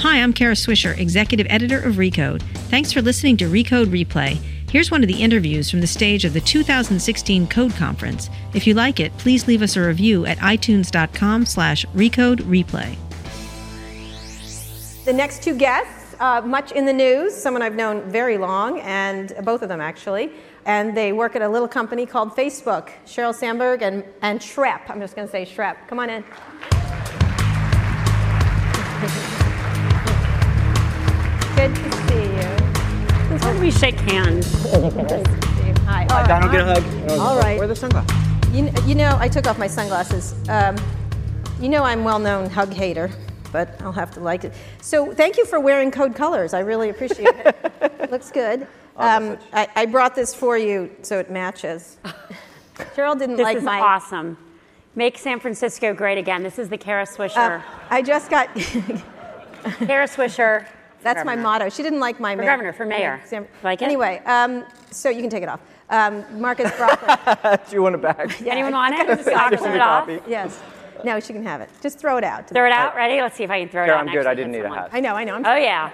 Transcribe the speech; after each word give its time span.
Hi, 0.00 0.20
I'm 0.20 0.32
Kara 0.32 0.54
Swisher, 0.54 0.98
Executive 0.98 1.46
Editor 1.48 1.78
of 1.78 1.94
Recode. 1.94 2.42
Thanks 2.68 2.92
for 2.92 3.00
listening 3.00 3.36
to 3.38 3.46
Recode 3.46 3.86
Replay. 3.86 4.34
Here's 4.70 4.90
one 4.90 5.02
of 5.02 5.08
the 5.08 5.22
interviews 5.22 5.70
from 5.70 5.80
the 5.80 5.86
stage 5.86 6.24
of 6.24 6.34
the 6.34 6.40
2016 6.40 7.46
Code 7.46 7.74
Conference. 7.74 8.28
If 8.54 8.66
you 8.66 8.74
like 8.74 8.98
it, 8.98 9.16
please 9.18 9.46
leave 9.46 9.62
us 9.62 9.76
a 9.76 9.80
review 9.80 10.26
at 10.26 10.36
itunes.com 10.38 11.46
slash 11.46 11.86
recode 11.94 12.40
replay. 12.40 12.96
The 15.04 15.12
next 15.12 15.42
two 15.42 15.56
guests, 15.56 16.16
uh, 16.18 16.42
much 16.42 16.72
in 16.72 16.86
the 16.86 16.92
news, 16.92 17.32
someone 17.32 17.62
I've 17.62 17.76
known 17.76 18.02
very 18.10 18.36
long, 18.36 18.80
and 18.80 19.32
both 19.42 19.62
of 19.62 19.68
them 19.68 19.80
actually, 19.80 20.32
and 20.66 20.96
they 20.96 21.12
work 21.12 21.36
at 21.36 21.42
a 21.42 21.48
little 21.48 21.68
company 21.68 22.04
called 22.04 22.36
Facebook. 22.36 22.90
Sheryl 23.06 23.34
Sandberg 23.34 23.82
and, 23.82 24.04
and 24.22 24.40
Schrep. 24.40 24.90
I'm 24.90 25.00
just 25.00 25.14
going 25.14 25.28
to 25.28 25.32
say 25.32 25.46
Schrep. 25.46 25.76
Come 25.86 26.00
on 26.00 26.10
in. 26.10 26.24
you. 33.54 33.60
When 33.60 33.66
we 33.66 33.70
shake 33.70 33.98
hands. 34.00 34.52
Hi. 35.86 36.06
Hi, 36.10 36.26
Donald, 36.26 36.52
get 36.52 36.60
a 36.60 36.80
hug. 36.80 37.18
All 37.18 37.38
right. 37.38 37.56
Where 37.58 37.64
are 37.64 37.66
the 37.66 37.76
sunglasses? 37.76 38.16
You, 38.52 38.70
you 38.86 38.94
know, 38.94 39.16
I 39.18 39.28
took 39.28 39.46
off 39.46 39.58
my 39.58 39.66
sunglasses. 39.66 40.34
Um, 40.48 40.76
you 41.60 41.68
know, 41.68 41.82
I'm 41.82 42.04
well-known 42.04 42.50
hug 42.50 42.72
hater, 42.72 43.10
but 43.52 43.80
I'll 43.82 43.92
have 43.92 44.10
to 44.12 44.20
like 44.20 44.44
it. 44.44 44.54
So, 44.80 45.12
thank 45.12 45.36
you 45.36 45.44
for 45.44 45.60
wearing 45.60 45.90
code 45.90 46.14
colors. 46.14 46.54
I 46.54 46.60
really 46.60 46.88
appreciate 46.90 47.34
it. 47.34 48.10
Looks 48.10 48.30
good. 48.30 48.66
Um, 48.96 49.38
I, 49.52 49.68
I 49.74 49.86
brought 49.86 50.14
this 50.14 50.34
for 50.34 50.56
you 50.56 50.90
so 51.02 51.18
it 51.18 51.30
matches. 51.30 51.96
Sheryl 52.96 53.18
didn't 53.18 53.36
This 53.36 53.44
like 53.44 53.56
is 53.58 53.62
my. 53.64 53.80
awesome. 53.80 54.36
Make 54.94 55.18
San 55.18 55.40
Francisco 55.40 55.92
great 55.94 56.18
again. 56.18 56.42
This 56.44 56.58
is 56.58 56.68
the 56.68 56.78
Kara 56.78 57.04
Swisher. 57.06 57.60
Uh, 57.60 57.62
I 57.90 58.02
just 58.02 58.30
got. 58.30 58.54
Kara 58.54 60.06
Swisher. 60.06 60.66
That's 61.04 61.24
my 61.24 61.36
motto. 61.36 61.68
She 61.68 61.82
didn't 61.82 62.00
like 62.00 62.18
my 62.18 62.34
For 62.34 62.42
ma- 62.42 62.46
governor, 62.48 62.72
for 62.72 62.84
mayor. 62.86 63.20
Sam- 63.24 63.46
Like 63.62 63.80
it? 63.82 63.84
Anyway, 63.84 64.20
um, 64.26 64.64
so 64.90 65.08
you 65.10 65.20
can 65.20 65.30
take 65.30 65.42
it 65.42 65.48
off. 65.48 65.60
Um, 65.90 66.24
Marcus 66.40 66.70
Brockler. 66.72 67.64
Do 67.70 67.76
you 67.76 67.82
want 67.82 67.94
it 67.94 68.02
back? 68.02 68.40
Anyone 68.46 68.72
want 68.72 68.94
it? 68.98 69.06
Just 69.16 69.26
knock 69.28 69.52
it 69.52 69.80
off. 69.80 70.10
yes. 70.26 70.60
No, 71.04 71.20
she 71.20 71.32
can 71.34 71.44
have 71.44 71.60
it. 71.60 71.68
Just 71.82 71.98
throw 71.98 72.16
it 72.16 72.24
out. 72.24 72.48
Throw 72.48 72.64
it 72.66 72.72
out. 72.72 72.96
Ready? 72.96 73.20
Let's 73.20 73.36
see 73.36 73.44
if 73.44 73.50
I 73.50 73.60
can 73.60 73.68
throw 73.68 73.84
it 73.84 73.90
out. 73.90 74.00
I'm 74.00 74.12
good. 74.12 74.26
I 74.26 74.34
didn't 74.34 74.54
hit 74.54 74.62
need 74.64 74.70
a 74.70 74.74
hat. 74.74 74.88
I 74.92 75.00
know, 75.00 75.14
I 75.14 75.24
know. 75.24 75.34
I'm 75.34 75.44
Oh 75.46 75.54
yeah. 75.56 75.90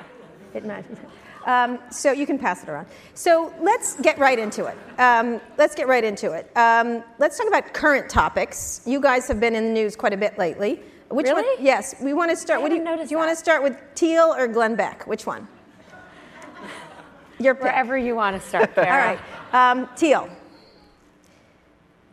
It 0.55 0.64
matches. 0.64 0.98
Um, 1.47 1.78
so 1.91 2.12
you 2.12 2.27
can 2.27 2.39
pass 2.39 2.62
it 2.62 2.69
around. 2.69 2.86
So 3.14 3.52
let's 3.61 3.97
get 4.00 4.19
right 4.19 4.39
into 4.39 4.67
it. 4.67 4.77
Um, 5.00 5.41
let's 5.58 5.74
get 5.74 5.89
right 5.89 6.05
into 6.05 6.33
it. 6.33 6.55
Um, 6.56 7.02
let's 7.19 7.39
talk 7.39 7.48
about 7.48 7.72
current 7.72 8.08
topics. 8.11 8.83
You 8.84 9.00
guys 9.00 9.27
have 9.27 9.41
been 9.41 9.55
in 9.55 9.64
the 9.64 9.72
news 9.72 9.97
quite 9.97 10.12
a 10.12 10.19
bit 10.19 10.39
lately. 10.39 10.80
Which 11.11 11.27
one? 11.27 11.36
Really? 11.36 11.64
Yes. 11.64 11.97
We 12.00 12.12
want 12.12 12.30
to 12.30 12.36
start. 12.36 12.61
I 12.61 12.62
what 12.62 12.70
do 12.70 12.77
you, 12.77 12.84
do 12.84 13.11
you 13.11 13.16
want 13.16 13.30
to 13.30 13.36
start 13.36 13.62
with 13.62 13.77
Thiel 13.97 14.33
or 14.36 14.47
Glenn 14.47 14.77
Beck? 14.77 15.06
Which 15.06 15.27
one? 15.27 15.48
Your 17.41 17.55
pick. 17.55 17.64
Wherever 17.64 17.98
you 17.98 18.14
want 18.14 18.41
to 18.41 18.48
start, 18.48 18.70
All 18.78 18.84
Kara. 18.84 19.20
Um, 19.52 19.89
Thiel. 19.97 20.28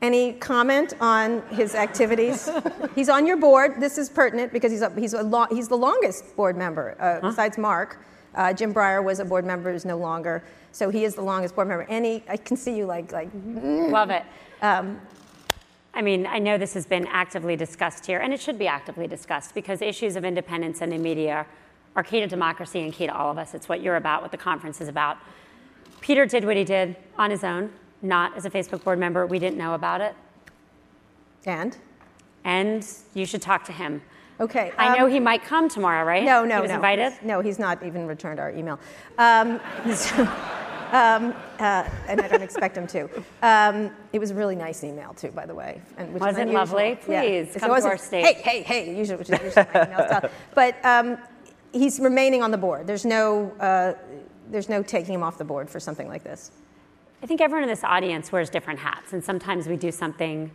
Any 0.01 0.33
comment 0.33 0.93
on 0.99 1.41
his 1.49 1.75
activities? 1.75 2.49
he's 2.95 3.09
on 3.09 3.27
your 3.27 3.37
board. 3.37 3.79
This 3.79 3.97
is 3.97 4.09
pertinent 4.09 4.53
because 4.53 4.71
he's, 4.71 4.81
a, 4.81 4.91
he's, 4.95 5.13
a 5.13 5.23
lo- 5.23 5.47
he's 5.51 5.67
the 5.67 5.77
longest 5.77 6.35
board 6.35 6.55
member 6.55 6.95
uh, 6.99 7.19
besides 7.27 7.57
Mark. 7.57 7.99
Uh, 8.35 8.53
Jim 8.53 8.73
Breyer 8.73 9.03
was 9.03 9.19
a 9.19 9.25
board 9.25 9.45
member, 9.45 9.71
is 9.71 9.85
no 9.85 9.97
longer. 9.97 10.43
So 10.71 10.89
he 10.89 11.03
is 11.03 11.15
the 11.15 11.23
longest 11.23 11.55
board 11.55 11.67
member. 11.67 11.85
Any, 11.89 12.23
I 12.29 12.37
can 12.37 12.55
see 12.57 12.75
you 12.77 12.85
like, 12.85 13.11
like 13.11 13.29
Love 13.33 14.11
it. 14.11 14.23
um, 14.61 15.01
I 15.97 16.01
mean, 16.03 16.27
I 16.27 16.37
know 16.37 16.59
this 16.59 16.75
has 16.75 16.85
been 16.85 17.07
actively 17.07 17.55
discussed 17.55 18.05
here, 18.05 18.19
and 18.19 18.31
it 18.31 18.39
should 18.39 18.59
be 18.59 18.67
actively 18.67 19.07
discussed 19.07 19.55
because 19.55 19.81
issues 19.81 20.15
of 20.15 20.23
independence 20.23 20.81
and 20.81 20.91
the 20.91 20.97
media 20.99 21.47
are 21.95 22.03
key 22.03 22.19
to 22.19 22.27
democracy 22.27 22.81
and 22.81 22.93
key 22.93 23.07
to 23.07 23.17
all 23.17 23.31
of 23.31 23.39
us. 23.39 23.55
It's 23.55 23.67
what 23.67 23.81
you're 23.81 23.95
about, 23.95 24.21
what 24.21 24.29
the 24.29 24.37
conference 24.37 24.79
is 24.79 24.89
about. 24.89 25.17
Peter 25.99 26.27
did 26.27 26.45
what 26.45 26.55
he 26.55 26.63
did 26.63 26.95
on 27.17 27.31
his 27.31 27.43
own, 27.43 27.71
not 28.03 28.37
as 28.37 28.45
a 28.45 28.49
Facebook 28.51 28.83
board 28.83 28.99
member. 28.99 29.25
We 29.25 29.39
didn't 29.39 29.57
know 29.57 29.73
about 29.73 30.01
it, 30.01 30.13
and? 31.47 31.75
and 32.43 32.87
you 33.15 33.25
should 33.25 33.41
talk 33.41 33.65
to 33.65 33.71
him. 33.71 34.03
Okay. 34.39 34.71
I 34.77 34.99
know 34.99 35.05
um, 35.05 35.11
he 35.11 35.19
might 35.19 35.43
come 35.43 35.67
tomorrow, 35.67 36.05
right? 36.05 36.23
No, 36.23 36.45
no, 36.45 36.57
He 36.57 36.61
was 36.61 36.69
no. 36.69 36.75
invited. 36.75 37.13
No, 37.23 37.41
he's 37.41 37.57
not 37.57 37.83
even 37.83 38.05
returned 38.05 38.39
our 38.39 38.51
email. 38.51 38.79
Um, 39.17 39.59
so, 39.95 40.29
um, 40.91 41.33
uh, 41.59 41.89
and 42.07 42.21
I 42.21 42.27
don't 42.27 42.41
expect 42.41 42.77
him 42.77 42.87
to. 42.87 43.09
Um, 43.41 43.91
it 44.13 44.19
was 44.19 44.31
a 44.31 44.35
really 44.35 44.55
nice 44.55 44.83
email 44.83 45.13
too, 45.13 45.29
by 45.31 45.45
the 45.45 45.55
way. 45.55 45.81
And 45.97 46.13
which 46.13 46.21
Was 46.21 46.33
is 46.33 46.37
it 46.37 46.41
unusual. 46.43 46.59
lovely? 46.61 46.95
Please, 47.03 47.53
So 47.53 47.59
come 47.59 47.71
it 47.75 47.81
to 47.81 47.87
our 47.87 47.97
stage. 47.97 48.25
Hey, 48.25 48.33
hey, 48.33 48.61
hey! 48.63 48.97
Usually, 48.97 49.17
which 49.17 49.29
is 49.29 49.39
usually 49.41 49.65
my 49.73 49.85
email 49.85 50.05
style. 50.07 50.29
But 50.55 50.75
um, 50.85 51.17
he's 51.73 51.99
remaining 51.99 52.41
on 52.41 52.51
the 52.51 52.57
board. 52.57 52.87
There's 52.87 53.05
no, 53.05 53.51
uh, 53.59 53.93
there's 54.49 54.69
no 54.69 54.81
taking 54.83 55.13
him 55.13 55.23
off 55.23 55.37
the 55.37 55.45
board 55.45 55.69
for 55.69 55.79
something 55.79 56.07
like 56.07 56.23
this. 56.23 56.51
I 57.21 57.25
think 57.25 57.41
everyone 57.41 57.63
in 57.63 57.69
this 57.69 57.83
audience 57.83 58.31
wears 58.31 58.49
different 58.49 58.79
hats, 58.79 59.13
and 59.13 59.23
sometimes 59.23 59.67
we 59.67 59.75
do 59.75 59.91
something 59.91 60.51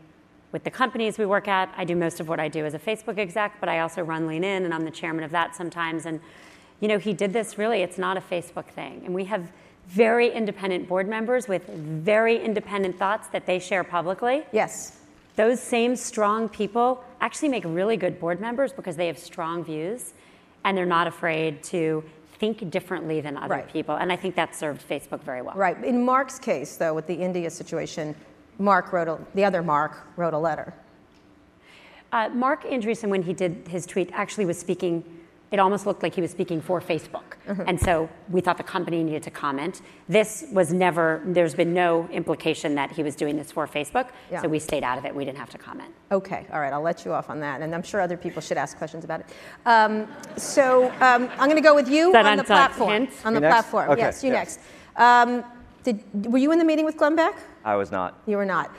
with 0.52 0.64
the 0.64 0.70
companies 0.70 1.18
we 1.18 1.26
work 1.26 1.48
at. 1.48 1.72
I 1.76 1.84
do 1.84 1.96
most 1.96 2.20
of 2.20 2.28
what 2.28 2.38
I 2.38 2.48
do 2.48 2.64
as 2.64 2.74
a 2.74 2.78
Facebook 2.78 3.18
exec, 3.18 3.58
but 3.58 3.68
I 3.68 3.80
also 3.80 4.02
run 4.02 4.26
Lean 4.26 4.44
In, 4.44 4.64
and 4.64 4.72
I'm 4.72 4.84
the 4.84 4.90
chairman 4.90 5.24
of 5.24 5.30
that 5.32 5.56
sometimes. 5.56 6.06
And 6.06 6.20
you 6.80 6.88
know, 6.88 6.98
he 6.98 7.12
did 7.12 7.32
this 7.32 7.58
really. 7.58 7.82
It's 7.82 7.98
not 7.98 8.16
a 8.16 8.20
Facebook 8.20 8.66
thing, 8.66 9.02
and 9.04 9.14
we 9.14 9.24
have 9.24 9.50
very 9.92 10.30
independent 10.30 10.88
board 10.88 11.06
members 11.06 11.48
with 11.48 11.66
very 11.68 12.42
independent 12.42 12.98
thoughts 12.98 13.28
that 13.28 13.44
they 13.44 13.58
share 13.58 13.84
publicly. 13.84 14.42
Yes. 14.50 14.98
Those 15.36 15.60
same 15.60 15.96
strong 15.96 16.48
people 16.48 17.04
actually 17.20 17.50
make 17.50 17.64
really 17.66 17.98
good 17.98 18.18
board 18.18 18.40
members 18.40 18.72
because 18.72 18.96
they 18.96 19.06
have 19.06 19.18
strong 19.18 19.62
views, 19.62 20.14
and 20.64 20.76
they're 20.76 20.86
not 20.86 21.06
afraid 21.06 21.62
to 21.64 22.02
think 22.38 22.70
differently 22.70 23.20
than 23.20 23.36
other 23.36 23.54
Right. 23.54 23.72
people. 23.72 23.94
And 23.96 24.10
I 24.10 24.16
think 24.16 24.34
that 24.36 24.54
served 24.54 24.86
Facebook 24.88 25.20
very 25.20 25.42
well. 25.42 25.54
Right. 25.54 25.76
In 25.84 26.04
Mark's 26.04 26.38
case, 26.38 26.76
though, 26.76 26.94
with 26.94 27.06
the 27.06 27.14
India 27.14 27.50
situation, 27.50 28.14
Mark 28.58 28.92
wrote 28.92 29.08
a, 29.08 29.18
the 29.34 29.44
other 29.44 29.62
Mark 29.62 30.06
wrote 30.16 30.34
a 30.34 30.38
letter. 30.38 30.72
Uh, 32.12 32.30
Marc 32.30 32.64
Andreessen, 32.64 33.08
when 33.10 33.22
he 33.22 33.32
did 33.32 33.68
his 33.68 33.86
tweet, 33.86 34.10
actually 34.12 34.46
was 34.46 34.58
speaking. 34.58 35.04
It 35.52 35.60
almost 35.60 35.84
looked 35.86 36.02
like 36.02 36.14
he 36.14 36.22
was 36.22 36.30
speaking 36.30 36.60
for 36.62 36.80
Facebook, 36.80 37.22
Mm-hmm. 37.46 37.62
and 37.66 37.80
so 37.80 38.08
we 38.30 38.40
thought 38.40 38.56
the 38.56 38.62
company 38.62 39.02
needed 39.02 39.24
to 39.24 39.30
comment. 39.30 39.82
This 40.08 40.44
was 40.52 40.72
never. 40.72 41.20
There's 41.24 41.54
been 41.54 41.74
no 41.74 42.08
implication 42.12 42.74
that 42.76 42.90
he 42.92 43.02
was 43.02 43.14
doing 43.16 43.36
this 43.36 43.50
for 43.52 43.66
Facebook, 43.66 44.08
Yeah. 44.30 44.40
so 44.42 44.48
we 44.48 44.58
stayed 44.60 44.84
out 44.84 44.96
of 44.96 45.04
it. 45.04 45.12
We 45.14 45.24
didn't 45.24 45.38
have 45.38 45.50
to 45.50 45.58
comment. 45.58 45.92
Okay, 46.12 46.46
all 46.52 46.60
right, 46.60 46.72
I'll 46.72 46.80
let 46.82 47.04
you 47.04 47.12
off 47.12 47.28
on 47.30 47.40
that, 47.40 47.60
and 47.60 47.74
I'm 47.74 47.82
sure 47.82 48.00
other 48.00 48.16
people 48.16 48.40
should 48.40 48.56
ask 48.56 48.78
questions 48.78 49.04
about 49.04 49.20
it. 49.20 49.26
Um, 49.66 50.06
so 50.36 50.86
um, 51.00 51.28
I'm 51.38 51.48
going 51.50 51.56
to 51.56 51.68
go 51.70 51.74
with 51.74 51.88
you 51.88 52.12
That 52.12 52.26
on 52.26 52.36
the 52.38 52.44
platform. 52.44 52.90
hint? 52.90 53.10
On 53.24 53.34
the 53.34 53.40
next? 53.40 53.52
platform, 53.54 53.90
Okay, 53.90 54.00
yes, 54.02 54.24
you 54.24 54.30
yes. 54.32 54.58
next. 54.58 54.60
Um, 54.96 55.44
did, 55.82 56.00
were 56.32 56.38
you 56.38 56.52
in 56.52 56.58
the 56.60 56.64
meeting 56.64 56.84
with 56.84 56.96
Glenn 56.96 57.16
Beck? 57.16 57.34
I 57.64 57.74
was 57.74 57.90
not. 57.90 58.20
You 58.26 58.36
were 58.36 58.44
not. 58.46 58.70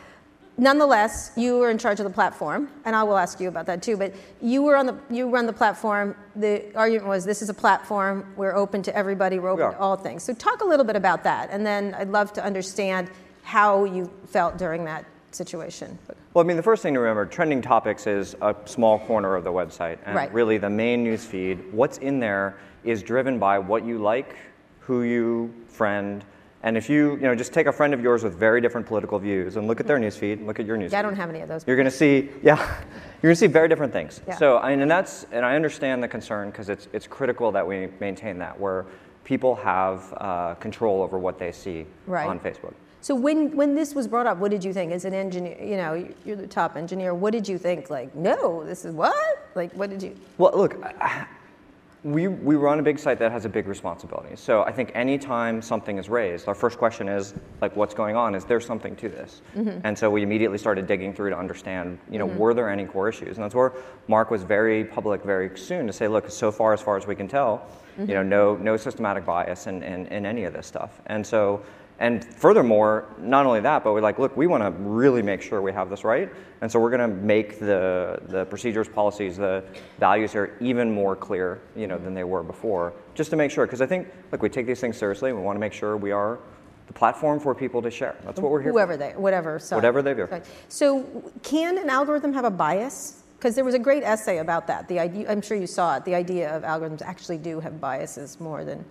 Nonetheless, 0.58 1.32
you 1.36 1.58
were 1.58 1.72
in 1.72 1.80
charge 1.80 2.00
of 2.00 2.04
the 2.04 2.12
platform, 2.12 2.70
and 2.86 2.96
I 2.96 3.02
will 3.04 3.18
ask 3.18 3.40
you 3.40 3.48
about 3.48 3.66
that 3.66 3.82
too. 3.82 3.98
But 3.98 4.14
you 4.40 4.62
were 4.62 4.76
on 4.78 4.86
the 4.86 4.96
you 5.10 5.28
run 5.28 5.48
the 5.48 5.54
platform. 5.54 6.16
The 6.36 6.72
argument 6.76 7.08
was 7.08 7.26
this 7.26 7.42
is 7.42 7.50
a 7.50 7.54
platform. 7.56 8.32
We're 8.36 8.56
open 8.56 8.84
to 8.84 8.96
everybody. 8.96 9.40
We're 9.40 9.50
open 9.50 9.72
to 9.72 9.80
all 9.80 9.96
things. 9.96 10.22
So 10.22 10.34
talk 10.34 10.62
a 10.62 10.66
little 10.66 10.86
bit 10.86 10.96
about 10.96 11.24
that, 11.24 11.50
and 11.52 11.66
then 11.66 11.96
I'd 11.96 12.10
love 12.10 12.34
to 12.34 12.44
understand 12.44 13.10
how 13.42 13.86
you 13.86 14.12
felt 14.28 14.58
during 14.58 14.86
that 14.86 15.06
situation. 15.32 15.98
Well, 16.36 16.44
I 16.44 16.48
mean, 16.48 16.58
the 16.58 16.64
first 16.64 16.84
thing 16.84 16.94
to 16.94 17.00
remember, 17.00 17.26
trending 17.26 17.62
topics 17.62 18.06
is 18.06 18.36
a 18.42 18.56
small 18.66 19.00
corner 19.00 19.36
of 19.36 19.44
the 19.44 19.52
website, 19.52 19.98
and 20.06 20.16
Right. 20.16 20.32
really 20.32 20.60
the 20.60 20.70
main 20.70 21.04
news 21.04 21.26
feed. 21.26 21.74
What's 21.74 21.98
in 21.98 22.20
there 22.20 22.56
is 22.84 23.02
driven 23.02 23.40
by 23.40 23.58
what 23.58 23.84
you 23.84 23.98
like, 23.98 24.36
who 24.82 25.02
you 25.02 25.52
friend, 25.68 26.24
and 26.64 26.78
if 26.78 26.90
you, 26.90 27.16
you 27.16 27.24
know, 27.24 27.36
just 27.36 27.52
take 27.52 27.68
a 27.68 27.72
friend 27.74 27.94
of 27.94 28.02
yours 28.02 28.24
with 28.24 28.36
very 28.36 28.62
different 28.62 28.88
political 28.88 29.20
views 29.20 29.58
and 29.58 29.68
look 29.68 29.82
at 29.82 29.86
their 29.86 30.00
news 30.00 30.16
feed, 30.16 30.42
look 30.42 30.62
at 30.62 30.66
your 30.66 30.78
news. 30.78 30.94
Yeah, 30.94 31.00
I 31.00 31.02
don't 31.02 31.16
have 31.16 31.30
any 31.30 31.42
of 31.42 31.50
those. 31.50 31.66
You're 31.68 31.76
going 31.76 31.86
to 31.86 31.92
see, 31.92 32.30
yeah, 32.42 32.56
you're 33.22 33.30
going 33.30 33.34
to 33.34 33.36
see 33.36 33.48
very 33.48 33.68
different 33.68 33.92
things. 33.92 34.22
Yeah. 34.26 34.38
So, 34.38 34.60
I 34.60 34.70
mean, 34.70 34.82
and 34.82 34.90
that's, 34.90 35.26
and 35.34 35.46
I 35.46 35.56
understand 35.58 36.02
the 36.02 36.08
concern 36.08 36.52
because 36.52 36.70
it's 36.70 36.88
it's 36.94 37.06
critical 37.06 37.52
that 37.52 37.68
we 37.68 37.90
maintain 38.00 38.38
that 38.40 38.58
where 38.58 38.86
people 39.26 39.56
have 39.56 40.14
uh, 40.18 40.56
control 40.56 41.02
over 41.02 41.20
what 41.20 41.38
they 41.38 41.52
see 41.52 41.86
Right. 42.08 42.28
on 42.28 42.40
Facebook. 42.40 42.74
So 43.02 43.14
when, 43.14 43.54
when 43.58 43.76
this 43.76 43.94
was 43.94 44.08
brought 44.08 44.28
up, 44.28 44.38
what 44.38 44.50
did 44.50 44.64
you 44.64 44.72
think 44.72 44.94
as 44.94 45.04
an 45.04 45.14
engineer? 45.14 45.58
You 45.62 45.76
know, 45.76 46.08
you're 46.24 46.38
the 46.38 46.48
top 46.48 46.78
engineer. 46.78 47.14
What 47.14 47.34
did 47.34 47.46
you 47.46 47.58
think? 47.58 47.90
Like, 47.90 48.16
no, 48.16 48.64
this 48.64 48.86
is 48.86 48.94
what? 48.96 49.50
Like, 49.56 49.74
what 49.74 49.90
did 49.90 50.02
you? 50.02 50.16
Well, 50.38 50.54
look, 50.56 50.82
I- 50.82 51.26
we, 52.04 52.28
we 52.28 52.56
run 52.56 52.80
a 52.80 52.84
big 52.84 53.00
site 53.00 53.18
that 53.20 53.32
has 53.32 53.46
a 53.46 53.50
big 53.50 53.66
responsibility. 53.66 54.36
So 54.36 54.64
I 54.64 54.74
think 54.74 54.92
anytime 54.94 55.62
something 55.62 55.98
is 55.98 56.10
raised, 56.10 56.50
our 56.50 56.56
first 56.56 56.78
question 56.78 57.08
is 57.08 57.34
like, 57.62 57.76
what's 57.78 57.94
going 57.94 58.18
on? 58.18 58.36
Is 58.36 58.44
there 58.44 58.60
something 58.60 58.96
to 58.98 59.08
this? 59.08 59.42
Mm-hmm. 59.56 59.80
And 59.86 59.98
so 59.98 60.10
we 60.10 60.22
immediately 60.22 60.58
started 60.58 60.86
digging 60.86 61.14
through 61.14 61.30
to 61.30 61.38
understand, 61.38 61.98
you 62.12 62.20
know, 62.20 62.28
mm-hmm. 62.28 62.38
were 62.38 62.54
there 62.54 62.70
any 62.70 62.86
core 62.86 63.08
issues? 63.08 63.38
And 63.38 63.44
that's 63.44 63.56
where 63.56 63.72
Mark 64.10 64.32
was 64.32 64.44
very 64.44 64.84
public 64.84 65.24
very 65.24 65.58
soon 65.58 65.88
to 65.88 65.94
say, 65.94 66.10
look, 66.10 66.30
so 66.30 66.52
far 66.52 66.74
as 66.74 66.82
far 66.82 66.98
as 66.98 67.08
we 67.08 67.16
can 67.16 67.30
tell, 67.30 67.66
you 67.98 68.04
mm-hmm. 68.04 68.14
know, 68.14 68.24
no 68.24 68.56
no 68.58 68.76
systematic 68.76 69.26
bias 69.26 69.68
in, 69.68 69.82
in, 69.82 70.06
in 70.08 70.26
any 70.26 70.44
of 70.44 70.52
this 70.52 70.68
stuff. 70.68 71.02
And 71.06 71.26
so 71.26 71.64
and 72.04 72.22
furthermore, 72.22 73.06
not 73.18 73.46
only 73.46 73.62
that, 73.62 73.82
but 73.82 73.94
we're 73.94 74.02
like, 74.02 74.20
look, 74.20 74.36
we 74.36 74.46
want 74.46 74.62
to 74.62 74.72
really 74.72 75.22
make 75.22 75.42
sure 75.42 75.62
we 75.62 75.72
have 75.72 75.90
this 75.90 76.04
right, 76.04 76.30
and 76.60 76.70
so 76.70 76.78
we're 76.78 76.90
going 76.90 77.10
to 77.10 77.16
make 77.16 77.60
the 77.60 78.20
the 78.28 78.44
procedures, 78.46 78.90
policies, 78.90 79.38
the 79.38 79.64
values 80.00 80.34
here 80.34 80.58
even 80.60 80.92
more 80.92 81.16
clear, 81.16 81.62
you 81.78 81.88
know, 81.88 81.98
than 81.98 82.14
they 82.14 82.26
were 82.26 82.44
before, 82.44 82.92
just 83.16 83.30
to 83.30 83.38
make 83.38 83.52
sure. 83.52 83.66
Because 83.66 83.80
I 83.80 83.86
think, 83.86 84.10
look, 84.34 84.42
we 84.42 84.50
take 84.50 84.66
these 84.68 84.82
things 84.82 84.98
seriously. 84.98 85.32
We 85.32 85.42
want 85.42 85.56
to 85.56 85.62
make 85.62 85.72
sure 85.72 85.96
we 85.96 86.12
are 86.12 86.40
the 86.88 86.94
platform 86.94 87.40
for 87.40 87.56
people 87.56 87.82
to 87.82 87.90
share. 87.90 88.18
That's 88.26 88.42
what 88.42 88.52
we're 88.52 88.62
here 88.62 88.74
Whoever 88.74 88.94
for. 88.94 88.98
they, 88.98 89.12
whatever. 89.12 89.58
side. 89.58 89.78
Whatever 89.78 90.02
they 90.02 90.14
do. 90.14 90.28
So, 90.68 91.06
can 91.42 91.78
an 91.78 91.90
algorithm 91.90 92.34
have 92.34 92.44
a 92.44 92.52
bias? 92.52 93.24
Because 93.38 93.56
there 93.56 93.64
was 93.64 93.76
a 93.76 93.80
great 93.80 94.04
essay 94.04 94.40
about 94.40 94.68
that. 94.68 94.90
The 94.90 95.00
idea, 95.00 95.32
I'm 95.32 95.42
sure 95.42 95.56
you 95.56 95.68
saw 95.68 95.96
it. 95.96 96.04
The 96.04 96.16
idea 96.16 96.54
of 96.54 96.64
algorithms 96.64 97.02
actually 97.02 97.38
do 97.38 97.62
have 97.62 97.80
biases 97.80 98.42
more 98.42 98.66
than. 98.66 98.84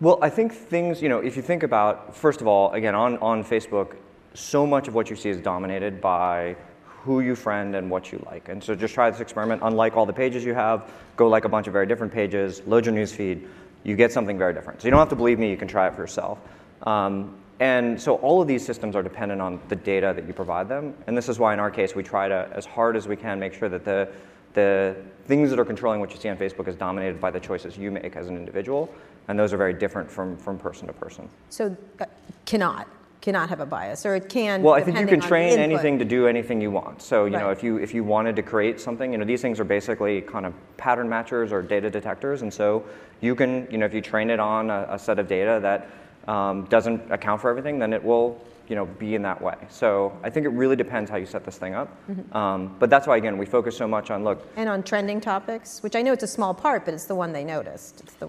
Well, 0.00 0.20
I 0.22 0.30
think 0.30 0.52
things, 0.52 1.02
you 1.02 1.08
know, 1.08 1.18
if 1.18 1.34
you 1.34 1.42
think 1.42 1.64
about, 1.64 2.14
first 2.14 2.40
of 2.40 2.46
all, 2.46 2.70
again, 2.70 2.94
on, 2.94 3.18
on 3.18 3.42
Facebook, 3.42 3.96
so 4.32 4.64
much 4.64 4.86
of 4.86 4.94
what 4.94 5.10
you 5.10 5.16
see 5.16 5.28
is 5.28 5.40
dominated 5.40 6.00
by 6.00 6.54
who 6.84 7.18
you 7.18 7.34
friend 7.34 7.74
and 7.74 7.90
what 7.90 8.12
you 8.12 8.24
like. 8.30 8.48
And 8.48 8.62
so 8.62 8.76
just 8.76 8.94
try 8.94 9.10
this 9.10 9.18
experiment. 9.18 9.60
Unlike 9.64 9.96
all 9.96 10.06
the 10.06 10.12
pages 10.12 10.44
you 10.44 10.54
have, 10.54 10.88
go 11.16 11.26
like 11.26 11.46
a 11.46 11.48
bunch 11.48 11.66
of 11.66 11.72
very 11.72 11.86
different 11.86 12.12
pages, 12.12 12.62
load 12.64 12.86
your 12.86 12.94
news 12.94 13.12
feed, 13.12 13.48
you 13.82 13.96
get 13.96 14.12
something 14.12 14.38
very 14.38 14.54
different. 14.54 14.80
So 14.80 14.86
you 14.86 14.92
don't 14.92 15.00
have 15.00 15.08
to 15.08 15.16
believe 15.16 15.40
me, 15.40 15.50
you 15.50 15.56
can 15.56 15.66
try 15.66 15.88
it 15.88 15.94
for 15.94 16.02
yourself. 16.02 16.38
Um, 16.82 17.36
and 17.58 18.00
so 18.00 18.16
all 18.16 18.40
of 18.40 18.46
these 18.46 18.64
systems 18.64 18.94
are 18.94 19.02
dependent 19.02 19.40
on 19.40 19.60
the 19.68 19.74
data 19.74 20.12
that 20.14 20.28
you 20.28 20.32
provide 20.32 20.68
them. 20.68 20.94
And 21.08 21.16
this 21.16 21.28
is 21.28 21.40
why, 21.40 21.54
in 21.54 21.58
our 21.58 21.72
case, 21.72 21.96
we 21.96 22.04
try 22.04 22.28
to, 22.28 22.48
as 22.54 22.66
hard 22.66 22.94
as 22.94 23.08
we 23.08 23.16
can, 23.16 23.40
make 23.40 23.52
sure 23.52 23.68
that 23.68 23.84
the, 23.84 24.08
the 24.54 24.94
things 25.28 25.50
that 25.50 25.60
are 25.60 25.64
controlling 25.64 26.00
what 26.00 26.10
you 26.10 26.18
see 26.18 26.28
on 26.28 26.36
Facebook 26.36 26.66
is 26.66 26.74
dominated 26.74 27.20
by 27.20 27.30
the 27.30 27.38
choices 27.38 27.76
you 27.76 27.90
make 27.90 28.16
as 28.16 28.28
an 28.28 28.36
individual. 28.36 28.92
And 29.28 29.38
those 29.38 29.52
are 29.52 29.58
very 29.58 29.74
different 29.74 30.10
from, 30.10 30.38
from 30.38 30.58
person 30.58 30.86
to 30.86 30.92
person. 30.94 31.28
So, 31.50 31.76
uh, 32.00 32.06
cannot 32.46 32.88
cannot 33.20 33.48
have 33.48 33.58
a 33.58 33.66
bias, 33.66 34.06
or 34.06 34.14
it 34.14 34.28
can. 34.28 34.62
Well, 34.62 34.74
I 34.74 34.80
think 34.80 34.96
you 34.98 35.06
can 35.06 35.20
train 35.20 35.58
anything 35.58 35.98
to 35.98 36.04
do 36.04 36.28
anything 36.28 36.60
you 36.60 36.70
want. 36.70 37.02
So, 37.02 37.24
you 37.24 37.32
know, 37.32 37.50
if 37.50 37.62
you 37.62 37.76
if 37.76 37.92
you 37.92 38.04
wanted 38.04 38.36
to 38.36 38.42
create 38.42 38.80
something, 38.80 39.10
you 39.12 39.18
know, 39.18 39.24
these 39.24 39.42
things 39.42 39.58
are 39.60 39.64
basically 39.64 40.22
kind 40.22 40.46
of 40.46 40.54
pattern 40.76 41.08
matchers 41.08 41.50
or 41.50 41.60
data 41.60 41.90
detectors, 41.90 42.42
and 42.42 42.54
so 42.54 42.84
you 43.20 43.34
can, 43.34 43.66
you 43.70 43.76
know, 43.78 43.86
if 43.86 43.92
you 43.92 44.00
train 44.00 44.30
it 44.30 44.38
on 44.38 44.70
a, 44.70 44.86
a 44.90 44.98
set 44.98 45.18
of 45.18 45.26
data 45.26 45.58
that 45.60 45.88
um, 46.32 46.64
doesn't 46.66 47.10
account 47.10 47.40
for 47.40 47.50
everything, 47.50 47.78
then 47.78 47.92
it 47.92 48.02
will, 48.02 48.40
you 48.68 48.76
know, 48.76 48.86
be 48.86 49.14
in 49.14 49.22
that 49.22 49.40
way. 49.40 49.56
So, 49.68 50.16
I 50.22 50.30
think 50.30 50.46
it 50.46 50.50
really 50.50 50.76
depends 50.76 51.10
how 51.10 51.16
you 51.16 51.26
set 51.26 51.44
this 51.44 51.56
thing 51.56 51.74
up. 51.74 51.88
Mm-hmm. 52.08 52.36
Um, 52.36 52.76
but 52.78 52.90
that's 52.90 53.06
why, 53.06 53.16
again, 53.16 53.38
we 53.38 53.46
focus 53.46 53.76
so 53.76 53.88
much 53.88 54.10
on 54.10 54.24
look. 54.24 54.46
And 54.56 54.68
on 54.68 54.82
trending 54.82 55.20
topics, 55.20 55.82
which 55.82 55.96
I 55.96 56.02
know 56.02 56.12
it's 56.12 56.22
a 56.22 56.28
small 56.28 56.54
part, 56.54 56.84
but 56.84 56.94
it's 56.94 57.06
the 57.06 57.14
one 57.14 57.32
they 57.32 57.44
noticed. 57.44 58.00
It's 58.00 58.14
the, 58.14 58.28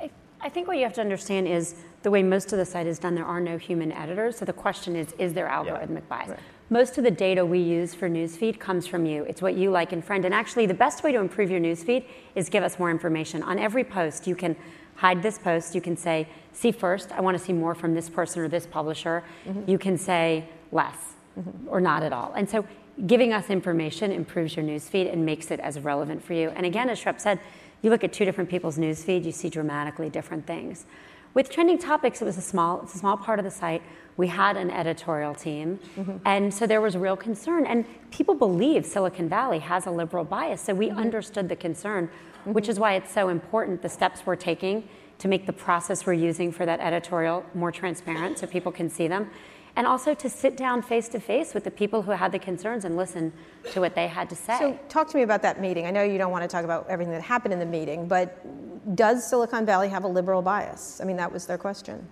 I, 0.00 0.10
I 0.40 0.48
think 0.48 0.68
what 0.68 0.76
you 0.76 0.84
have 0.84 0.94
to 0.94 1.00
understand 1.00 1.48
is 1.48 1.74
the 2.02 2.10
way 2.10 2.22
most 2.22 2.52
of 2.52 2.58
the 2.58 2.64
site 2.64 2.86
is 2.86 2.98
done, 2.98 3.14
there 3.14 3.24
are 3.24 3.40
no 3.40 3.58
human 3.58 3.92
editors. 3.92 4.36
So 4.36 4.44
the 4.44 4.52
question 4.52 4.96
is, 4.96 5.12
is 5.18 5.32
there 5.32 5.48
algorithmic 5.48 6.08
bias? 6.08 6.38
Most 6.70 6.96
of 6.96 7.04
the 7.04 7.10
data 7.10 7.44
we 7.44 7.58
use 7.58 7.94
for 7.94 8.08
newsfeed 8.08 8.58
comes 8.58 8.86
from 8.86 9.04
you. 9.04 9.24
It's 9.24 9.42
what 9.42 9.54
you 9.56 9.70
like 9.70 9.92
and 9.92 10.02
friend. 10.02 10.24
And 10.24 10.32
actually, 10.32 10.66
the 10.66 10.74
best 10.74 11.04
way 11.04 11.12
to 11.12 11.18
improve 11.18 11.50
your 11.50 11.60
newsfeed 11.60 12.06
is 12.34 12.48
give 12.48 12.64
us 12.64 12.78
more 12.78 12.90
information. 12.90 13.42
On 13.42 13.58
every 13.58 13.84
post, 13.84 14.26
you 14.26 14.34
can 14.34 14.56
hide 14.94 15.22
this 15.22 15.38
post. 15.38 15.74
You 15.74 15.82
can 15.82 15.96
say, 15.96 16.28
see 16.52 16.72
first, 16.72 17.12
I 17.12 17.20
want 17.20 17.36
to 17.36 17.42
see 17.42 17.52
more 17.52 17.74
from 17.74 17.94
this 17.94 18.08
person 18.08 18.42
or 18.42 18.48
this 18.48 18.66
publisher. 18.66 19.22
Mm-hmm. 19.46 19.70
You 19.70 19.78
can 19.78 19.98
say 19.98 20.48
less 20.70 21.14
mm-hmm. 21.38 21.68
or 21.68 21.80
not 21.80 22.02
at 22.02 22.12
all. 22.12 22.32
And 22.36 22.48
so 22.48 22.64
giving 23.06 23.32
us 23.32 23.50
information 23.50 24.12
improves 24.12 24.56
your 24.56 24.64
newsfeed 24.64 25.12
and 25.12 25.24
makes 25.24 25.50
it 25.50 25.60
as 25.60 25.78
relevant 25.80 26.22
for 26.22 26.34
you. 26.34 26.50
And 26.50 26.66
again, 26.66 26.88
as 26.90 27.00
Schrep 27.00 27.20
said, 27.20 27.40
you 27.80 27.90
look 27.90 28.04
at 28.04 28.12
two 28.12 28.24
different 28.24 28.48
people's 28.48 28.78
newsfeed, 28.78 29.24
you 29.24 29.32
see 29.32 29.48
dramatically 29.48 30.08
different 30.08 30.46
things. 30.46 30.86
With 31.34 31.50
trending 31.50 31.78
topics, 31.78 32.20
it 32.20 32.26
was 32.26 32.36
a 32.36 32.42
small, 32.42 32.82
it's 32.82 32.94
a 32.94 32.98
small 32.98 33.16
part 33.16 33.38
of 33.38 33.44
the 33.44 33.50
site. 33.50 33.82
We 34.18 34.26
had 34.26 34.58
an 34.58 34.70
editorial 34.70 35.34
team, 35.34 35.80
mm-hmm. 35.96 36.18
and 36.26 36.52
so 36.52 36.66
there 36.66 36.82
was 36.82 36.96
real 36.96 37.16
concern. 37.16 37.64
And 37.64 37.86
people 38.10 38.34
believe 38.34 38.84
Silicon 38.84 39.30
Valley 39.30 39.58
has 39.60 39.86
a 39.86 39.90
liberal 39.90 40.24
bias, 40.24 40.60
so 40.60 40.74
we 40.74 40.90
understood 40.90 41.48
the 41.48 41.56
concern, 41.56 42.10
which 42.44 42.68
is 42.68 42.78
why 42.78 42.94
it's 42.94 43.10
so 43.10 43.30
important 43.30 43.80
the 43.80 43.88
steps 43.88 44.26
we're 44.26 44.36
taking 44.36 44.86
to 45.22 45.28
make 45.28 45.46
the 45.46 45.52
process 45.52 46.04
we're 46.04 46.12
using 46.12 46.50
for 46.50 46.66
that 46.66 46.80
editorial 46.80 47.46
more 47.54 47.70
transparent 47.70 48.40
so 48.40 48.44
people 48.44 48.72
can 48.72 48.90
see 48.90 49.06
them. 49.06 49.30
And 49.76 49.86
also 49.86 50.14
to 50.14 50.28
sit 50.28 50.56
down 50.56 50.82
face 50.82 51.08
to 51.10 51.20
face 51.20 51.54
with 51.54 51.62
the 51.62 51.70
people 51.70 52.02
who 52.02 52.10
had 52.10 52.32
the 52.32 52.40
concerns 52.40 52.84
and 52.84 52.96
listen 52.96 53.32
to 53.70 53.78
what 53.78 53.94
they 53.94 54.08
had 54.08 54.28
to 54.30 54.34
say. 54.34 54.58
so, 54.58 54.78
talk 54.88 55.08
to 55.10 55.16
me 55.16 55.22
about 55.22 55.40
that 55.42 55.60
meeting. 55.60 55.86
I 55.86 55.92
know 55.92 56.02
you 56.02 56.18
don't 56.18 56.32
want 56.32 56.42
to 56.42 56.48
talk 56.48 56.64
about 56.64 56.90
everything 56.90 57.12
that 57.12 57.22
happened 57.22 57.52
in 57.52 57.60
the 57.60 57.66
meeting, 57.66 58.08
but 58.08 58.36
does 58.96 59.24
Silicon 59.30 59.64
Valley 59.64 59.88
have 59.90 60.02
a 60.02 60.08
liberal 60.08 60.42
bias? 60.42 61.00
I 61.00 61.04
mean, 61.04 61.16
that 61.18 61.32
was 61.32 61.46
their 61.46 61.56
question. 61.56 62.04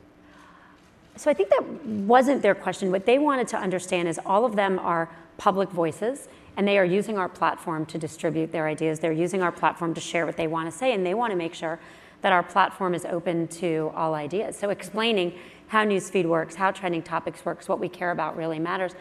So 1.16 1.28
I 1.28 1.34
think 1.34 1.48
that 1.48 1.66
wasn't 1.66 2.42
their 2.42 2.54
question. 2.54 2.92
What 2.92 3.06
they 3.06 3.18
wanted 3.18 3.48
to 3.48 3.56
understand 3.56 4.06
is 4.06 4.20
all 4.24 4.44
of 4.44 4.54
them 4.54 4.78
are 4.78 5.10
public 5.36 5.68
voices 5.70 6.28
and 6.56 6.66
they 6.66 6.78
are 6.78 6.84
using 6.84 7.18
our 7.18 7.28
platform 7.28 7.86
to 7.86 7.98
distribute 7.98 8.52
their 8.52 8.68
ideas. 8.68 9.00
They're 9.00 9.10
using 9.10 9.42
our 9.42 9.50
platform 9.50 9.94
to 9.94 10.00
share 10.00 10.26
what 10.26 10.36
they 10.36 10.46
want 10.46 10.70
to 10.70 10.78
say 10.78 10.94
and 10.94 11.04
they 11.04 11.14
want 11.14 11.32
to 11.32 11.36
make 11.36 11.54
sure 11.54 11.80
that 12.22 12.32
our 12.32 12.42
platform 12.42 12.94
is 12.94 13.04
open 13.04 13.48
to 13.48 13.90
all 13.94 14.14
ideas. 14.14 14.56
So 14.56 14.70
explaining 14.70 15.34
how 15.68 15.84
newsfeed 15.84 16.26
works, 16.26 16.54
how 16.54 16.70
trending 16.70 17.02
topics 17.02 17.44
works, 17.44 17.68
what 17.68 17.78
we 17.78 17.88
care 17.88 18.10
about 18.10 18.36
really 18.36 18.58
matters. 18.58 18.92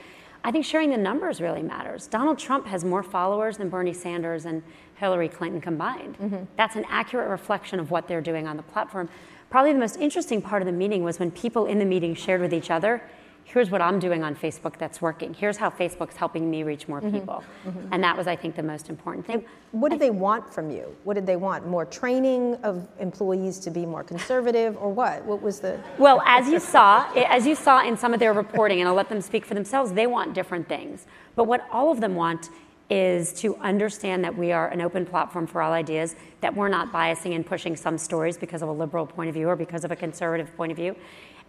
I 0.43 0.51
think 0.51 0.63
sharing 0.63 0.89
the 0.89 0.97
numbers 0.97 1.41
really 1.41 1.63
matters. 1.63 2.07
Donald 2.07 2.39
Trump 2.39 2.65
has 2.67 2.85
more 2.85 3.03
followers 3.03 3.57
than 3.57 3.69
Bernie 3.69 3.93
Sanders 3.93 4.45
and 4.45 4.63
Hillary 4.95 5.27
Clinton 5.27 5.59
combined. 5.59 6.17
Mm-hmm. 6.17 6.43
That's 6.55 6.75
an 6.75 6.85
accurate 6.89 7.29
reflection 7.29 7.79
of 7.79 7.91
what 7.91 8.07
they're 8.07 8.21
doing 8.21 8.47
on 8.47 8.55
the 8.55 8.63
platform. 8.63 9.09
Probably 9.49 9.73
the 9.73 9.79
most 9.79 9.97
interesting 9.97 10.41
part 10.41 10.61
of 10.61 10.65
the 10.67 10.71
meeting 10.71 11.03
was 11.03 11.19
when 11.19 11.31
people 11.31 11.65
in 11.65 11.79
the 11.79 11.85
meeting 11.85 12.15
shared 12.15 12.39
with 12.39 12.53
each 12.53 12.69
other, 12.69 13.01
here's 13.43 13.71
what 13.71 13.81
I'm 13.81 13.99
doing 13.99 14.23
on 14.23 14.35
Facebook 14.35 14.77
that's 14.77 15.01
working. 15.01 15.33
Here's 15.33 15.57
how 15.57 15.69
Facebook's 15.69 16.15
helping 16.15 16.49
me 16.49 16.63
reach 16.63 16.87
more 16.87 17.01
mm-hmm. 17.01 17.17
people. 17.17 17.43
Mm-hmm. 17.65 17.93
And 17.93 18.03
that 18.03 18.15
was, 18.15 18.27
I 18.27 18.35
think, 18.35 18.55
the 18.55 18.63
most 18.63 18.89
important 18.89 19.25
thing. 19.25 19.43
What 19.71 19.89
did 19.89 19.99
they 19.99 20.11
want 20.11 20.53
from 20.53 20.69
you? 20.69 20.95
What 21.03 21.15
did 21.15 21.25
they 21.25 21.35
want? 21.35 21.67
More 21.67 21.85
training 21.85 22.55
of 22.63 22.87
employees 22.99 23.59
to 23.59 23.71
be 23.71 23.85
more 23.85 24.03
conservative, 24.03 24.77
or 24.79 24.91
what? 24.91 25.23
What 25.25 25.41
was 25.41 25.59
the. 25.59 25.79
Well, 25.97 26.21
as 26.25 26.47
you 26.47 26.59
saw, 26.59 27.11
as 27.15 27.47
you 27.47 27.55
saw 27.55 27.83
in 27.83 27.97
some 27.97 28.13
of 28.13 28.19
their 28.19 28.33
reporting, 28.33 28.79
and 28.79 28.87
I'll 28.87 28.95
let 28.95 29.09
them 29.09 29.21
speak 29.21 29.45
for 29.45 29.55
themselves, 29.55 29.93
they 29.93 30.07
want 30.07 30.33
different 30.33 30.67
things. 30.67 31.07
But 31.35 31.45
what 31.45 31.65
all 31.71 31.91
of 31.91 32.01
them 32.01 32.15
want 32.15 32.49
is 32.89 33.33
to 33.33 33.55
understand 33.57 34.23
that 34.23 34.35
we 34.35 34.51
are 34.51 34.67
an 34.69 34.81
open 34.81 35.05
platform 35.05 35.45
for 35.45 35.61
all 35.61 35.71
ideas, 35.71 36.15
that 36.41 36.55
we're 36.55 36.69
not 36.69 36.91
biasing 36.91 37.35
and 37.35 37.45
pushing 37.45 37.75
some 37.75 37.97
stories 37.97 38.35
because 38.35 38.61
of 38.63 38.69
a 38.69 38.71
liberal 38.71 39.05
point 39.05 39.29
of 39.29 39.35
view 39.35 39.47
or 39.47 39.55
because 39.55 39.83
of 39.83 39.91
a 39.91 39.95
conservative 39.95 40.55
point 40.57 40.71
of 40.71 40.75
view, 40.75 40.95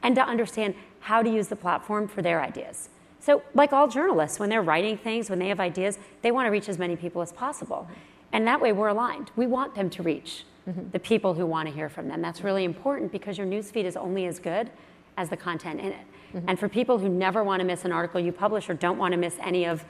and 0.02 0.14
to 0.14 0.22
understand 0.22 0.74
how 1.00 1.22
to 1.22 1.30
use 1.30 1.48
the 1.48 1.56
platform 1.56 2.08
for 2.08 2.22
their 2.22 2.42
ideas. 2.42 2.88
So, 3.20 3.42
like 3.54 3.72
all 3.72 3.86
journalists, 3.86 4.38
when 4.38 4.48
they're 4.48 4.62
writing 4.62 4.96
things, 4.96 5.28
when 5.28 5.38
they 5.38 5.48
have 5.48 5.60
ideas, 5.60 5.98
they 6.22 6.30
want 6.30 6.46
to 6.46 6.50
reach 6.50 6.68
as 6.68 6.78
many 6.78 6.96
people 6.96 7.20
as 7.20 7.32
possible. 7.32 7.86
And 8.32 8.46
that 8.46 8.60
way 8.60 8.72
we're 8.72 8.88
aligned. 8.88 9.30
We 9.36 9.46
want 9.46 9.74
them 9.74 9.90
to 9.90 10.02
reach 10.02 10.44
mm-hmm. 10.68 10.90
the 10.90 10.98
people 10.98 11.34
who 11.34 11.44
want 11.44 11.68
to 11.68 11.74
hear 11.74 11.88
from 11.88 12.08
them. 12.08 12.22
That's 12.22 12.42
really 12.42 12.64
important 12.64 13.12
because 13.12 13.36
your 13.36 13.46
newsfeed 13.46 13.84
is 13.84 13.96
only 13.96 14.26
as 14.26 14.38
good 14.38 14.70
as 15.16 15.28
the 15.28 15.36
content 15.36 15.80
in 15.80 15.92
it. 15.92 16.06
Mm-hmm. 16.34 16.48
And 16.48 16.58
for 16.58 16.68
people 16.68 16.98
who 16.98 17.08
never 17.08 17.44
want 17.44 17.60
to 17.60 17.66
miss 17.66 17.84
an 17.84 17.92
article 17.92 18.20
you 18.20 18.32
publish 18.32 18.70
or 18.70 18.74
don't 18.74 18.98
want 18.98 19.12
to 19.12 19.18
miss 19.18 19.36
any 19.40 19.66
of 19.66 19.84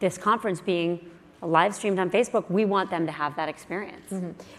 this 0.00 0.18
conference 0.18 0.60
being 0.60 1.08
live 1.42 1.74
streamed 1.74 1.98
on 1.98 2.10
Facebook, 2.10 2.48
we 2.50 2.64
want 2.64 2.90
them 2.90 3.04
to 3.06 3.12
have 3.12 3.34
that 3.36 3.48
experience. 3.48 4.12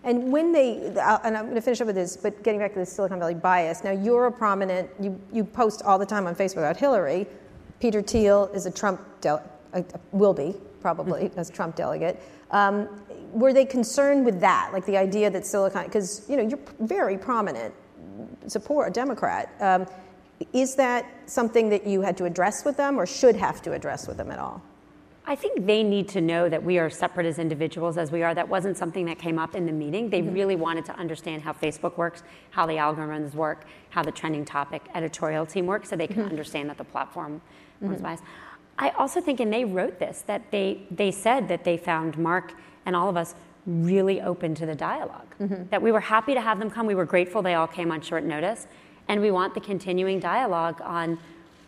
And 0.03 0.31
when 0.31 0.51
they, 0.51 0.93
uh, 0.95 1.19
and 1.23 1.37
I'm 1.37 1.45
going 1.45 1.55
to 1.55 1.61
finish 1.61 1.81
up 1.81 1.87
with 1.87 1.95
this, 1.95 2.17
but 2.17 2.43
getting 2.43 2.59
back 2.59 2.73
to 2.73 2.79
the 2.79 2.85
Silicon 2.85 3.19
Valley 3.19 3.35
bias. 3.35 3.83
Now 3.83 3.91
you're 3.91 4.25
a 4.25 4.31
prominent, 4.31 4.89
you, 4.99 5.19
you 5.31 5.43
post 5.43 5.81
all 5.83 5.97
the 5.97 6.05
time 6.05 6.27
on 6.27 6.35
Facebook 6.35 6.57
about 6.57 6.77
Hillary. 6.77 7.25
Peter 7.79 8.01
Thiel 8.01 8.49
is 8.53 8.65
a 8.65 8.71
Trump, 8.71 9.01
del- 9.21 9.43
uh, 9.73 9.81
will 10.11 10.33
be 10.33 10.55
probably 10.81 11.31
as 11.37 11.49
Trump 11.49 11.75
delegate. 11.75 12.21
Um, 12.51 12.89
were 13.31 13.53
they 13.53 13.65
concerned 13.65 14.25
with 14.25 14.39
that, 14.41 14.69
like 14.73 14.85
the 14.85 14.97
idea 14.97 15.29
that 15.29 15.45
Silicon, 15.45 15.85
because 15.85 16.29
you 16.29 16.37
know 16.37 16.43
you're 16.43 16.59
very 16.81 17.17
prominent, 17.17 17.73
support 18.47 18.89
a 18.89 18.91
Democrat. 18.91 19.51
Um, 19.59 19.87
is 20.51 20.75
that 20.75 21.05
something 21.25 21.69
that 21.69 21.87
you 21.87 22.01
had 22.01 22.17
to 22.17 22.25
address 22.25 22.63
with 22.65 22.77
them, 22.77 22.99
or 22.99 23.05
should 23.05 23.35
have 23.35 23.61
to 23.63 23.73
address 23.73 24.07
with 24.07 24.17
them 24.17 24.29
at 24.29 24.39
all? 24.39 24.61
I 25.25 25.36
think 25.36 25.65
they 25.65 25.84
need 25.84 26.10
to 26.10 26.22
know 26.22 26.50
that 26.50 26.62
we 26.62 26.80
are 26.80 26.89
separate 26.89 27.25
as 27.25 27.39
individuals 27.39 27.98
as 27.98 28.12
we 28.12 28.24
are. 28.24 28.36
That 28.36 28.50
wasn't 28.50 28.77
something 28.77 29.06
that 29.06 29.20
came 29.20 29.39
up 29.39 29.56
in 29.56 29.65
the 29.65 29.72
meeting. 29.72 30.10
They 30.10 30.22
mm-hmm. 30.22 30.34
really 30.34 30.56
wanted 30.58 30.84
to 30.86 30.96
understand 30.96 31.44
how 31.44 31.53
Facebook 31.53 31.98
works, 31.98 32.24
how 32.50 32.65
the 32.65 32.74
algorithms 32.74 33.34
work, 33.34 33.65
how 33.89 34.03
the 34.03 34.12
trending 34.12 34.44
topic 34.44 34.82
editorial 34.94 35.46
team 35.46 35.65
works, 35.65 35.89
so 35.89 35.96
they 35.96 36.08
can 36.08 36.18
mm-hmm. 36.18 36.30
understand 36.30 36.70
that 36.70 36.77
the 36.77 36.84
platform 36.84 37.42
was 37.80 37.92
mm-hmm. 37.92 38.03
biased. 38.03 38.24
I 38.77 38.89
also 38.92 39.22
think, 39.22 39.39
and 39.39 39.53
they 39.53 39.65
wrote 39.65 40.00
this, 40.00 40.24
that 40.24 40.51
they, 40.51 40.82
they 40.92 41.12
said 41.12 41.48
that 41.48 41.63
they 41.63 41.77
found 41.77 42.18
Mark 42.18 42.53
and 42.86 42.96
all 42.96 43.08
of 43.08 43.15
us 43.15 43.36
really 43.65 44.20
open 44.22 44.56
to 44.56 44.65
the 44.65 44.75
dialog 44.75 45.22
That 45.70 45.82
we 45.82 45.92
were 45.92 46.01
happy 46.01 46.34
to 46.34 46.42
have 46.42 46.60
them 46.60 46.70
come. 46.70 46.86
We 46.86 46.96
were 46.96 47.06
grateful 47.06 47.42
they 47.42 47.53
all 47.53 47.68
came 47.68 47.92
on 47.92 48.01
short 48.01 48.24
notice. 48.24 48.68
And 49.08 49.22
we 49.22 49.32
want 49.32 49.53
the 49.53 49.62
continuing 49.62 50.20
dialogue 50.20 50.82
on 50.82 51.20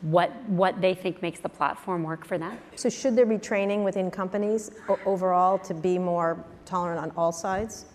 what, 0.02 0.32
what 0.48 0.82
they 0.82 0.94
think 0.94 1.22
makes 1.22 1.40
the 1.40 1.50
platform 1.50 2.04
work 2.04 2.26
for 2.26 2.38
them. 2.38 2.58
So 2.76 2.90
should 2.90 3.16
there 3.16 3.26
be 3.26 3.38
training 3.38 3.84
within 3.84 4.12
companies 4.12 4.72
o- 4.90 5.00
overall 5.06 5.58
to 5.60 5.74
be 5.74 5.98
more 5.98 6.44
tolerant 6.66 7.00
on 7.00 7.12
all 7.18 7.32
sides? 7.32 7.86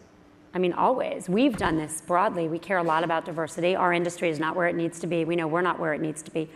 I 0.53 0.59
mean, 0.59 0.73
always. 0.73 1.29
We've 1.29 1.57
done 1.57 1.77
this 1.77 2.01
broadly. 2.01 2.49
We 2.49 2.59
care 2.59 2.79
a 2.79 2.83
lot 2.83 3.05
about 3.05 3.25
diversity. 3.25 3.77
Our 3.77 3.93
industry 3.93 4.31
is 4.31 4.41
not 4.41 4.57
where 4.57 4.67
it 4.67 4.75
needs 4.75 4.99
to 5.01 5.07
be. 5.07 5.25
We 5.25 5.37
know 5.37 5.47
we're 5.47 5.63
not 5.63 5.79
where 5.79 5.95
it 5.95 6.01
needs 6.01 6.23
to 6.23 6.31
be. 6.31 6.51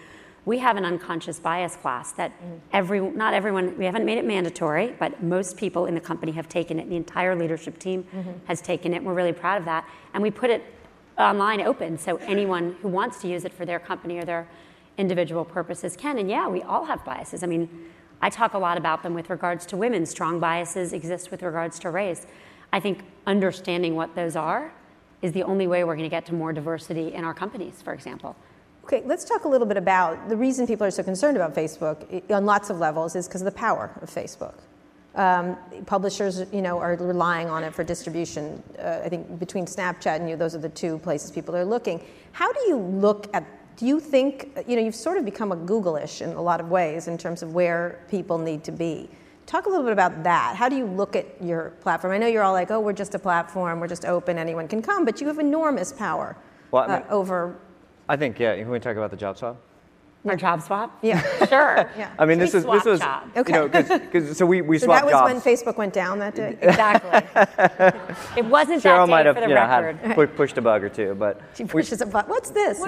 We 0.46 0.58
have 0.58 0.76
an 0.76 0.84
unconscious 0.84 1.38
bias 1.38 1.76
class 1.76 2.12
that 2.12 2.32
mm. 2.32 2.58
every, 2.72 3.00
not 3.00 3.32
everyone, 3.32 3.78
we 3.78 3.84
haven't 3.84 4.04
made 4.04 4.18
it 4.18 4.26
mandatory, 4.26 4.94
but 4.98 5.22
most 5.22 5.56
people 5.56 5.86
in 5.86 5.94
the 5.94 6.00
company 6.00 6.32
have 6.32 6.48
taken 6.48 6.78
it. 6.78 6.88
The 6.90 6.96
entire 6.96 7.34
leadership 7.34 7.78
team 7.78 8.02
mm-hmm. 8.02 8.32
has 8.46 8.60
taken 8.60 8.92
it. 8.92 9.02
We're 9.02 9.14
really 9.14 9.32
proud 9.32 9.58
of 9.58 9.64
that. 9.66 9.88
And 10.12 10.22
we 10.22 10.30
put 10.30 10.50
it 10.50 10.64
online 11.16 11.60
open 11.60 11.96
so 11.96 12.16
anyone 12.16 12.76
who 12.82 12.88
wants 12.88 13.20
to 13.22 13.28
use 13.28 13.44
it 13.44 13.52
for 13.52 13.64
their 13.64 13.78
company 13.78 14.18
or 14.18 14.24
their 14.24 14.48
individual 14.98 15.44
purposes 15.44 15.96
can. 15.96 16.18
And 16.18 16.30
yeah, 16.30 16.48
we 16.48 16.62
all 16.62 16.84
have 16.84 17.04
biases. 17.04 17.42
I 17.42 17.46
mean, 17.46 17.68
I 18.22 18.30
talk 18.30 18.54
a 18.54 18.58
lot 18.58 18.78
about 18.78 19.02
them 19.02 19.14
with 19.14 19.28
regards 19.30 19.66
to 19.66 19.76
women. 19.76 20.06
Strong 20.06 20.40
biases 20.40 20.92
exist 20.92 21.30
with 21.30 21.42
regards 21.42 21.78
to 21.80 21.90
race. 21.90 22.26
I 22.72 22.80
think 22.80 23.04
understanding 23.26 23.94
what 23.96 24.14
those 24.14 24.36
are 24.36 24.72
is 25.22 25.32
the 25.32 25.42
only 25.42 25.66
way 25.66 25.84
we're 25.84 25.94
going 25.94 26.08
to 26.08 26.14
get 26.14 26.26
to 26.26 26.34
more 26.34 26.52
diversity 26.52 27.14
in 27.14 27.24
our 27.24 27.34
companies, 27.34 27.80
for 27.82 27.92
example. 27.92 28.36
Okay, 28.84 29.02
let's 29.06 29.24
talk 29.24 29.44
a 29.44 29.48
little 29.48 29.66
bit 29.66 29.78
about 29.78 30.28
the 30.28 30.36
reason 30.36 30.66
people 30.66 30.86
are 30.86 30.90
so 30.90 31.02
concerned 31.02 31.38
about 31.38 31.54
Facebook 31.54 32.30
on 32.30 32.44
lots 32.44 32.68
of 32.68 32.78
levels 32.78 33.16
is 33.16 33.26
because 33.26 33.40
of 33.40 33.46
the 33.46 33.58
power 33.58 33.90
of 34.02 34.10
Facebook. 34.10 34.54
Um, 35.14 35.56
publishers, 35.86 36.44
you 36.52 36.60
know, 36.60 36.78
are 36.78 36.96
relying 36.96 37.48
on 37.48 37.64
it 37.64 37.72
for 37.72 37.84
distribution. 37.84 38.62
Uh, 38.78 39.00
I 39.04 39.08
think 39.08 39.38
between 39.38 39.64
Snapchat 39.64 40.16
and 40.16 40.28
you, 40.28 40.36
those 40.36 40.54
are 40.54 40.58
the 40.58 40.68
two 40.68 40.98
places 40.98 41.30
people 41.30 41.56
are 41.56 41.64
looking. 41.64 42.04
How 42.32 42.52
do 42.52 42.60
you 42.66 42.76
look 42.76 43.28
at? 43.32 43.44
Do 43.76 43.86
you 43.86 43.98
think 43.98 44.56
you 44.68 44.76
know 44.76 44.82
you've 44.82 44.94
sort 44.94 45.18
of 45.18 45.24
become 45.24 45.50
a 45.52 45.56
Google-ish 45.56 46.22
in 46.22 46.30
a 46.30 46.42
lot 46.42 46.60
of 46.60 46.70
ways 46.70 47.08
in 47.08 47.18
terms 47.18 47.42
of 47.42 47.54
where 47.54 48.04
people 48.08 48.38
need 48.38 48.62
to 48.64 48.72
be? 48.72 49.10
Talk 49.46 49.66
a 49.66 49.68
little 49.68 49.84
bit 49.84 49.92
about 49.92 50.22
that. 50.22 50.56
How 50.56 50.68
do 50.68 50.76
you 50.76 50.86
look 50.86 51.16
at 51.16 51.26
your 51.42 51.70
platform? 51.80 52.14
I 52.14 52.18
know 52.18 52.26
you're 52.26 52.42
all 52.42 52.52
like, 52.52 52.70
oh, 52.70 52.80
we're 52.80 52.94
just 52.94 53.14
a 53.14 53.18
platform, 53.18 53.80
we're 53.80 53.88
just 53.88 54.04
open, 54.04 54.38
anyone 54.38 54.68
can 54.68 54.80
come, 54.80 55.04
but 55.04 55.20
you 55.20 55.26
have 55.26 55.38
enormous 55.38 55.92
power 55.92 56.36
Well, 56.70 56.90
I 56.90 56.96
uh, 56.96 57.04
over. 57.10 57.58
I 58.08 58.16
think 58.16 58.38
yeah. 58.38 58.56
Can 58.56 58.70
we 58.70 58.78
talk 58.78 58.96
about 58.96 59.10
the 59.10 59.16
job 59.16 59.36
swap? 59.36 59.56
Our 60.26 60.36
job 60.36 60.62
swap? 60.62 60.98
Yeah. 61.02 61.20
Sure. 61.48 61.90
Yeah. 61.98 62.10
I 62.18 62.24
mean, 62.24 62.38
this 62.38 62.54
is 62.54 62.64
this 62.64 62.84
was 62.84 63.00
jobs. 63.00 63.30
you 63.36 63.42
know 63.52 63.68
because 63.68 64.36
so 64.38 64.46
we 64.46 64.62
we 64.62 64.78
So 64.78 64.86
swapped 64.86 65.06
that 65.06 65.12
was 65.12 65.12
jobs. 65.12 65.44
when 65.44 65.54
Facebook 65.56 65.76
went 65.76 65.92
down 65.92 66.18
that 66.20 66.34
day. 66.34 66.56
Exactly. 66.62 67.20
it 68.40 68.44
wasn't 68.46 68.82
Sheryl 68.82 69.06
that 69.06 69.06
day 69.06 69.10
might 69.10 69.26
have 69.26 69.34
for 69.36 69.40
the 69.42 69.48
you 69.48 69.54
know, 69.54 69.60
record. 69.60 69.96
had 69.98 70.14
pu- 70.16 70.26
pushed 70.28 70.56
a 70.56 70.62
bug 70.62 70.82
or 70.82 70.88
two, 70.88 71.14
but 71.14 71.40
She 71.54 71.64
we- 71.64 71.68
pushes 71.68 72.00
a 72.00 72.06
button. 72.06 72.30
What's 72.30 72.50
this? 72.50 72.78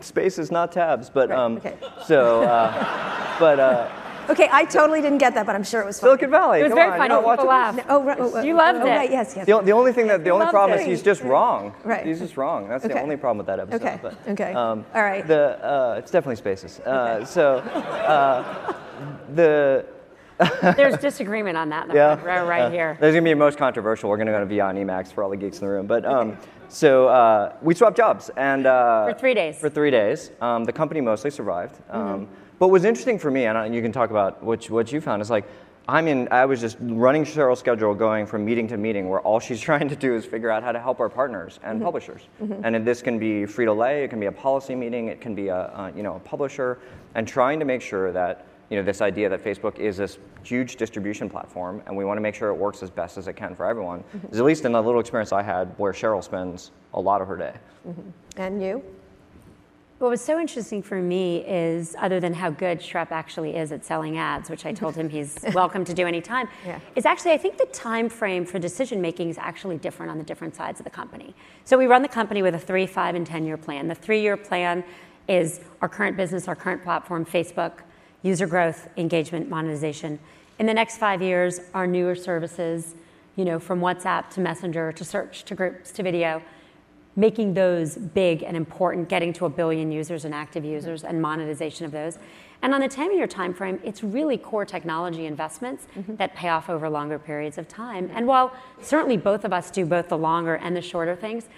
space 0.00 0.38
is 0.38 0.50
not 0.50 0.72
tabs. 0.72 1.08
But 1.10 1.28
Right, 1.30 1.38
um, 1.38 1.56
okay. 1.58 1.76
so 2.06 2.42
uh, 2.42 3.38
but 3.38 3.60
uh, 3.60 3.88
okay, 4.28 4.48
I 4.52 4.64
totally 4.64 5.00
didn't 5.00 5.18
get 5.18 5.34
that, 5.34 5.46
but 5.46 5.54
I'm 5.54 5.64
sure 5.64 5.80
it 5.80 5.86
was 5.86 5.98
funny. 5.98 6.10
Silicon 6.10 6.30
Valley. 6.30 6.60
It 6.60 6.64
was 6.64 6.70
come 6.70 6.76
very 6.78 6.90
on, 6.92 6.98
funny. 6.98 7.14
you're 7.14 7.22
not 7.22 7.36
People 7.36 7.46
watching 7.46 7.76
laughed. 7.76 7.88
Oh, 7.88 8.02
right. 8.02 8.18
Oh, 8.20 8.32
oh, 8.34 8.42
You 8.42 8.54
loved 8.54 8.80
oh, 8.82 8.86
it. 8.86 8.90
Right, 8.90 9.10
yes, 9.10 9.34
yes. 9.36 9.46
The, 9.46 9.60
the 9.60 9.72
only 9.72 9.92
thing 9.92 10.06
that 10.08 10.24
the 10.24 10.30
only 10.30 10.44
loved 10.44 10.52
problem 10.54 10.78
it. 10.78 10.82
is 10.82 10.86
he's 10.88 11.02
just 11.02 11.22
wrong. 11.22 11.74
Right. 11.84 12.04
He's 12.06 12.18
just 12.18 12.36
wrong. 12.36 12.68
That's 12.68 12.84
the 12.84 13.00
only 13.00 13.16
problem 13.16 13.38
with 13.38 13.46
that 13.46 13.60
episode. 13.60 13.82
Okay. 13.82 13.98
But, 14.02 14.14
Okay. 14.28 14.52
Um, 14.52 14.84
All 14.94 15.02
right. 15.02 15.26
The 15.26 15.64
uh, 15.64 15.94
it's 15.98 16.10
definitely 16.10 16.36
spaces. 16.36 16.80
Uh, 16.80 17.24
So 17.24 17.58
uh, 17.58 18.74
the 19.34 19.86
There's 20.76 20.96
disagreement 20.96 21.56
on 21.58 21.68
that. 21.68 21.92
yeah 21.92 22.14
Right, 22.24 22.42
right 22.46 22.62
uh, 22.62 22.70
here. 22.70 22.96
There's 22.98 23.14
gonna 23.14 23.24
be 23.24 23.30
the 23.30 23.36
most 23.36 23.58
controversial. 23.58 24.08
We're 24.08 24.16
gonna 24.16 24.30
go 24.32 24.40
to 24.40 24.46
Beyond 24.46 24.78
Emacs 24.78 25.12
for 25.12 25.22
all 25.22 25.30
the 25.30 25.36
geeks 25.36 25.58
in 25.60 25.66
the 25.66 25.70
room. 25.72 25.86
But 25.86 26.04
um, 26.06 26.38
so 26.68 27.08
uh, 27.08 27.54
we 27.60 27.74
swapped 27.74 27.96
jobs 27.96 28.30
and 28.36 28.66
uh, 28.66 29.12
For 29.12 29.18
three 29.18 29.34
days. 29.34 29.58
For 29.58 29.68
three 29.68 29.90
days, 29.90 30.30
um, 30.40 30.64
the 30.64 30.72
company 30.72 31.00
mostly 31.00 31.30
survived. 31.30 31.76
Um, 31.90 32.00
Mm-hmm. 32.26 32.34
But 32.60 32.68
what's 32.68 32.84
interesting 32.84 33.18
for 33.18 33.30
me, 33.30 33.46
and 33.46 33.74
you 33.74 33.80
can 33.82 33.90
talk 33.90 34.10
about 34.10 34.44
what 34.44 34.68
you- 34.68 34.74
what 34.74 34.92
you 34.92 35.00
found, 35.00 35.20
is 35.22 35.30
like. 35.30 35.44
I'm 35.88 36.06
in. 36.06 36.28
I 36.30 36.44
was 36.44 36.60
just 36.60 36.76
running 36.80 37.24
Sheryl's 37.24 37.58
schedule, 37.58 37.94
going 37.94 38.24
from 38.26 38.44
meeting 38.44 38.68
to 38.68 38.76
meeting, 38.76 39.08
where 39.08 39.18
all 39.20 39.40
she's 39.40 39.60
trying 39.70 39.88
to 39.88 39.96
do 39.96 40.14
is 40.14 40.24
figure 40.24 40.48
out 40.50 40.62
how 40.62 40.70
to 40.70 40.78
help 40.78 41.00
our 41.00 41.08
partners 41.08 41.58
and 41.64 41.76
Mm-hmm. 41.78 41.84
publishers. 41.86 42.28
Mm-hmm. 42.40 42.64
And 42.64 42.86
this 42.86 43.02
can 43.02 43.18
be 43.18 43.44
free 43.46 43.64
to 43.64 43.72
lay, 43.72 44.04
it 44.04 44.08
can 44.08 44.20
be 44.20 44.26
a 44.26 44.32
policy 44.32 44.76
meeting, 44.76 45.08
it 45.08 45.20
can 45.20 45.34
be 45.34 45.48
a, 45.48 45.56
a 45.56 45.92
you 45.96 46.04
know 46.04 46.16
a 46.16 46.20
publisher, 46.20 46.78
and 47.16 47.26
trying 47.26 47.58
to 47.58 47.64
make 47.64 47.80
sure 47.80 48.12
that 48.12 48.44
you 48.68 48.76
know 48.76 48.84
this 48.84 49.00
idea 49.00 49.28
that 49.30 49.42
Facebook 49.42 49.78
is 49.78 49.96
this 49.96 50.18
huge 50.44 50.76
distribution 50.76 51.28
platform, 51.28 51.82
and 51.86 51.96
we 51.96 52.04
want 52.04 52.18
to 52.18 52.22
make 52.22 52.34
sure 52.36 52.50
it 52.50 52.54
works 52.56 52.82
as 52.84 52.90
best 52.90 53.18
as 53.18 53.26
it 53.26 53.32
can 53.32 53.56
for 53.56 53.64
everyone. 53.64 54.00
Mm-hmm. 54.14 54.32
Is 54.34 54.38
at 54.38 54.44
least 54.44 54.64
in 54.66 54.72
the 54.72 54.82
little 54.82 55.00
experience 55.00 55.32
I 55.32 55.42
had, 55.42 55.72
where 55.78 55.92
Cheryl 55.92 56.22
spends 56.22 56.70
a 56.94 57.00
lot 57.00 57.20
of 57.20 57.26
her 57.26 57.36
day. 57.36 57.54
Mm-hmm. 57.88 58.10
And 58.36 58.62
you? 58.62 58.82
What 60.00 60.08
was 60.08 60.22
so 60.22 60.40
interesting 60.40 60.82
for 60.82 61.02
me 61.02 61.44
is, 61.46 61.94
other 61.98 62.20
than 62.20 62.32
how 62.32 62.48
good 62.48 62.80
Schrep 62.80 63.10
actually 63.10 63.54
is 63.54 63.70
at 63.70 63.84
selling 63.84 64.16
ads, 64.16 64.48
which 64.48 64.64
I 64.64 64.72
told 64.72 64.94
him 64.94 65.10
he's 65.10 65.36
welcome 65.54 65.84
to 65.84 65.92
do 65.92 66.06
anytime, 66.06 66.48
Yeah. 66.64 66.80
is 66.96 67.04
actually 67.04 67.32
I 67.32 67.36
think 67.36 67.58
the 67.58 67.66
time 67.66 68.08
frame 68.08 68.46
for 68.46 68.58
decision 68.58 69.02
making 69.02 69.28
is 69.28 69.36
actually 69.36 69.76
different 69.76 70.10
on 70.10 70.16
the 70.16 70.24
different 70.24 70.56
sides 70.56 70.80
of 70.80 70.84
the 70.84 70.90
company. 70.90 71.34
So 71.66 71.76
we 71.76 71.84
run 71.86 72.00
the 72.00 72.08
company 72.08 72.40
with 72.40 72.54
a 72.54 72.58
three, 72.58 72.86
five, 72.86 73.14
and 73.14 73.26
ten 73.26 73.44
year 73.44 73.58
plan. 73.58 73.88
The 73.88 73.94
three 73.94 74.22
year 74.22 74.38
plan 74.38 74.84
is 75.28 75.60
our 75.82 75.88
current 75.90 76.16
business, 76.16 76.48
our 76.48 76.56
current 76.56 76.82
platform, 76.82 77.26
Facebook, 77.26 77.80
user 78.22 78.46
growth, 78.46 78.88
engagement, 78.96 79.50
monetization. 79.50 80.18
In 80.58 80.64
the 80.64 80.72
next 80.72 80.96
five 80.96 81.20
years, 81.20 81.60
our 81.74 81.86
newer 81.86 82.14
services, 82.14 82.94
you 83.36 83.44
know, 83.44 83.58
from 83.58 83.80
WhatsApp 83.82 84.30
to 84.30 84.40
Messenger 84.40 84.92
to 84.92 85.04
search 85.04 85.44
to 85.44 85.54
groups 85.54 85.92
to 85.92 86.02
video, 86.02 86.40
making 87.20 87.52
those 87.52 87.96
big 87.96 88.42
and 88.42 88.56
important, 88.56 89.08
getting 89.08 89.32
to 89.34 89.44
a 89.44 89.50
billion 89.50 89.92
users 89.92 90.24
and 90.24 90.34
active 90.34 90.62
mm-hmm. 90.64 90.72
users 90.72 91.04
and 91.04 91.20
monetization 91.20 91.84
of 91.84 91.92
those. 91.92 92.18
And 92.62 92.74
on 92.74 92.80
the 92.80 92.88
10 92.88 93.14
year 93.14 93.26
time 93.26 93.52
frame, 93.52 93.78
it's 93.84 94.02
really 94.02 94.38
core 94.38 94.64
technology 94.64 95.26
investments 95.26 95.86
mm-hmm. 95.94 96.16
that 96.16 96.34
pay 96.34 96.48
off 96.48 96.70
over 96.70 96.88
longer 96.88 97.18
periods 97.18 97.58
of 97.58 97.68
time. 97.68 98.10
And 98.14 98.26
while 98.26 98.52
certainly 98.80 99.18
both 99.18 99.44
of 99.44 99.52
us 99.52 99.70
do 99.70 99.84
both 99.84 100.08
the 100.08 100.18
longer 100.18 100.54
and 100.54 100.74
the 100.74 100.82
shorter 100.82 101.14
things, 101.14 101.48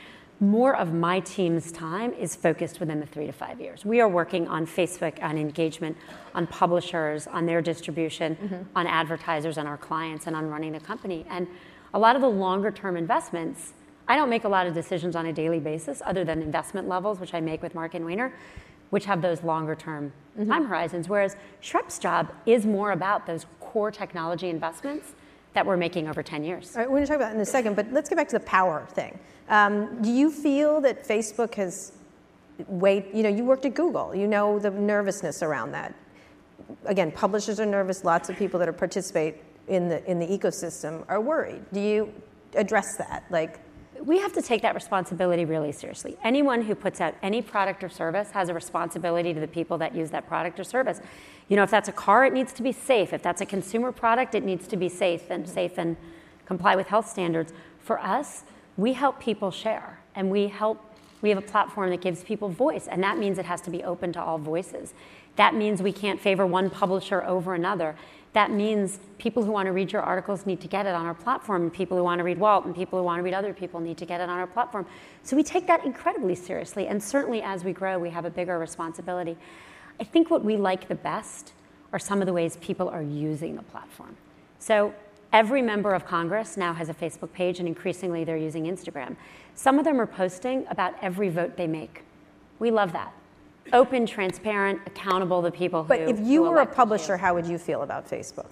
more 0.41 0.75
of 0.75 0.93
my 0.93 1.21
team's 1.21 1.71
time 1.71 2.13
is 2.15 2.35
focused 2.35 2.81
within 2.81 2.99
the 2.99 3.07
three 3.07 3.27
to 3.27 3.33
five 3.33 3.61
years. 3.61 3.85
We 3.85 4.01
are 4.01 4.09
working 4.09 4.49
on 4.49 4.67
Facebook, 4.67 5.23
on 5.23 5.39
engagement, 5.39 5.97
on 6.35 6.49
publishers, 6.49 7.29
on 7.29 7.47
their 7.47 7.63
distribution, 7.63 8.35
mm-hmm. 8.35 8.63
on 8.75 8.89
advertisers 8.89 9.57
and 9.57 9.69
our 9.69 9.77
clients, 9.77 10.27
and 10.27 10.35
on 10.35 10.49
running 10.49 10.73
the 10.73 10.81
company. 10.81 11.25
And 11.31 11.47
a 11.95 11.99
lot 11.99 12.17
of 12.17 12.23
the 12.23 12.29
longer 12.29 12.73
term 12.73 12.97
investments, 12.97 13.75
I 14.09 14.17
don't 14.17 14.29
make 14.29 14.45
a 14.45 14.49
lot 14.49 14.67
of 14.67 14.75
decisions 14.75 15.17
on 15.17 15.27
a 15.27 15.33
daily 15.33 15.61
basis 15.61 16.03
other 16.05 16.25
than 16.25 16.43
investment 16.43 16.89
levels, 16.89 17.21
which 17.21 17.35
I 17.35 17.41
make 17.41 17.63
with 17.63 17.75
Mark 17.75 17.95
and 17.95 18.05
Weiner, 18.05 18.33
which 18.91 19.05
have 19.05 19.23
those 19.23 19.43
longer 19.43 19.75
term 19.75 20.13
time 20.37 20.67
horizons. 20.67 21.09
Whereas 21.09 21.37
Schrep's 21.63 21.99
job 21.99 22.33
is 22.47 22.67
more 22.67 22.93
about 22.93 23.27
those 23.27 23.47
core 23.61 23.91
technology 23.91 24.49
investments 24.49 25.15
that 25.55 25.65
we're 25.65 25.77
making 25.77 26.09
over 26.09 26.23
10 26.23 26.45
years. 26.45 26.75
All 26.75 26.83
right, 26.83 26.91
we're 26.91 26.99
going 26.99 27.07
to 27.07 27.09
talk 27.09 27.17
about 27.17 27.35
in 27.35 27.41
a 27.41 27.47
second, 27.47 27.77
but 27.77 27.93
let's 27.93 28.09
get 28.09 28.17
back 28.17 28.29
to 28.29 28.39
the 28.39 28.45
power 28.45 28.87
thing. 28.91 29.19
Um, 29.49 30.01
do 30.03 30.11
you 30.11 30.31
feel 30.31 30.81
that 30.81 31.07
Facebook 31.07 31.55
has 31.55 31.93
wait? 32.67 33.15
You 33.15 33.23
know, 33.23 33.29
you 33.29 33.45
worked 33.45 33.67
at 33.67 33.75
Google. 33.75 34.15
You 34.15 34.27
know 34.27 34.59
the 34.59 34.71
nervousness 34.71 35.43
around 35.43 35.73
that. 35.73 35.95
Again, 36.87 37.13
publishers 37.13 37.61
are 37.61 37.67
nervous. 37.67 38.05
Lots 38.05 38.29
of 38.29 38.37
people 38.37 38.59
that 38.61 38.69
are 38.69 38.73
participate 38.73 39.37
in 39.69 39.89
the 39.89 40.05
in 40.11 40.19
the 40.19 40.27
ecosystem 40.27 41.05
are 41.09 41.21
worried. 41.21 41.63
Do 41.73 41.81
you 41.81 42.13
address 42.55 42.97
that? 42.97 43.25
Like, 43.31 43.59
we 44.05 44.19
have 44.19 44.33
to 44.33 44.43
take 44.43 44.63
that 44.63 44.75
responsibility 44.75 45.45
really 45.45 45.71
seriously. 45.71 46.17
Anyone 46.25 46.63
who 46.63 46.75
puts 46.75 47.01
out 47.01 47.15
any 47.23 47.41
product 47.41 47.85
or 47.85 47.89
service 47.89 48.31
has 48.33 48.49
a 48.49 48.55
responsibility 48.55 49.33
to 49.33 49.41
the 49.41 49.47
people 49.47 49.79
that 49.79 49.95
use 49.95 50.11
that 50.11 50.27
product 50.27 50.59
or 50.59 50.65
service. 50.65 51.01
You 51.49 51.57
know, 51.57 51.63
if 51.63 51.71
that's 51.71 51.89
a 51.89 51.93
car, 51.93 52.25
it 52.25 52.33
needs 52.33 52.53
to 52.55 52.63
be 52.63 52.73
safe. 52.73 53.13
If 53.13 53.23
that's 53.23 53.41
a 53.41 53.47
consumer 53.47 53.93
product, 53.93 54.35
it 54.35 54.45
needs 54.45 54.67
to 54.69 54.77
be 54.77 54.89
safe 54.89 55.31
and 55.31 55.49
safe 55.49 55.79
and 55.79 55.97
comply 56.47 56.75
with 56.75 56.89
health 56.89 57.09
standards. 57.09 57.53
For 57.79 58.01
us, 58.01 58.43
we 58.77 58.95
help 58.95 59.21
people 59.21 59.51
share 59.51 60.01
and 60.15 60.31
we 60.31 60.49
help 60.49 60.81
we 61.21 61.29
have 61.29 61.39
a 61.39 61.43
platform 61.43 61.91
that 61.91 62.01
gives 62.01 62.25
people 62.25 62.49
voice 62.49 62.89
and 62.89 63.01
that 63.05 63.17
means 63.17 63.39
it 63.39 63.45
has 63.45 63.61
to 63.61 63.71
be 63.71 63.85
open 63.85 64.13
to 64.15 64.21
all 64.21 64.39
voices. 64.39 64.93
That 65.37 65.55
means 65.55 65.81
we 65.81 65.93
can't 65.93 66.21
favor 66.21 66.45
one 66.45 66.69
publisher 66.69 67.23
over 67.25 67.55
another. 67.55 67.95
That 68.33 68.51
means 68.51 68.99
people 69.19 69.45
who 69.45 69.53
want 69.53 69.67
to 69.67 69.73
read 69.73 69.93
your 69.93 70.01
articles 70.01 70.47
need 70.47 70.61
to 70.63 70.69
get 70.69 70.87
it 70.87 70.95
on 70.95 71.05
our 71.05 71.15
platform, 71.15 71.63
and 71.63 71.73
people 71.73 71.99
who 71.99 72.05
want 72.05 72.19
to 72.19 72.25
read 72.25 72.39
Walt 72.39 72.65
and 72.65 72.75
people 72.75 72.99
who 72.99 73.05
want 73.05 73.19
to 73.19 73.23
read 73.23 73.35
other 73.35 73.53
people 73.53 73.79
need 73.79 73.99
to 73.99 74.07
get 74.07 74.21
it 74.21 74.29
on 74.31 74.39
our 74.39 74.47
platform. 74.47 74.87
So 75.23 75.37
we 75.37 75.43
take 75.43 75.67
that 75.67 75.85
incredibly 75.85 76.35
seriously, 76.35 76.87
and 76.87 77.03
certainly 77.03 77.43
as 77.43 77.63
we 77.63 77.73
grow, 77.73 77.99
we 77.99 78.09
have 78.11 78.25
a 78.25 78.31
bigger 78.31 78.59
responsibility. 78.59 79.37
I 80.01 80.05
think 80.05 80.31
what 80.31 80.43
we 80.43 80.57
like 80.57 80.89
the 80.89 80.95
best 80.95 81.53
are 81.93 81.99
some 81.99 82.23
of 82.23 82.27
the 82.27 82.33
ways 82.33 82.57
people 82.63 82.89
are 82.89 83.03
using 83.03 83.55
the 83.55 83.63
platform. 83.63 84.17
So 84.59 84.95
every 85.35 85.61
member 85.61 85.93
of 85.93 86.07
Congress 86.07 86.57
now 86.57 86.73
has 86.73 86.89
a 86.89 86.95
Facebook 86.95 87.33
page, 87.35 87.59
and 87.59 87.69
increasingly 87.69 88.25
they're 88.25 88.39
using 88.39 88.65
Instagram. 88.65 89.17
Some 89.55 89.79
of 89.79 89.85
them 89.85 90.01
are 90.01 90.07
posting 90.07 90.67
about 90.71 90.95
every 91.03 91.29
vote 91.29 91.59
they 91.59 91.67
make. 91.67 92.03
We 92.59 92.71
love 92.71 92.95
that. 92.95 93.13
Open, 93.73 94.07
transparent, 94.07 94.81
accountable 94.87 95.43
to 95.43 95.51
people 95.51 95.83
who. 95.83 95.89
but 95.89 96.01
if 96.01 96.19
you 96.21 96.43
were 96.43 96.59
a 96.59 96.67
publisher, 96.67 97.15
you. 97.15 97.19
how 97.19 97.35
would 97.35 97.47
you 97.47 97.59
feel 97.59 97.83
about 97.83 98.09
Facebook? 98.09 98.47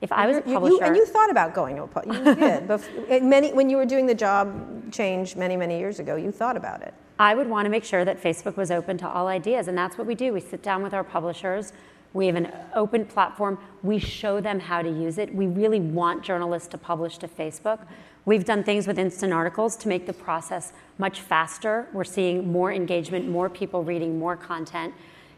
if 0.00 0.12
I 0.12 0.26
was 0.26 0.36
a 0.36 0.40
You- 0.40 0.46
you- 0.48 0.54
publisher, 0.60 0.84
and 0.84 0.96
you 0.96 1.06
thought 1.06 1.30
about 1.30 1.54
going 1.54 1.76
to 1.76 1.84
a 1.84 1.86
pub. 1.86 2.04
You 2.06 2.12
did. 2.34 2.68
Bef- 2.68 2.88
eh, 3.08 3.20
many, 3.20 3.54
when 3.54 3.70
you 3.70 3.78
were 3.78 3.86
doing 3.86 4.04
the 4.04 4.14
job 4.14 4.92
change 4.92 5.34
many, 5.34 5.56
many 5.56 5.78
years 5.78 5.98
ago, 5.98 6.14
you 6.16 6.30
thought 6.30 6.58
about 6.58 6.82
it. 6.82 6.92
I 7.18 7.34
would 7.34 7.48
want 7.48 7.64
to 7.64 7.70
make 7.70 7.84
sure 7.84 8.04
that 8.04 8.22
Facebook 8.22 8.56
was 8.56 8.70
open 8.70 8.98
to 8.98 9.08
all 9.08 9.28
ideas, 9.28 9.66
and 9.66 9.78
that's 9.78 9.96
what 9.96 10.06
we 10.06 10.14
do. 10.14 10.34
We 10.34 10.40
sit 10.40 10.62
down 10.62 10.82
with 10.82 10.92
our 10.92 11.04
publishers. 11.04 11.72
We 12.12 12.26
have 12.26 12.36
an 12.36 12.52
open 12.74 13.06
platform. 13.06 13.58
We 13.82 13.98
show 13.98 14.40
them 14.42 14.60
how 14.60 14.82
to 14.82 14.90
use 14.90 15.16
it. 15.16 15.34
We 15.34 15.46
really 15.46 15.80
want 15.80 16.22
journalists 16.22 16.68
to 16.68 16.78
publish 16.78 17.16
to 17.18 17.28
Facebook. 17.28 17.78
We've 18.26 18.44
done 18.44 18.64
things 18.64 18.86
with 18.86 18.98
instant 18.98 19.32
articles 19.32 19.76
to 19.76 19.88
make 19.88 20.06
the 20.06 20.12
process 20.12 20.72
much 20.98 21.20
faster. 21.20 21.88
We're 21.92 22.04
seeing 22.04 22.50
more 22.50 22.72
engagement, 22.72 23.28
more 23.28 23.50
people 23.50 23.84
reading 23.84 24.18
more 24.18 24.36
content 24.36 24.94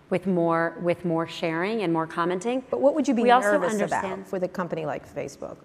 with 0.08 0.26
more 0.26 0.76
with 0.80 1.04
more 1.04 1.26
sharing 1.26 1.82
and 1.82 1.92
more 1.92 2.06
commenting. 2.06 2.62
But 2.70 2.80
what 2.80 2.94
would 2.94 3.08
you 3.08 3.14
be 3.14 3.22
we 3.22 3.30
also 3.30 3.52
nervous 3.52 3.72
understand, 3.72 4.12
about 4.20 4.32
with 4.32 4.44
a 4.44 4.48
company 4.48 4.86
like 4.86 5.12
Facebook? 5.12 5.56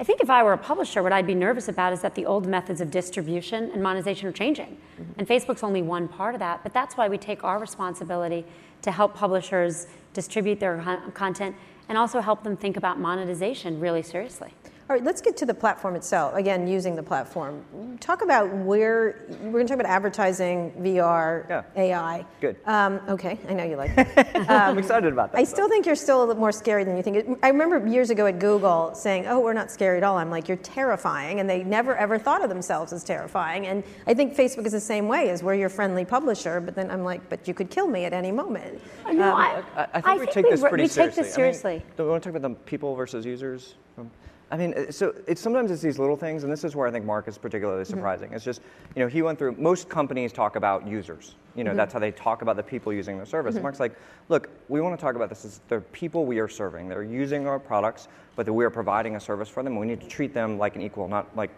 I 0.00 0.04
think 0.04 0.20
if 0.20 0.30
I 0.30 0.42
were 0.42 0.52
a 0.52 0.58
publisher, 0.58 1.02
what 1.02 1.12
I'd 1.12 1.26
be 1.26 1.34
nervous 1.34 1.68
about 1.68 1.92
is 1.92 2.00
that 2.02 2.14
the 2.14 2.26
old 2.26 2.46
methods 2.46 2.80
of 2.80 2.90
distribution 2.90 3.70
and 3.72 3.82
monetization 3.82 4.28
are 4.28 4.32
changing. 4.32 4.76
Mm-hmm. 5.00 5.12
And 5.18 5.28
Facebook's 5.28 5.62
only 5.62 5.82
one 5.82 6.08
part 6.08 6.34
of 6.34 6.38
that, 6.40 6.62
but 6.62 6.72
that's 6.72 6.96
why 6.96 7.08
we 7.08 7.18
take 7.18 7.42
our 7.42 7.58
responsibility 7.58 8.44
to 8.82 8.92
help 8.92 9.14
publishers 9.14 9.86
distribute 10.12 10.60
their 10.60 11.00
content 11.14 11.56
and 11.88 11.98
also 11.98 12.20
help 12.20 12.44
them 12.44 12.56
think 12.56 12.76
about 12.76 13.00
monetization 13.00 13.80
really 13.80 14.02
seriously. 14.02 14.52
All 14.88 14.96
right, 14.96 15.04
let's 15.04 15.20
get 15.20 15.36
to 15.36 15.44
the 15.44 15.52
platform 15.52 15.96
itself. 15.96 16.34
Again, 16.34 16.66
using 16.66 16.96
the 16.96 17.02
platform. 17.02 17.62
Talk 18.00 18.22
about 18.22 18.50
where 18.50 19.26
we're 19.42 19.52
going 19.52 19.66
to 19.66 19.70
talk 19.70 19.80
about 19.80 19.90
advertising, 19.92 20.72
VR, 20.80 21.46
yeah. 21.46 21.62
AI. 21.76 22.24
Good. 22.40 22.56
Um, 22.64 22.98
okay, 23.06 23.38
I 23.50 23.52
know 23.52 23.64
you 23.64 23.76
like 23.76 23.94
that. 23.96 24.36
Um, 24.48 24.48
I'm 24.48 24.78
excited 24.78 25.12
about 25.12 25.32
that. 25.32 25.38
I 25.38 25.44
still 25.44 25.68
think 25.68 25.84
you're 25.84 25.94
still 25.94 26.20
a 26.20 26.24
little 26.24 26.40
more 26.40 26.52
scary 26.52 26.84
than 26.84 26.96
you 26.96 27.02
think. 27.02 27.38
I 27.42 27.48
remember 27.48 27.86
years 27.86 28.08
ago 28.08 28.24
at 28.26 28.38
Google 28.38 28.94
saying, 28.94 29.26
"Oh, 29.26 29.40
we're 29.40 29.52
not 29.52 29.70
scary 29.70 29.98
at 29.98 30.04
all." 30.04 30.16
I'm 30.16 30.30
like, 30.30 30.48
"You're 30.48 30.56
terrifying," 30.58 31.40
and 31.40 31.50
they 31.50 31.64
never 31.64 31.94
ever 31.96 32.18
thought 32.18 32.42
of 32.42 32.48
themselves 32.48 32.92
as 32.92 33.04
terrifying. 33.04 33.66
And 33.66 33.84
I 34.06 34.14
think 34.14 34.34
Facebook 34.34 34.64
is 34.64 34.72
the 34.72 34.80
same 34.80 35.06
way. 35.06 35.28
Is 35.28 35.42
we're 35.42 35.54
your 35.54 35.68
friendly 35.68 36.04
publisher, 36.04 36.60
but 36.60 36.74
then 36.74 36.90
I'm 36.90 37.04
like, 37.04 37.28
"But 37.28 37.46
you 37.46 37.52
could 37.52 37.68
kill 37.68 37.88
me 37.88 38.04
at 38.04 38.14
any 38.14 38.32
moment." 38.32 38.80
No, 39.04 39.34
um, 39.34 39.36
I, 39.36 39.62
I, 39.76 39.88
I, 39.94 40.00
think 40.00 40.06
I, 40.06 40.12
we 40.14 40.18
think 40.20 40.30
take 40.30 40.50
this 40.50 40.60
pretty 40.60 40.84
we 40.84 40.88
seriously. 40.88 41.22
Take 41.22 41.26
this 41.26 41.34
seriously. 41.34 41.72
I 41.72 41.74
mean, 41.74 41.82
don't 41.96 42.06
we 42.06 42.10
want 42.12 42.22
to 42.22 42.30
talk 42.30 42.36
about 42.36 42.48
the 42.48 42.54
people 42.64 42.94
versus 42.94 43.26
users? 43.26 43.74
I 44.50 44.56
mean, 44.56 44.74
uh, 44.74 44.90
so 44.90 45.14
it's 45.26 45.40
sometimes 45.40 45.70
it's 45.70 45.82
these 45.82 45.98
little 45.98 46.16
things, 46.16 46.42
and 46.42 46.52
this 46.52 46.64
is 46.64 46.74
where 46.74 46.86
I 46.86 46.90
think 46.90 47.04
Mark 47.04 47.28
is 47.28 47.36
particularly 47.36 47.82
mm-hmm. 47.82 47.90
surprising. 47.90 48.28
Mm-hmm. 48.28 48.36
It's 48.36 48.44
just, 48.44 48.62
you 48.94 49.02
know, 49.02 49.08
he 49.08 49.22
went 49.22 49.38
through. 49.38 49.52
Most 49.58 49.88
companies 49.88 50.32
talk 50.32 50.56
about 50.56 50.86
users. 50.86 51.34
You 51.54 51.64
know, 51.64 51.70
mm-hmm. 51.70 51.76
that's 51.76 51.92
how 51.92 51.98
they 51.98 52.12
talk 52.12 52.42
about 52.42 52.56
the 52.56 52.62
people 52.62 52.92
using 52.92 53.16
their 53.16 53.26
service. 53.26 53.54
Mm-hmm. 53.54 53.64
Mark's 53.64 53.80
like, 53.80 53.96
look, 54.28 54.48
we 54.68 54.80
want 54.80 54.98
to 54.98 55.02
talk 55.02 55.16
about 55.16 55.28
this 55.28 55.44
as 55.44 55.60
the 55.68 55.80
people 55.92 56.24
we 56.24 56.38
are 56.38 56.48
serving. 56.48 56.88
They're 56.88 57.02
using 57.02 57.46
our 57.46 57.58
products, 57.58 58.08
but 58.36 58.46
that 58.46 58.52
we 58.52 58.64
are 58.64 58.70
providing 58.70 59.16
a 59.16 59.20
service 59.20 59.48
for 59.48 59.62
them. 59.62 59.76
We 59.76 59.86
need 59.86 60.00
to 60.00 60.08
treat 60.08 60.32
them 60.32 60.58
like 60.58 60.76
an 60.76 60.82
equal, 60.82 61.08
not 61.08 61.34
like. 61.36 61.50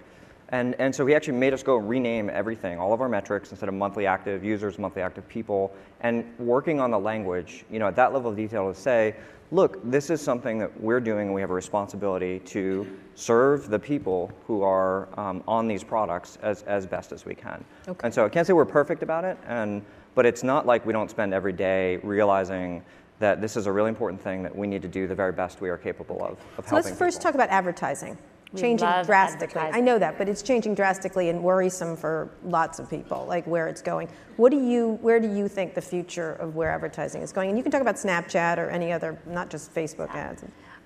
And, 0.52 0.74
and 0.80 0.94
so 0.94 1.06
he 1.06 1.14
actually 1.14 1.38
made 1.38 1.54
us 1.54 1.62
go 1.62 1.76
rename 1.76 2.28
everything, 2.28 2.78
all 2.78 2.92
of 2.92 3.00
our 3.00 3.08
metrics, 3.08 3.50
instead 3.50 3.68
of 3.68 3.74
monthly 3.74 4.06
active 4.06 4.42
users, 4.42 4.78
monthly 4.78 5.02
active 5.02 5.28
people, 5.28 5.72
and 6.00 6.24
working 6.38 6.80
on 6.80 6.90
the 6.90 6.98
language, 6.98 7.64
you 7.70 7.78
know, 7.78 7.86
at 7.86 7.96
that 7.96 8.12
level 8.12 8.30
of 8.30 8.36
detail 8.36 8.72
to 8.72 8.78
say, 8.78 9.14
look, 9.52 9.78
this 9.88 10.10
is 10.10 10.20
something 10.20 10.58
that 10.58 10.80
we're 10.80 11.00
doing 11.00 11.26
and 11.26 11.34
we 11.34 11.40
have 11.40 11.50
a 11.50 11.54
responsibility 11.54 12.40
to 12.40 12.86
serve 13.14 13.68
the 13.68 13.78
people 13.78 14.30
who 14.46 14.62
are 14.62 15.08
um, 15.18 15.42
on 15.46 15.68
these 15.68 15.84
products 15.84 16.38
as, 16.42 16.62
as 16.64 16.86
best 16.86 17.12
as 17.12 17.24
we 17.24 17.34
can. 17.34 17.64
Okay. 17.86 18.00
And 18.04 18.14
so 18.14 18.24
I 18.24 18.28
can't 18.28 18.46
say 18.46 18.52
we're 18.52 18.64
perfect 18.64 19.02
about 19.02 19.24
it, 19.24 19.38
and, 19.46 19.82
but 20.14 20.26
it's 20.26 20.42
not 20.42 20.66
like 20.66 20.84
we 20.84 20.92
don't 20.92 21.10
spend 21.10 21.32
every 21.32 21.52
day 21.52 21.96
realizing 21.98 22.82
that 23.20 23.40
this 23.40 23.56
is 23.56 23.66
a 23.66 23.72
really 23.72 23.88
important 23.88 24.20
thing 24.20 24.42
that 24.42 24.54
we 24.54 24.66
need 24.66 24.82
to 24.82 24.88
do 24.88 25.06
the 25.06 25.14
very 25.14 25.32
best 25.32 25.60
we 25.60 25.68
are 25.68 25.76
capable 25.76 26.22
of. 26.24 26.32
of 26.32 26.64
helping. 26.64 26.68
so 26.68 26.74
let's 26.76 26.90
first 26.90 27.18
people. 27.18 27.30
talk 27.30 27.34
about 27.34 27.50
advertising 27.50 28.16
changing 28.56 28.88
drastically. 29.04 29.60
I 29.60 29.80
know 29.80 29.98
that, 29.98 30.18
but 30.18 30.28
it's 30.28 30.42
changing 30.42 30.74
drastically 30.74 31.28
and 31.28 31.42
worrisome 31.42 31.96
for 31.96 32.30
lots 32.44 32.78
of 32.78 32.90
people, 32.90 33.26
like 33.26 33.46
where 33.46 33.68
it's 33.68 33.82
going. 33.82 34.08
What 34.36 34.50
do 34.50 34.60
you, 34.60 34.98
where 35.02 35.20
do 35.20 35.32
you 35.32 35.48
think 35.48 35.74
the 35.74 35.80
future 35.80 36.32
of 36.34 36.56
where 36.56 36.70
advertising 36.70 37.22
is 37.22 37.32
going? 37.32 37.50
And 37.50 37.58
you 37.58 37.62
can 37.62 37.70
talk 37.70 37.80
about 37.80 37.96
Snapchat 37.96 38.58
or 38.58 38.70
any 38.70 38.92
other, 38.92 39.18
not 39.26 39.50
just 39.50 39.74
Facebook 39.74 40.10
ads. 40.14 40.44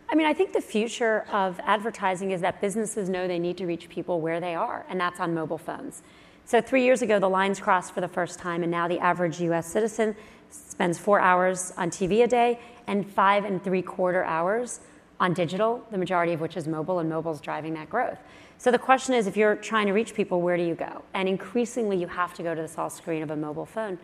I 0.09 0.14
mean, 0.14 0.26
I 0.26 0.35
think 0.35 0.52
the 0.52 0.61
future 0.61 1.25
of 1.33 1.59
advertising 1.64 2.33
is 2.33 2.42
that 2.42 2.61
businesses 2.61 3.09
know 3.09 3.26
they 3.26 3.38
need 3.38 3.56
to 3.59 3.66
reach 3.66 3.88
people 3.88 4.21
where 4.21 4.40
they 4.40 4.54
are, 4.54 4.85
and 4.88 5.00
that's 5.00 5.18
on 5.18 5.35
mobile 5.35 5.59
phones. 5.59 6.02
So 6.44 6.61
three 6.61 6.85
years 6.85 7.00
ago, 7.00 7.18
the 7.18 7.28
lines 7.28 7.59
crossed 7.59 7.94
for 7.94 8.02
the 8.02 8.09
first 8.09 8.38
time, 8.38 8.62
and 8.62 8.71
now 8.71 8.87
the 8.87 8.99
average 8.99 9.40
U.S. 9.40 9.66
citizen 9.66 10.14
spends 10.50 10.99
four 10.99 11.18
hours 11.18 11.73
on 11.78 11.90
TV 11.90 12.23
a 12.23 12.26
day 12.26 12.61
and 12.87 13.09
five 13.09 13.44
and 13.44 13.62
three 13.64 13.83
quarter 13.83 14.23
hours 14.25 14.80
on 15.21 15.33
digital, 15.33 15.85
the 15.90 15.99
majority 15.99 16.33
of 16.33 16.40
which 16.40 16.56
is 16.56 16.66
mobile, 16.66 16.99
and 16.99 17.09
mobile 17.09 17.33
is 17.33 17.40
driving 17.40 17.75
that 17.75 17.88
growth. 17.88 18.18
So 18.59 18.71
the 18.71 18.78
question 18.78 19.14
is 19.14 19.26
if 19.26 19.37
you're 19.37 19.56
trying 19.56 19.87
to 19.87 19.92
reach 19.92 20.14
people, 20.14 20.40
where 20.40 20.56
do 20.56 20.64
you 20.64 20.75
go? 20.75 21.02
And 21.14 21.28
increasingly, 21.28 21.97
you 21.97 22.06
have 22.06 22.35
to 22.35 22.42
go 22.42 22.54
to 22.54 22.62
the 22.62 22.68
small 22.68 22.90
screen 22.90 23.23
of 23.23 23.30
a 23.30 23.37
mobile 23.37 23.66
phone. 23.66 23.99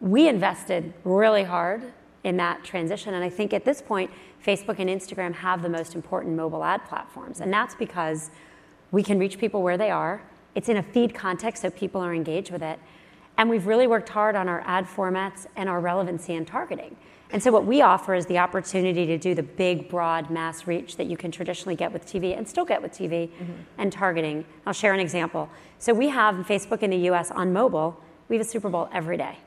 We 0.00 0.28
invested 0.28 0.92
really 1.04 1.44
hard 1.44 1.92
in 2.24 2.36
that 2.38 2.64
transition, 2.64 3.14
and 3.14 3.22
I 3.22 3.28
think 3.28 3.52
at 3.52 3.64
this 3.64 3.82
point, 3.82 4.10
Facebook 4.44 4.78
and 4.78 4.88
Instagram 4.90 5.34
have 5.34 5.62
the 5.62 5.68
most 5.68 5.94
important 5.94 6.36
mobile 6.36 6.64
ad 6.64 6.84
platforms. 6.86 7.40
And 7.40 7.52
that's 7.52 7.74
because 7.74 8.30
we 8.90 9.02
can 9.02 9.18
reach 9.18 9.38
people 9.38 9.62
where 9.62 9.76
they 9.76 9.90
are. 9.90 10.22
It's 10.54 10.68
in 10.68 10.76
a 10.76 10.82
feed 10.82 11.14
context, 11.14 11.62
so 11.62 11.70
people 11.70 12.00
are 12.00 12.14
engaged 12.14 12.50
with 12.50 12.62
it. 12.62 12.78
And 13.36 13.50
we've 13.50 13.66
really 13.66 13.86
worked 13.86 14.10
hard 14.10 14.36
on 14.36 14.48
our 14.48 14.62
ad 14.66 14.86
formats 14.86 15.46
and 15.56 15.68
our 15.68 15.80
relevancy 15.80 16.34
and 16.34 16.46
targeting. 16.46 16.96
And 17.30 17.42
so, 17.42 17.50
what 17.50 17.64
we 17.64 17.80
offer 17.82 18.14
is 18.14 18.26
the 18.26 18.38
opportunity 18.38 19.06
to 19.06 19.18
do 19.18 19.34
the 19.34 19.42
big, 19.42 19.88
broad 19.88 20.30
mass 20.30 20.66
reach 20.66 20.96
that 20.96 21.06
you 21.06 21.16
can 21.16 21.30
traditionally 21.30 21.74
get 21.74 21.92
with 21.92 22.06
TV 22.06 22.36
and 22.36 22.46
still 22.46 22.64
get 22.64 22.80
with 22.80 22.92
TV 22.92 23.28
mm-hmm. 23.28 23.52
and 23.78 23.92
targeting. 23.92 24.44
I'll 24.66 24.72
share 24.72 24.94
an 24.94 25.00
example. 25.00 25.48
So, 25.78 25.92
we 25.92 26.08
have 26.10 26.34
Facebook 26.46 26.82
in 26.82 26.90
the 26.90 27.08
US 27.10 27.30
on 27.30 27.52
mobile, 27.52 28.00
we 28.28 28.36
have 28.36 28.46
a 28.46 28.48
Super 28.48 28.68
Bowl 28.68 28.88
every 28.92 29.16
day. 29.16 29.38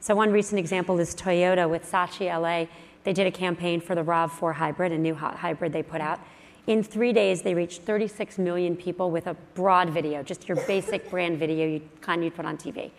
So, 0.00 0.14
one 0.14 0.32
recent 0.32 0.58
example 0.58 0.98
is 0.98 1.14
Toyota 1.14 1.68
with 1.68 1.90
Saatchi 1.90 2.26
LA. 2.26 2.66
They 3.04 3.12
did 3.12 3.26
a 3.26 3.30
campaign 3.30 3.80
for 3.80 3.94
the 3.94 4.02
RAV4 4.02 4.54
hybrid, 4.54 4.92
a 4.92 4.98
new 4.98 5.14
hot 5.14 5.36
hybrid 5.36 5.72
they 5.72 5.82
put 5.82 6.00
out. 6.00 6.20
In 6.66 6.82
three 6.82 7.12
days, 7.12 7.42
they 7.42 7.54
reached 7.54 7.82
36 7.82 8.38
million 8.38 8.76
people 8.76 9.10
with 9.10 9.26
a 9.26 9.34
broad 9.54 9.90
video, 9.90 10.22
just 10.22 10.48
your 10.48 10.56
basic 10.66 11.10
brand 11.10 11.38
video, 11.38 11.66
you, 11.66 11.82
kind 12.00 12.22
you'd 12.22 12.34
put 12.34 12.44
on 12.44 12.56
TV. 12.56 12.90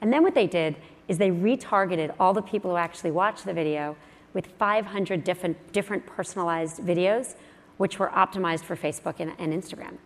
And 0.00 0.12
then 0.12 0.22
what 0.22 0.34
they 0.34 0.46
did 0.46 0.76
is 1.08 1.18
they 1.18 1.30
retargeted 1.30 2.14
all 2.20 2.32
the 2.32 2.42
people 2.42 2.70
who 2.70 2.76
actually 2.76 3.10
watched 3.10 3.44
the 3.44 3.52
video 3.52 3.96
with 4.34 4.46
500 4.58 5.24
different, 5.24 5.72
different 5.72 6.06
personalized 6.06 6.80
videos, 6.80 7.34
which 7.78 7.98
were 7.98 8.08
optimized 8.08 8.64
for 8.64 8.76
Facebook 8.76 9.14
and, 9.18 9.32
and 9.38 9.52
Instagram. 9.52 9.96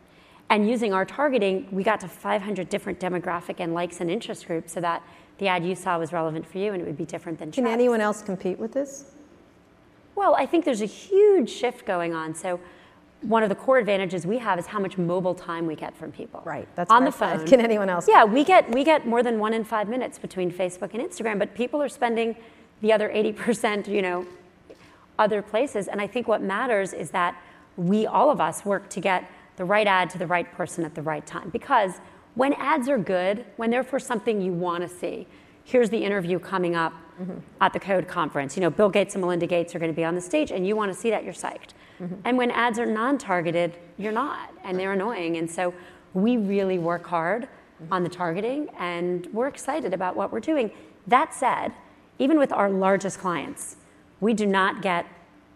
And 0.49 0.69
using 0.69 0.93
our 0.93 1.05
targeting, 1.05 1.67
we 1.71 1.83
got 1.83 2.01
to 2.01 2.09
500 2.09 2.69
different 2.69 3.01
demographic 3.01 3.57
and 3.59 3.75
likes 3.75 4.01
and 4.01 4.11
interest 4.11 4.47
groups 4.47 4.73
so 4.73 4.81
that 4.81 5.03
the 5.39 5.49
ad 5.49 5.65
you 5.65 5.75
saw 5.75 5.99
was 5.99 6.13
relevant 6.13 6.47
for 6.47 6.59
you 6.59 6.73
and 6.73 6.83
it 6.83 6.85
would 6.85 6.97
be 6.97 7.07
different 7.07 7.39
than 7.39 7.51
Can 7.51 7.67
anyone 7.67 8.01
else 8.01 8.23
compete 8.23 8.59
with 8.59 8.73
this? 8.73 9.13
Well, 10.15 10.35
I 10.35 10.47
think 10.47 10.65
there's 10.65 10.83
a 10.83 10.87
huge 10.87 11.51
shift 11.51 11.87
going 11.87 12.15
on. 12.15 12.35
So 12.35 12.61
one 13.23 13.43
of 13.43 13.49
the 13.49 13.55
core 13.55 13.79
advantages 13.79 14.27
we 14.27 14.39
have 14.39 14.59
is 14.59 14.67
how 14.67 14.79
much 14.79 14.99
mobile 14.99 15.35
time 15.35 15.67
we 15.67 15.77
get 15.77 15.97
from 15.97 16.13
people. 16.13 16.43
Right. 16.45 16.69
That's 16.75 16.91
on 16.91 17.05
the 17.05 17.13
phone. 17.13 17.47
Can 17.47 17.61
anyone 17.61 17.89
else? 17.89 18.07
Yeah, 18.09 18.25
we 18.25 18.45
get 18.45 18.71
we 18.73 18.85
get 18.85 19.07
more 19.07 19.23
than 19.23 19.39
one 19.39 19.55
in 19.55 19.65
five 19.65 19.89
minutes 19.89 20.19
between 20.19 20.51
Facebook 20.51 20.95
and 20.95 21.03
Instagram, 21.03 21.39
but 21.39 21.55
people 21.55 21.81
are 21.81 21.89
spending 21.89 22.37
the 22.81 22.93
other 22.93 23.09
80%, 23.09 23.87
you 23.87 24.03
know, 24.03 24.27
other 25.19 25.41
places. 25.41 25.87
And 25.87 26.01
I 26.01 26.07
think 26.07 26.27
what 26.27 26.43
matters 26.43 26.93
is 26.93 27.11
that 27.13 27.41
we 27.77 28.07
all 28.07 28.29
of 28.31 28.41
us 28.41 28.65
work 28.65 28.91
to 28.91 29.01
get 29.01 29.31
the 29.57 29.65
right 29.65 29.87
ad 29.87 30.11
to 30.11 30.19
the 30.19 30.27
right 30.27 30.51
person 30.53 30.85
at 30.85 30.95
the 30.95 31.03
right 31.03 31.25
time. 31.25 31.51
Because 31.51 32.01
when 32.35 32.53
ads 32.55 32.89
are 32.89 32.99
good, 32.99 33.45
when 33.57 33.71
they're 33.71 33.85
for 33.85 34.01
something 34.01 34.41
you 34.41 34.53
want 34.53 34.83
to 34.83 34.89
see, 34.89 35.27
here's 35.65 35.91
the 35.91 36.03
interview 36.03 36.39
coming 36.39 36.75
up 36.75 36.93
mm-hmm. 37.21 37.39
at 37.61 37.73
the 37.73 37.79
code 37.79 38.09
conference. 38.09 38.57
You 38.57 38.63
know, 38.63 38.71
Bill 38.71 38.89
Gates 38.89 39.15
and 39.15 39.23
Melinda 39.23 39.47
Gates 39.47 39.75
are 39.75 39.79
going 39.79 39.91
to 39.91 39.97
be 39.97 40.05
on 40.05 40.15
the 40.15 40.21
stage, 40.21 40.51
and 40.51 40.67
you 40.67 40.75
want 40.75 40.93
to 40.93 40.99
see 40.99 41.11
that, 41.11 41.25
you're 41.25 41.35
psyched. 41.35 41.71
Mm-hmm. 42.03 42.15
And 42.25 42.37
when 42.37 42.51
ads 42.51 42.79
are 42.79 42.87
non 42.87 43.19
targeted, 43.19 43.77
you're 43.97 44.13
not, 44.13 44.51
and 44.65 44.79
they're 44.79 44.93
annoying. 44.93 45.37
And 45.37 45.51
so 45.51 45.73
we 46.15 46.37
really 46.37 46.79
work 46.79 47.07
hard 47.07 47.45
mm-hmm. 47.45 47.93
on 47.93 48.03
the 48.03 48.09
targeting, 48.09 48.69
and 48.79 49.27
we're 49.33 49.49
excited 49.49 49.95
about 49.95 50.17
what 50.17 50.33
we're 50.33 50.41
doing. 50.41 50.71
That 51.07 51.33
said, 51.35 51.73
even 52.19 52.39
with 52.39 52.53
our 52.53 52.71
largest 52.71 53.19
clients, 53.19 53.77
we 54.21 54.35
do 54.35 54.47
not 54.47 54.83
get 54.83 55.07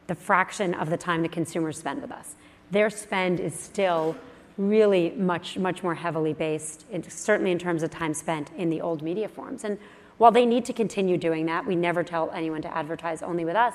the 0.07 0.15
fraction 0.15 0.75
of 0.75 0.91
the 0.91 0.97
time 0.97 1.23
the 1.23 1.29
consumers 1.29 1.79
spend 1.79 2.01
with 2.01 2.13
us. 2.13 2.37
Their 2.71 2.91
spend 2.91 3.41
is 3.41 3.55
still 3.55 4.17
really 4.57 5.11
much, 5.11 5.59
much 5.59 5.83
more 5.83 5.95
heavily 5.95 6.33
based, 6.33 6.87
in, 6.91 7.09
certainly 7.09 7.51
in 7.51 7.59
terms 7.59 7.83
of 7.83 7.91
time 7.91 8.15
spent 8.15 8.51
in 8.57 8.71
the 8.71 8.81
old 8.81 9.03
media 9.03 9.29
forms. 9.29 9.65
And 9.65 9.79
while 10.19 10.33
they 10.33 10.47
need 10.47 10.65
to 10.67 10.73
continue 10.73 11.19
doing 11.19 11.47
that, 11.47 11.67
we 11.67 11.77
never 11.77 12.03
tell 12.03 12.31
anyone 12.31 12.63
to 12.63 12.77
advertise 12.77 13.23
only 13.23 13.45
with 13.45 13.57
us. 13.57 13.75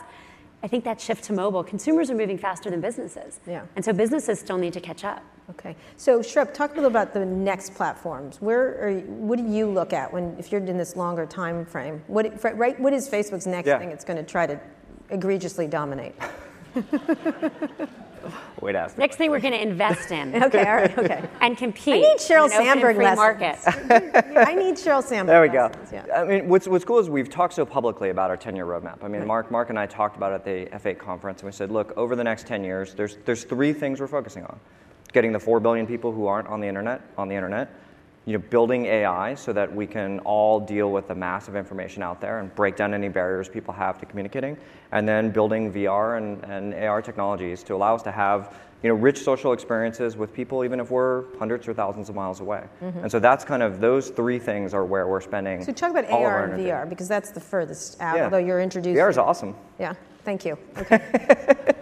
I 0.63 0.67
think 0.67 0.83
that 0.83 1.01
shift 1.01 1.23
to 1.25 1.33
mobile, 1.33 1.63
consumers 1.63 2.11
are 2.11 2.15
moving 2.15 2.37
faster 2.37 2.69
than 2.69 2.81
businesses. 2.81 3.39
Yeah. 3.47 3.65
And 3.75 3.83
so 3.83 3.93
businesses 3.93 4.39
still 4.39 4.57
need 4.57 4.73
to 4.73 4.79
catch 4.79 5.03
up. 5.03 5.23
Okay. 5.49 5.75
So 5.97 6.19
Schrep, 6.19 6.53
talk 6.53 6.71
a 6.71 6.75
little 6.75 6.89
about 6.89 7.13
the 7.13 7.25
next 7.25 7.73
platforms. 7.73 8.41
Where 8.41 8.87
are, 8.87 8.99
what 9.01 9.37
do 9.37 9.45
you 9.45 9.65
look 9.69 9.91
at 9.91 10.13
when 10.13 10.35
if 10.39 10.51
you're 10.51 10.63
in 10.63 10.77
this 10.77 10.95
longer 10.95 11.25
time 11.25 11.65
frame? 11.65 12.03
What 12.07 12.43
right 12.55 12.79
what 12.79 12.93
is 12.93 13.09
Facebook's 13.09 13.47
next 13.47 13.67
yeah. 13.67 13.79
thing 13.79 13.91
it's 13.91 14.05
going 14.05 14.17
to 14.17 14.23
try 14.23 14.45
to 14.47 14.59
egregiously 15.09 15.67
dominate? 15.67 16.15
Wait, 18.61 18.75
ask. 18.75 18.97
Next 18.97 19.15
thing 19.15 19.31
we're 19.31 19.39
going 19.39 19.53
to 19.53 19.61
invest 19.61 20.11
in. 20.11 20.35
okay, 20.43 20.65
all 20.65 20.75
right, 20.75 20.97
okay. 20.97 21.27
And 21.41 21.57
compete. 21.57 21.95
I 21.95 21.99
need 21.99 22.17
Sheryl 22.17 22.49
Sandberg 22.49 22.95
free 22.95 23.05
lessons. 23.05 23.17
Market. 23.17 23.57
I 24.47 24.55
need 24.55 24.75
Sheryl 24.75 25.03
Sandberg. 25.03 25.27
There 25.27 25.41
we 25.41 25.49
go. 25.49 25.65
Lessons, 25.65 25.89
yeah. 25.91 26.05
I 26.15 26.25
mean, 26.25 26.47
what's 26.47 26.67
what's 26.67 26.85
cool 26.85 26.99
is 26.99 27.09
we've 27.09 27.29
talked 27.29 27.53
so 27.53 27.65
publicly 27.65 28.09
about 28.09 28.29
our 28.29 28.37
10-year 28.37 28.65
roadmap. 28.65 29.03
I 29.03 29.07
mean, 29.07 29.21
right. 29.21 29.27
Mark 29.27 29.51
Mark 29.51 29.69
and 29.69 29.79
I 29.79 29.85
talked 29.85 30.17
about 30.17 30.31
it 30.31 30.35
at 30.35 30.45
the 30.45 30.77
F8 30.77 30.99
conference, 30.99 31.41
and 31.41 31.47
we 31.47 31.51
said, 31.51 31.71
look, 31.71 31.93
over 31.97 32.15
the 32.15 32.23
next 32.23 32.45
10 32.47 32.63
years, 32.63 32.93
there's 32.93 33.17
there's 33.25 33.43
three 33.43 33.73
things 33.73 33.99
we're 33.99 34.07
focusing 34.07 34.43
on. 34.43 34.59
getting 35.13 35.31
the 35.31 35.39
4 35.39 35.59
billion 35.59 35.87
people 35.87 36.11
who 36.11 36.27
aren't 36.27 36.47
on 36.47 36.59
the 36.61 36.67
internet 36.67 37.01
on 37.17 37.27
the 37.27 37.35
internet, 37.35 37.73
you 38.25 38.33
know, 38.33 38.43
building 38.49 38.85
AI 38.85 39.33
so 39.33 39.51
that 39.51 39.73
we 39.73 39.87
can 39.87 40.19
all 40.19 40.59
deal 40.59 40.91
with 40.91 41.07
the 41.07 41.15
massive 41.15 41.55
information 41.55 42.03
out 42.03 42.21
there 42.21 42.39
and 42.39 42.53
break 42.53 42.75
down 42.75 42.93
any 42.93 43.09
barriers 43.09 43.49
people 43.49 43.73
have 43.73 43.97
to 43.99 44.05
communicating, 44.05 44.57
and 44.91 45.07
then 45.07 45.31
building 45.31 45.73
VR 45.73 46.17
and, 46.17 46.43
and 46.45 46.73
AR 46.73 47.01
technologies 47.01 47.63
to 47.63 47.75
allow 47.75 47.95
us 47.95 48.03
to 48.03 48.11
have 48.11 48.53
you 48.83 48.89
know, 48.89 48.95
rich 48.95 49.19
social 49.19 49.53
experiences 49.53 50.17
with 50.17 50.33
people, 50.33 50.63
even 50.63 50.79
if 50.79 50.89
we're 50.89 51.25
hundreds 51.37 51.67
or 51.67 51.73
thousands 51.73 52.09
of 52.09 52.15
miles 52.15 52.39
away. 52.39 52.63
Mm-hmm. 52.81 52.99
And 52.99 53.11
so 53.11 53.19
that's 53.19 53.45
kind 53.45 53.61
of 53.61 53.79
those 53.79 54.09
three 54.09 54.39
things 54.39 54.73
are 54.73 54.85
where 54.85 55.07
we're 55.07 55.21
spending. 55.21 55.63
So 55.63 55.71
talk 55.71 55.91
about 55.91 56.09
AR 56.09 56.45
and 56.45 56.59
VR 56.59 56.89
because 56.89 57.07
that's 57.07 57.29
the 57.29 57.39
furthest 57.39 58.01
out. 58.01 58.17
Yeah. 58.17 58.23
Although 58.23 58.37
you're 58.37 58.59
introducing. 58.59 58.95
VR 58.95 59.09
is 59.09 59.19
awesome. 59.19 59.55
Yeah. 59.79 59.93
Thank 60.25 60.45
you. 60.45 60.57
Okay. 60.77 60.99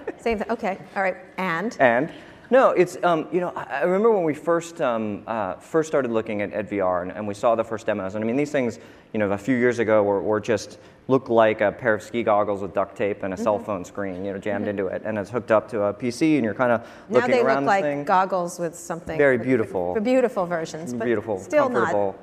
Same 0.20 0.40
thing. 0.40 0.50
Okay. 0.50 0.78
All 0.96 1.04
right. 1.04 1.18
And. 1.38 1.76
And. 1.80 2.12
No, 2.52 2.72
it's 2.72 2.98
um, 3.04 3.28
you 3.32 3.42
know 3.42 3.50
I 3.50 3.84
remember 3.84 4.12
when 4.12 4.24
we 4.24 4.34
first 4.34 4.82
um, 4.82 5.24
uh, 5.28 5.56
first 5.56 5.88
started 5.88 6.12
looking 6.12 6.42
at, 6.42 6.52
at 6.52 6.70
VR 6.70 7.04
and, 7.04 7.12
and, 7.12 7.28
we 7.28 7.36
saw 7.36 7.54
the 7.54 7.64
first 7.64 7.86
demos 7.86 8.16
and 8.16 8.24
I 8.24 8.28
mean 8.28 8.36
these 8.36 8.52
things 8.52 8.80
you 9.14 9.20
know 9.20 9.32
a 9.32 9.38
few 9.38 9.56
years 9.56 9.78
ago 9.78 10.02
were, 10.02 10.22
were 10.22 10.40
just 10.40 10.80
look 11.08 11.30
like 11.30 11.62
a 11.62 11.72
pair 11.72 11.94
of 11.94 12.02
ski 12.02 12.24
goggles 12.24 12.62
with 12.62 12.74
duct 12.74 12.96
tape 12.96 13.22
and 13.22 13.34
a 13.34 13.36
mm-hmm. 13.36 13.44
cell 13.44 13.60
phone 13.60 13.86
screen 13.86 14.26
you 14.26 14.34
know 14.34 14.40
jammed 14.40 14.64
mm-hmm. 14.64 14.70
into 14.72 14.88
it 14.88 15.04
and 15.06 15.18
it's 15.18 15.30
hooked 15.30 15.52
up 15.52 15.70
to 15.70 15.84
a 15.84 15.94
PC 15.94 16.36
and 16.36 16.44
you're 16.44 16.56
kind 16.56 16.72
of 16.72 16.88
looking 17.10 17.34
around. 17.34 17.46
now 17.46 17.50
they 17.50 17.56
look 17.56 17.66
like 17.66 17.84
thing. 17.84 18.04
goggles 18.04 18.58
with 18.58 18.76
something 18.76 19.18
very 19.18 19.38
beautiful 19.38 20.00
beautiful 20.02 20.46
versions 20.46 20.94
but 20.94 21.06
beautiful 21.06 21.40
still 21.40 21.70
not 21.70 22.16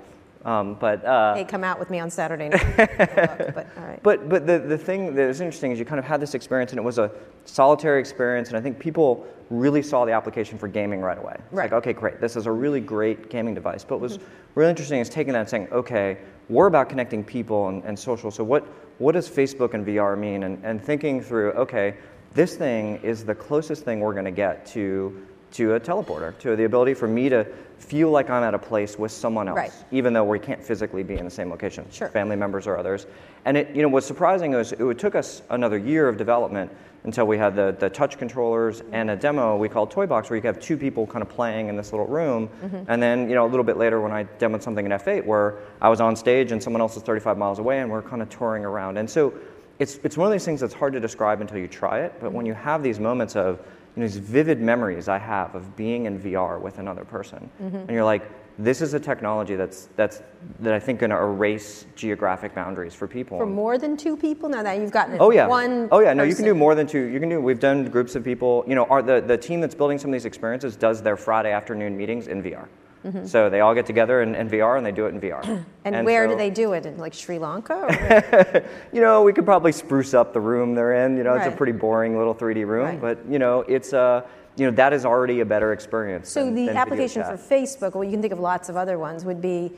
um, 0.47 0.75
but 0.75 1.05
uh, 1.05 1.35
hey, 1.35 1.45
come 1.45 1.65
out 1.65 1.81
with 1.81 1.91
me 1.91 1.99
on 1.99 2.09
Saturday 2.09 2.49
night. 2.49 2.77
but 2.77 3.67
all 3.77 3.85
right. 3.85 4.01
But 4.01 4.29
but 4.29 4.47
the 4.47 4.61
the 4.61 4.79
thing 4.79 5.13
that 5.17 5.29
is 5.29 5.41
interesting 5.41 5.73
is 5.73 5.79
you 5.79 5.85
kind 5.85 5.99
of 5.99 6.05
had 6.05 6.21
this 6.21 6.35
experience, 6.35 6.71
and 6.71 6.79
it 6.79 6.85
was 6.85 6.99
a 6.99 7.11
solitary 7.47 7.99
experience, 7.99 8.49
and 8.49 8.57
I 8.57 8.61
think 8.61 8.79
people 8.79 9.27
really 9.51 9.83
saw 9.83 10.05
the 10.05 10.13
application 10.13 10.57
for 10.57 10.69
gaming 10.69 11.01
right 11.01 11.19
away. 11.19 11.35
It's 11.37 11.53
right. 11.53 11.65
like, 11.65 11.73
okay, 11.73 11.93
great, 11.93 12.21
this 12.21 12.37
is 12.37 12.47
a 12.47 12.53
really 12.53 12.81
great 12.81 13.29
gaming 13.29 13.55
device. 13.55 13.83
But 13.83 13.97
what 13.97 14.03
was 14.03 14.19
mm-hmm. 14.19 14.27
really 14.55 14.71
interesting 14.71 15.01
is 15.01 15.09
taking 15.09 15.33
that 15.33 15.41
and 15.41 15.49
saying, 15.49 15.69
okay, 15.73 16.19
we're 16.49 16.69
about 16.69 16.89
connecting 16.89 17.25
people 17.25 17.67
and, 17.67 17.83
and 17.85 17.99
social. 17.99 18.31
So 18.31 18.45
what 18.45 18.65
what 18.99 19.13
does 19.13 19.29
Facebook 19.29 19.75
and 19.75 19.85
VR 19.85 20.17
mean? 20.17 20.45
And 20.45 20.65
and 20.65 20.81
thinking 20.81 21.21
through, 21.21 21.53
okay, 21.53 21.97
this 22.35 22.55
thing 22.55 23.01
is 23.03 23.25
the 23.25 23.35
closest 23.35 23.85
thing 23.85 23.99
we're 23.99 24.13
going 24.13 24.27
to 24.27 24.31
get 24.31 24.65
to 24.67 25.27
to 25.53 25.75
a 25.75 25.81
teleporter, 25.81 26.37
to 26.39 26.57
the 26.57 26.65
ability 26.65 26.95
for 26.95 27.09
me 27.09 27.29
to 27.29 27.47
feel 27.79 28.11
like 28.11 28.31
I'm 28.31 28.43
at 28.43 28.55
a 28.55 28.59
place 28.59 28.99
with 28.99 29.13
someone 29.13 29.49
else, 29.49 29.57
right. 29.57 29.73
even 29.91 30.13
though 30.13 30.25
we 30.25 30.39
can't 30.39 30.63
physically 30.63 31.03
be 31.03 31.17
in 31.17 31.25
the 31.25 31.31
same 31.31 31.51
location, 31.51 31.87
sure. 31.91 32.09
family 32.09 32.37
members 32.37 32.67
or 32.67 32.77
others. 32.77 33.07
And 33.45 33.57
it, 33.57 33.75
you 33.75 33.83
know, 33.83 33.89
what's 33.89 34.07
surprising 34.07 34.55
is 34.55 34.73
it 34.73 34.99
took 34.99 35.15
us 35.15 35.43
another 35.51 35.79
year 35.79 36.09
of 36.09 36.17
development 36.17 36.73
until 37.05 37.27
we 37.27 37.39
had 37.39 37.55
the, 37.55 37.77
the 37.79 37.89
touch 37.89 38.19
controllers 38.19 38.83
and 38.91 39.11
a 39.11 39.17
demo 39.17 39.57
we 39.57 39.69
called 39.69 39.91
Toy 39.91 40.07
Box, 40.07 40.29
where 40.29 40.37
you 40.37 40.43
could 40.43 40.55
have 40.55 40.61
two 40.61 40.77
people 40.77 41.07
kind 41.07 41.23
of 41.23 41.29
playing 41.29 41.69
in 41.69 41.77
this 41.77 41.93
little 41.93 42.07
room. 42.07 42.49
Mm-hmm. 42.49 42.83
And 42.89 43.01
then, 43.01 43.29
you 43.29 43.37
know, 43.37 43.47
a 43.47 43.49
little 43.49 43.65
bit 43.65 43.77
later 43.77 44.01
when 44.01 44.11
I 44.11 44.25
demoed 44.25 44.63
something 44.63 44.85
in 44.85 44.93
F8 44.93 45.25
where 45.25 45.59
I 45.81 45.89
was 45.89 46.01
on 46.01 46.17
stage 46.17 46.51
and 46.51 46.61
someone 46.61 46.81
else 46.81 46.97
is 46.97 47.05
35 47.05 47.39
miles 47.39 47.61
away 47.61 47.81
and 47.81 47.91
we're 47.91 48.03
kind 48.03 48.23
of 48.23 48.29
touring 48.29 48.65
around. 48.65 48.97
And 48.97 49.09
so 49.09 49.33
it's, 49.79 50.01
it's 50.03 50.17
one 50.17 50.27
of 50.27 50.33
these 50.33 50.45
things 50.45 50.61
that's 50.61 50.75
hard 50.75 50.95
to 50.95 51.01
describe 51.01 51.41
until 51.41 51.59
you 51.59 51.69
try 51.69 52.01
it. 52.01 52.15
But 52.19 52.29
mm-hmm. 52.29 52.37
when 52.37 52.47
you 52.47 52.55
have 52.55 52.83
these 52.83 52.99
moments 52.99 53.37
of, 53.37 53.61
you 53.97 54.03
know, 54.03 54.09
these 54.09 54.19
vivid 54.19 54.61
memories 54.61 55.09
I 55.09 55.19
have 55.19 55.55
of 55.55 55.75
being 55.75 56.05
in 56.05 56.21
VR 56.21 56.61
with 56.61 56.79
another 56.79 57.05
person. 57.05 57.51
Mm-hmm. 57.63 57.77
And 57.77 57.91
you're 57.91 58.05
like, 58.05 58.31
this 58.59 58.83
is 58.83 58.95
a 58.95 59.01
technology 59.01 59.55
that's, 59.57 59.89
that's, 59.97 60.23
that 60.61 60.75
I 60.75 60.79
think 60.79 61.01
going 61.01 61.11
to 61.11 61.17
erase 61.17 61.87
geographic 61.95 62.55
boundaries 62.55 62.95
for 62.95 63.07
people. 63.07 63.39
For 63.39 63.47
more 63.47 63.79
than 63.79 63.97
two 63.97 64.17
people? 64.17 64.49
Now 64.49 64.63
that 64.63 64.79
you've 64.79 64.91
gotten 64.93 65.17
oh, 65.21 65.31
yeah. 65.31 65.47
one 65.47 65.89
Oh 65.91 66.01
yeah, 66.01 66.13
no, 66.13 66.23
person. 66.23 66.29
you 66.29 66.37
can 66.37 66.45
do 66.45 66.55
more 66.55 66.75
than 66.75 66.87
two. 66.87 67.05
You 67.05 67.21
can 67.21 67.29
do, 67.29 67.41
we've 67.41 67.61
done 67.61 67.85
groups 67.87 68.15
of 68.15 68.25
people, 68.25 68.65
you 68.67 68.75
know, 68.75 68.85
our, 68.85 69.03
the, 69.03 69.21
the 69.21 69.37
team 69.37 69.61
that's 69.61 69.75
building 69.75 69.99
some 69.99 70.11
of 70.11 70.13
these 70.13 70.27
experiences 70.27 70.77
does 70.77 71.03
their 71.03 71.17
Friday 71.17 71.53
afternoon 71.53 71.97
meetings 71.97 72.29
in 72.29 72.43
VR. 72.43 72.69
Mm-hmm. 73.07 73.27
So 73.27 73.49
they 73.49 73.61
all 73.61 73.75
get 73.75 73.87
together 73.87 74.23
in, 74.23 74.35
in, 74.35 74.49
VR 74.49 74.77
and 74.77 74.85
they 74.85 74.91
do 74.91 75.07
it 75.07 75.15
in 75.15 75.21
VR. 75.21 75.45
and, 75.85 75.95
and, 75.95 76.05
where 76.05 76.27
so, 76.27 76.33
do 76.33 76.37
they 76.37 76.51
do 76.51 76.73
it? 76.73 76.87
In 76.87 76.99
like 76.99 77.15
Sri 77.15 77.39
Lanka? 77.39 78.65
you 78.93 79.01
know, 79.01 79.23
we 79.23 79.33
could 79.33 79.45
probably 79.45 79.73
spruce 79.73 80.13
up 80.13 80.33
the 80.33 80.41
room 80.41 80.75
they're 80.75 81.07
in. 81.07 81.17
You 81.17 81.23
know, 81.23 81.35
right. 81.35 81.47
it's 81.47 81.55
a 81.55 81.57
pretty 81.57 81.73
boring 81.73 82.19
little 82.19 82.35
3D 82.35 82.67
room, 82.67 82.87
right. 82.87 83.01
but 83.01 83.19
you 83.31 83.39
know, 83.39 83.61
it's 83.63 83.93
uh, 83.93 84.27
you 84.57 84.67
know 84.67 84.73
that 84.73 84.93
is 84.93 85.05
already 85.05 85.41
a 85.41 85.45
better 85.45 85.73
experience. 85.73 86.29
So 86.29 86.45
than, 86.45 86.55
the 86.55 86.67
than 86.67 86.77
application 86.77 87.23
for 87.23 87.37
Facebook, 87.37 87.95
well, 87.95 88.05
you 88.05 88.11
can 88.11 88.21
think 88.21 88.33
of 88.33 88.41
lots 88.41 88.69
of 88.69 88.77
other 88.77 88.99
ones, 88.99 89.25
would 89.25 89.41
be 89.41 89.73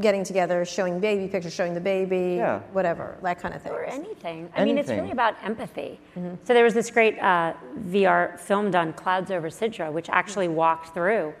getting 0.00 0.22
together, 0.22 0.64
showing 0.64 1.00
baby 1.00 1.26
pictures, 1.26 1.54
showing 1.54 1.72
the 1.72 1.80
baby, 1.80 2.36
yeah. 2.36 2.60
whatever, 2.72 3.16
that 3.22 3.40
kind 3.40 3.54
of 3.54 3.62
thing. 3.62 3.72
Or 3.72 3.84
anything. 3.84 4.50
I 4.54 4.60
anything. 4.60 4.64
mean, 4.64 4.78
it's 4.78 4.90
really 4.90 5.10
about 5.10 5.36
empathy. 5.42 5.98
Mm-hmm. 6.16 6.34
So 6.44 6.52
there 6.52 6.64
was 6.64 6.74
this 6.74 6.90
great 6.90 7.18
uh, 7.18 7.54
VR 7.88 8.38
film 8.38 8.70
done, 8.70 8.92
Clouds 8.92 9.30
Over 9.30 9.48
Sidra, 9.48 9.90
which 9.90 10.10
actually 10.10 10.48
walked 10.48 10.92
through 10.92 11.32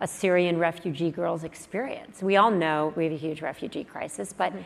a 0.00 0.06
Syrian 0.06 0.58
refugee 0.58 1.10
girl's 1.10 1.44
experience. 1.44 2.22
We 2.22 2.36
all 2.36 2.50
know 2.50 2.92
we 2.96 3.04
have 3.04 3.12
a 3.12 3.16
huge 3.16 3.42
refugee 3.42 3.84
crisis, 3.84 4.32
but 4.32 4.52
mm-hmm. 4.52 4.62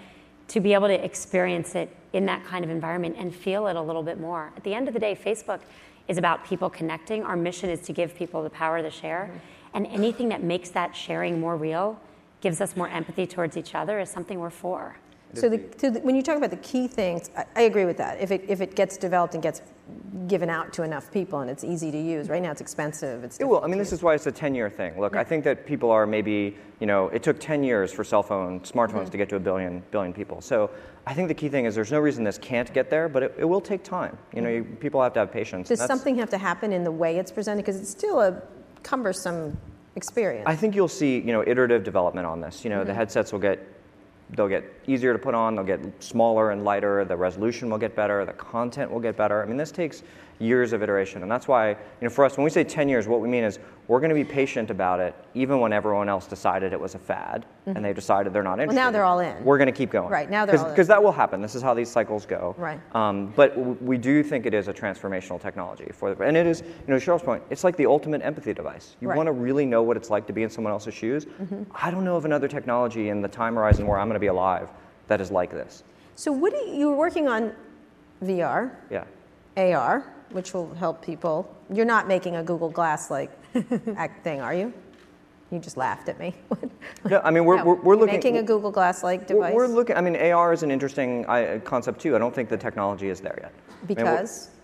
to 0.48 0.60
be 0.60 0.74
able 0.74 0.88
to 0.88 1.04
experience 1.04 1.74
it 1.74 1.94
in 2.12 2.26
that 2.26 2.44
kind 2.44 2.64
of 2.64 2.70
environment 2.70 3.16
and 3.18 3.34
feel 3.34 3.66
it 3.66 3.76
a 3.76 3.80
little 3.80 4.02
bit 4.02 4.20
more. 4.20 4.52
At 4.56 4.64
the 4.64 4.74
end 4.74 4.88
of 4.88 4.94
the 4.94 5.00
day, 5.00 5.14
Facebook 5.14 5.60
is 6.08 6.18
about 6.18 6.44
people 6.44 6.68
connecting. 6.68 7.22
Our 7.22 7.36
mission 7.36 7.70
is 7.70 7.80
to 7.82 7.92
give 7.92 8.14
people 8.14 8.42
the 8.42 8.50
power 8.50 8.82
to 8.82 8.90
share. 8.90 9.30
Mm-hmm. 9.30 9.38
And 9.74 9.86
anything 9.86 10.28
that 10.28 10.42
makes 10.42 10.68
that 10.70 10.94
sharing 10.94 11.40
more 11.40 11.56
real, 11.56 11.98
gives 12.42 12.60
us 12.60 12.76
more 12.76 12.88
empathy 12.88 13.26
towards 13.26 13.56
each 13.56 13.74
other, 13.74 14.00
is 14.00 14.10
something 14.10 14.38
we're 14.38 14.50
for. 14.50 14.96
So, 15.34 15.48
the, 15.48 15.58
the, 15.78 16.00
when 16.00 16.14
you 16.14 16.22
talk 16.22 16.36
about 16.36 16.50
the 16.50 16.58
key 16.58 16.86
things, 16.86 17.30
I, 17.36 17.44
I, 17.56 17.62
agree 17.62 17.86
with 17.86 17.96
that. 17.96 18.20
If 18.20 18.30
it, 18.30 18.44
if 18.48 18.60
it 18.60 18.76
gets 18.76 18.98
developed 18.98 19.34
and 19.34 19.42
gets 19.42 19.62
given 20.28 20.50
out 20.50 20.72
to 20.74 20.82
enough 20.82 21.10
people 21.10 21.40
and 21.40 21.50
it's 21.50 21.64
easy 21.64 21.90
to 21.90 21.98
use, 21.98 22.28
right 22.28 22.42
now 22.42 22.50
it's 22.50 22.60
expensive. 22.60 23.24
It's 23.24 23.38
it 23.40 23.44
will. 23.44 23.64
I 23.64 23.66
mean, 23.66 23.78
this 23.78 23.92
is 23.92 24.02
why 24.02 24.14
it's 24.14 24.26
a 24.26 24.32
10 24.32 24.54
year 24.54 24.68
thing. 24.68 25.00
Look, 25.00 25.14
yeah. 25.14 25.20
I 25.20 25.24
think 25.24 25.44
that 25.44 25.64
people 25.64 25.90
are 25.90 26.06
maybe, 26.06 26.56
you 26.80 26.86
know, 26.86 27.08
it 27.08 27.22
took 27.22 27.40
10 27.40 27.64
years 27.64 27.92
for 27.92 28.04
cell 28.04 28.22
phone, 28.22 28.60
smartphones 28.60 29.04
mm-hmm. 29.04 29.10
to 29.10 29.16
get 29.16 29.28
to 29.30 29.36
a 29.36 29.40
billion, 29.40 29.82
billion 29.90 30.12
people. 30.12 30.40
So 30.40 30.70
I 31.06 31.14
think 31.14 31.28
the 31.28 31.34
key 31.34 31.48
thing 31.48 31.64
is 31.64 31.74
there's 31.74 31.92
no 31.92 32.00
reason 32.00 32.24
this 32.24 32.38
can't 32.38 32.72
get 32.74 32.90
there, 32.90 33.08
but 33.08 33.22
it, 33.22 33.34
it 33.38 33.44
will 33.44 33.60
take 33.60 33.82
time. 33.82 34.18
You 34.34 34.42
know, 34.42 34.50
you, 34.50 34.64
people 34.64 35.02
have 35.02 35.14
to 35.14 35.20
have 35.20 35.32
patience. 35.32 35.68
Does 35.68 35.80
something 35.80 36.16
have 36.16 36.30
to 36.30 36.38
happen 36.38 36.72
in 36.72 36.84
the 36.84 36.92
way 36.92 37.16
it's 37.16 37.32
presented? 37.32 37.62
Because 37.62 37.80
it's 37.80 37.90
still 37.90 38.20
a 38.20 38.42
cumbersome 38.82 39.56
experience. 39.96 40.44
I 40.46 40.56
think 40.56 40.74
you'll 40.74 40.88
see, 40.88 41.16
you 41.16 41.32
know, 41.32 41.42
iterative 41.46 41.84
development 41.84 42.26
on 42.26 42.40
this. 42.40 42.64
You 42.64 42.70
know, 42.70 42.78
mm-hmm. 42.78 42.88
the 42.88 42.94
headsets 42.94 43.32
will 43.32 43.40
get 43.40 43.71
they'll 44.36 44.48
get 44.48 44.64
easier 44.86 45.12
to 45.12 45.18
put 45.18 45.34
on, 45.34 45.54
they'll 45.54 45.64
get 45.64 45.80
smaller 46.02 46.50
and 46.50 46.64
lighter, 46.64 47.04
the 47.04 47.16
resolution 47.16 47.70
will 47.70 47.78
get 47.78 47.94
better, 47.94 48.24
the 48.24 48.32
content 48.32 48.90
will 48.90 49.00
get 49.00 49.16
better. 49.16 49.42
I 49.42 49.46
mean, 49.46 49.56
this 49.56 49.70
takes 49.70 50.02
years 50.42 50.72
of 50.72 50.82
iteration. 50.82 51.22
And 51.22 51.30
that's 51.30 51.46
why, 51.46 51.70
you 51.70 51.76
know, 52.00 52.10
for 52.10 52.24
us, 52.24 52.36
when 52.36 52.44
we 52.44 52.50
say 52.50 52.64
10 52.64 52.88
years, 52.88 53.06
what 53.06 53.20
we 53.20 53.28
mean 53.28 53.44
is 53.44 53.58
we're 53.88 54.00
going 54.00 54.10
to 54.10 54.14
be 54.14 54.24
patient 54.24 54.70
about 54.70 55.00
it, 55.00 55.14
even 55.34 55.60
when 55.60 55.72
everyone 55.72 56.08
else 56.08 56.26
decided 56.26 56.72
it 56.72 56.80
was 56.80 56.94
a 56.94 56.98
fad 56.98 57.46
mm-hmm. 57.66 57.76
and 57.76 57.84
they 57.84 57.92
decided 57.92 58.32
they're 58.32 58.42
not 58.42 58.60
interested. 58.60 58.76
Well, 58.76 58.86
now 58.86 58.90
they're 58.90 59.04
all 59.04 59.20
in. 59.20 59.44
We're 59.44 59.58
going 59.58 59.66
to 59.66 59.72
keep 59.72 59.90
going. 59.90 60.10
Right, 60.10 60.30
now 60.30 60.44
they're 60.44 60.58
all 60.58 60.70
Because 60.70 60.88
that 60.88 61.02
will 61.02 61.12
happen. 61.12 61.40
This 61.40 61.54
is 61.54 61.62
how 61.62 61.74
these 61.74 61.90
cycles 61.90 62.26
go. 62.26 62.54
Right. 62.58 62.80
Um, 62.94 63.32
but 63.36 63.54
w- 63.56 63.78
we 63.80 63.98
do 63.98 64.22
think 64.22 64.46
it 64.46 64.54
is 64.54 64.68
a 64.68 64.72
transformational 64.72 65.40
technology. 65.40 65.90
for 65.92 66.14
the, 66.14 66.22
And 66.24 66.36
it 66.36 66.46
is, 66.46 66.60
you 66.60 66.88
know, 66.88 66.96
Sheryl's 66.96 67.22
point, 67.22 67.42
it's 67.50 67.64
like 67.64 67.76
the 67.76 67.86
ultimate 67.86 68.22
empathy 68.22 68.52
device. 68.52 68.96
You 69.00 69.08
right. 69.08 69.16
want 69.16 69.28
to 69.28 69.32
really 69.32 69.64
know 69.64 69.82
what 69.82 69.96
it's 69.96 70.10
like 70.10 70.26
to 70.26 70.32
be 70.32 70.42
in 70.42 70.50
someone 70.50 70.72
else's 70.72 70.94
shoes. 70.94 71.24
Mm-hmm. 71.24 71.62
I 71.74 71.90
don't 71.90 72.04
know 72.04 72.16
of 72.16 72.24
another 72.24 72.48
technology 72.48 73.08
in 73.08 73.20
the 73.20 73.28
time 73.28 73.54
horizon 73.54 73.86
where 73.86 73.98
I'm 73.98 74.08
going 74.08 74.14
to 74.14 74.20
be 74.20 74.26
alive 74.26 74.68
that 75.08 75.20
is 75.20 75.30
like 75.30 75.50
this. 75.50 75.84
So 76.14 76.32
what 76.32 76.52
you, 76.52 76.74
you 76.74 76.88
were 76.88 76.96
working 76.96 77.28
on 77.28 77.52
VR. 78.22 78.74
Yeah. 78.90 79.04
AR 79.56 80.04
which 80.32 80.54
will 80.54 80.72
help 80.74 81.04
people. 81.04 81.54
You're 81.72 81.86
not 81.86 82.08
making 82.08 82.36
a 82.36 82.42
Google 82.42 82.70
Glass 82.70 83.10
like 83.10 83.30
thing, 84.22 84.40
are 84.40 84.54
you? 84.54 84.72
You 85.50 85.58
just 85.58 85.76
laughed 85.76 86.08
at 86.08 86.18
me. 86.18 86.34
no, 87.04 87.20
I 87.22 87.30
mean 87.30 87.44
we're, 87.44 87.58
no, 87.58 87.64
we're, 87.64 87.74
we're 87.74 87.96
looking 87.96 88.14
making 88.14 88.38
a 88.38 88.42
Google 88.42 88.70
Glass 88.70 89.02
like 89.02 89.26
device. 89.26 89.52
We're, 89.54 89.66
looking. 89.66 89.96
I 89.96 90.00
mean 90.00 90.16
AR 90.16 90.52
is 90.52 90.62
an 90.62 90.70
interesting 90.70 91.26
uh, 91.26 91.60
concept 91.62 92.00
too. 92.00 92.16
I 92.16 92.18
don't 92.18 92.34
think 92.34 92.48
the 92.48 92.56
technology 92.56 93.08
is 93.08 93.20
there 93.20 93.38
yet. 93.40 93.52
Because. 93.86 94.48
I 94.48 94.50
mean, 94.50 94.58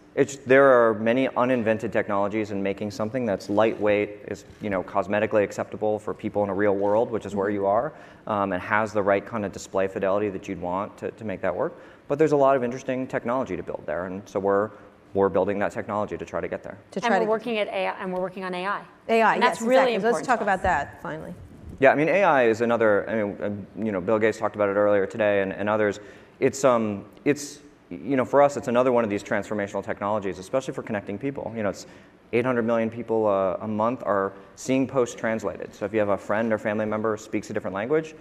there 0.47 0.65
are 0.65 0.95
many 0.95 1.29
uninvented 1.29 1.93
technologies 1.93 2.51
in 2.51 2.61
making 2.61 2.91
something 2.91 3.25
that's 3.25 3.49
lightweight, 3.49 4.23
is 4.29 4.45
you 4.61 4.71
know 4.71 4.83
cosmetically 4.83 5.45
acceptable 5.45 5.99
for 5.99 6.13
people 6.13 6.43
in 6.43 6.49
a 6.49 6.55
real 6.55 6.75
world, 6.75 7.11
which 7.11 7.25
is 7.27 7.35
where 7.35 7.49
mm-hmm. 7.49 7.55
you 7.55 7.67
are, 7.67 7.93
um, 8.27 8.53
and 8.53 8.61
has 8.61 8.93
the 8.93 9.03
right 9.03 9.25
kind 9.25 9.45
of 9.45 9.53
display 9.53 9.87
fidelity 9.87 10.29
that 10.31 10.49
you'd 10.49 10.61
want 10.61 10.97
to, 10.99 11.11
to 11.13 11.25
make 11.25 11.41
that 11.43 11.55
work. 11.55 11.81
But 12.09 12.19
there's 12.19 12.33
a 12.33 12.37
lot 12.37 12.57
of 12.57 12.65
interesting 12.65 13.07
technology 13.07 13.57
to 13.57 13.63
build 13.63 13.85
there, 13.87 14.07
and 14.07 14.27
so 14.29 14.41
we're 14.41 14.71
we're 15.19 15.29
building 15.29 15.59
that 15.59 15.73
technology 15.73 16.17
to 16.17 16.25
try 16.25 16.41
to 16.41 16.49
get 16.49 16.63
there. 16.63 16.79
To 16.93 17.01
try 17.01 17.09
and 17.09 17.19
we're 17.21 17.27
to 17.27 17.31
working 17.31 17.59
at 17.59 17.69
AI, 17.69 17.93
and 18.01 18.13
we're 18.13 18.21
working 18.21 18.45
on 18.45 18.55
AI. 18.55 18.83
AI, 19.09 19.35
and 19.35 19.43
that's 19.43 19.61
yes, 19.61 19.69
really 19.69 19.95
exactly. 19.95 19.95
important. 19.95 20.15
Let's 20.15 20.27
talk 20.27 20.41
about 20.41 20.63
that 20.63 21.03
finally. 21.03 21.35
Yeah, 21.81 21.93
I 21.93 21.95
mean 21.95 22.09
AI 22.09 22.45
is 22.45 22.61
another. 22.61 23.09
I 23.11 23.23
mean, 23.23 23.37
uh, 23.43 23.85
you 23.85 23.93
know, 23.93 24.01
Bill 24.01 24.19
Gates 24.19 24.39
talked 24.39 24.55
about 24.55 24.69
it 24.69 24.77
earlier 24.77 25.07
today, 25.07 25.43
and, 25.43 25.53
and 25.53 25.69
others. 25.69 26.01
It's 26.41 26.65
um, 26.65 27.05
it's 27.25 27.61
you 27.91 28.17
know, 28.17 28.25
for 28.25 28.43
us, 28.43 28.57
it's 28.57 28.69
another 28.69 28.93
one 28.93 29.05
of 29.05 29.11
these 29.11 29.23
transformational 29.23 29.85
technologies, 29.85 30.39
especially 30.39 30.75
for 30.75 30.83
connecting 30.83 31.19
people. 31.19 31.53
You 31.57 31.63
know, 31.63 31.71
it's 31.71 31.87
800 32.33 32.63
million 32.63 32.91
people 32.91 33.27
uh, 33.27 33.57
a 33.61 33.69
month 33.69 34.03
are 34.05 34.35
seeing 34.57 34.87
posts 34.87 35.15
translated. 35.15 35.75
So 35.75 35.85
if 35.85 35.93
you 35.93 35.99
have 35.99 36.11
a 36.11 36.19
friend 36.19 36.53
or 36.53 36.59
family 36.59 36.85
member 36.85 37.17
speaks 37.17 37.49
a 37.51 37.53
different 37.53 37.75
language, 37.75 38.15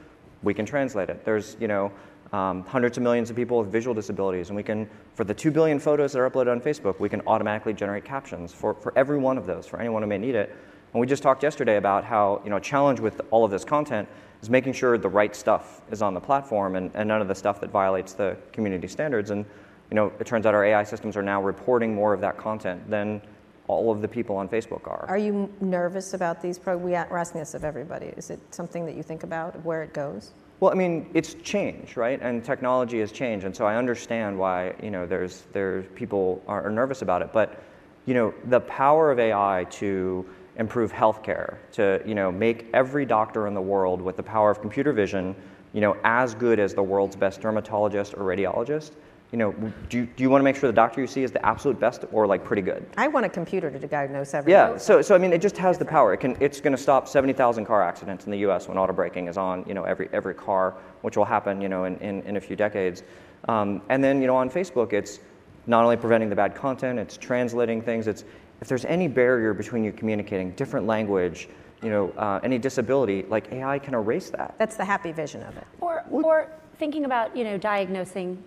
we 0.44 0.54
can 0.54 0.66
translate 0.66 1.10
it. 1.10 1.26
There's 1.26 1.58
you 1.60 1.68
know 1.68 1.92
um, 2.34 2.64
hundreds 2.66 2.98
of 2.98 3.04
millions 3.04 3.30
of 3.30 3.36
people 3.36 3.60
with 3.60 3.72
visual 3.72 3.94
disabilities, 3.94 4.50
and 4.50 4.56
we 4.56 4.64
can, 4.64 4.90
for 5.14 5.24
the 5.24 5.34
2 5.34 5.52
billion 5.52 5.80
photos 5.80 6.14
that 6.14 6.20
are 6.20 6.30
uploaded 6.30 6.52
on 6.52 6.60
Facebook, 6.60 7.00
we 7.00 7.10
can 7.10 7.22
automatically 7.28 7.74
generate 7.74 8.04
captions 8.04 8.54
for, 8.54 8.74
for 8.74 8.94
every 8.98 9.18
one 9.18 9.38
of 9.38 9.46
those, 9.46 9.66
for 9.66 9.80
anyone 9.80 10.02
who 10.02 10.08
may 10.08 10.18
need 10.18 10.36
it. 10.36 10.56
And 10.94 11.02
we 11.02 11.08
just 11.08 11.24
talked 11.24 11.44
yesterday 11.44 11.78
about 11.78 12.04
how 12.04 12.42
you 12.44 12.50
know 12.50 12.58
a 12.58 12.62
challenge 12.62 13.00
with 13.00 13.22
all 13.32 13.46
of 13.46 13.52
this 13.52 13.64
content 13.64 14.08
is 14.42 14.50
making 14.50 14.74
sure 14.74 14.98
the 14.98 15.10
right 15.10 15.36
stuff 15.36 15.82
is 15.92 16.02
on 16.02 16.14
the 16.14 16.20
platform 16.20 16.76
and, 16.76 16.92
and 16.94 17.08
none 17.08 17.22
of 17.22 17.28
the 17.28 17.36
stuff 17.36 17.60
that 17.62 17.70
violates 17.70 18.14
the 18.14 18.38
community 18.52 18.88
standards. 18.88 19.32
And 19.32 19.46
you 19.90 19.96
know, 19.96 20.12
it 20.20 20.28
turns 20.28 20.46
out 20.46 20.54
our 20.54 20.66
AI 20.66 20.84
systems 20.84 21.16
are 21.18 21.24
now 21.24 21.42
reporting 21.42 21.94
more 21.94 22.14
of 22.14 22.22
that 22.22 22.38
content 22.38 22.90
than 22.90 23.22
all 23.68 23.92
of 23.92 24.02
the 24.02 24.08
people 24.08 24.36
on 24.38 24.48
Facebook 24.48 24.88
are. 24.88 25.06
Are 25.10 25.18
you 25.18 25.54
nervous 25.60 26.14
about 26.14 26.42
these 26.42 26.58
programs? 26.58 26.86
We 26.86 26.96
are 26.96 27.18
asking 27.18 27.40
this 27.40 27.54
of 27.54 27.64
everybody. 27.64 28.08
Is 28.18 28.30
it 28.30 28.40
something 28.52 28.86
that 28.86 28.96
you 28.96 29.04
think 29.04 29.24
about 29.24 29.62
where 29.64 29.84
it 29.84 29.94
goes? 29.94 30.32
Well, 30.60 30.72
I 30.72 30.76
mean, 30.76 31.10
it's 31.14 31.36
change, 31.36 31.98
right? 31.98 32.20
And 32.22 32.44
technology 32.44 33.00
has 33.00 33.12
changed, 33.12 33.46
and 33.46 33.56
so 33.56 33.66
I 33.66 33.76
understand 33.76 34.38
why 34.38 34.74
you 34.82 34.90
know 34.90 35.06
there's 35.06 35.44
there's 35.54 35.86
people 35.94 36.42
are 36.48 36.70
nervous 36.72 37.04
about 37.04 37.22
it. 37.22 37.32
But 37.32 37.62
you 38.08 38.16
know, 38.16 38.34
the 38.46 38.62
power 38.62 39.12
of 39.12 39.20
AI 39.20 39.68
to 39.72 40.26
improve 40.58 40.92
healthcare, 40.92 41.58
to 41.74 42.02
you 42.06 42.16
know 42.16 42.32
make 42.32 42.68
every 42.74 43.06
doctor 43.06 43.46
in 43.46 43.54
the 43.54 43.62
world 43.62 44.02
with 44.02 44.18
the 44.18 44.24
power 44.24 44.50
of 44.50 44.60
computer 44.60 44.94
vision, 44.94 45.36
you 45.74 45.82
know, 45.82 45.96
as 46.04 46.34
good 46.34 46.60
as 46.60 46.74
the 46.74 46.82
world's 46.82 47.16
best 47.16 47.40
dermatologist 47.42 48.16
or 48.16 48.24
radiologist 48.24 48.94
you 49.32 49.38
know, 49.38 49.52
do 49.90 49.98
you, 49.98 50.06
do 50.06 50.24
you 50.24 50.30
want 50.30 50.40
to 50.40 50.44
make 50.44 50.56
sure 50.56 50.70
the 50.70 50.76
doctor 50.76 51.02
you 51.02 51.08
see 51.08 51.22
is 51.22 51.32
the 51.32 51.46
absolute 51.46 51.80
best 51.80 52.06
or 52.14 52.26
like 52.26 52.46
pretty 52.46 52.62
good? 52.62 52.86
I 52.96 53.10
want 53.10 53.26
a 53.26 53.30
computer 53.30 53.70
to 53.70 53.88
diagnose 53.88 54.34
everything. 54.34 54.52
Yeah, 54.54 54.78
so, 54.78 55.02
so 55.02 55.16
I 55.16 55.18
mean, 55.18 55.34
it 55.34 55.42
just 55.42 55.58
has 55.58 55.78
the 55.78 55.84
power. 55.84 56.14
It 56.14 56.18
can, 56.18 56.38
it's 56.40 56.62
going 56.62 56.76
to 56.76 56.82
stop 56.82 57.10
70,000 57.10 57.66
car 57.66 57.84
accidents 57.84 58.26
in 58.26 58.32
the 58.32 58.38
U.S. 58.40 58.70
when 58.70 58.78
auto 58.78 58.94
braking 58.94 59.28
is 59.28 59.38
on, 59.38 59.66
you 59.68 59.74
know, 59.74 59.84
every, 59.84 60.08
every 60.14 60.34
car, 60.34 60.76
which 61.02 61.18
will 61.18 61.26
happen, 61.26 61.60
you 61.60 61.68
know, 61.68 61.84
in, 61.84 61.98
in, 61.98 62.22
in 62.22 62.38
a 62.38 62.42
few 62.42 62.56
decades. 62.56 63.04
Um, 63.50 63.82
and 63.90 64.02
then, 64.02 64.22
you 64.22 64.28
know, 64.28 64.36
on 64.36 64.50
Facebook, 64.50 64.94
it's 64.94 65.20
not 65.66 65.84
only 65.84 65.98
preventing 65.98 66.30
the 66.30 66.36
bad 66.36 66.56
content, 66.56 66.98
it's 66.98 67.18
translating 67.18 67.82
things. 67.82 68.08
It's 68.08 68.24
if 68.62 68.70
there's 68.70 68.86
any 68.86 69.10
barrier 69.10 69.54
between 69.54 69.84
you 69.84 69.92
communicating, 69.92 70.52
different 70.52 70.88
language, 70.88 71.50
you 71.84 71.90
know, 71.90 72.10
uh, 72.12 72.40
any 72.44 72.58
disability, 72.58 73.24
like 73.24 73.52
AI 73.52 73.78
can 73.78 73.94
erase 73.94 74.30
that. 74.32 74.56
That's 74.58 74.78
the 74.78 74.86
happy 74.86 75.12
vision 75.12 75.44
of 75.44 75.58
it. 75.58 75.68
Or, 75.82 76.04
or 76.10 76.50
thinking 76.80 77.06
about, 77.06 77.36
you 77.36 77.44
know, 77.44 77.58
diagnosing 77.58 78.42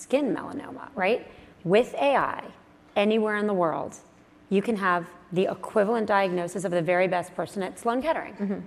skin 0.00 0.34
melanoma, 0.34 0.88
right? 0.94 1.30
With 1.64 1.94
AI, 1.94 2.44
anywhere 2.96 3.36
in 3.36 3.46
the 3.46 3.54
world, 3.54 3.96
you 4.48 4.62
can 4.62 4.76
have 4.76 5.06
the 5.32 5.50
equivalent 5.50 6.06
diagnosis 6.06 6.64
of 6.64 6.72
the 6.72 6.82
very 6.82 7.06
best 7.06 7.34
person 7.34 7.62
at 7.62 7.78
Sloan 7.78 8.02
Kettering. 8.02 8.34
Mm-hmm. 8.34 8.58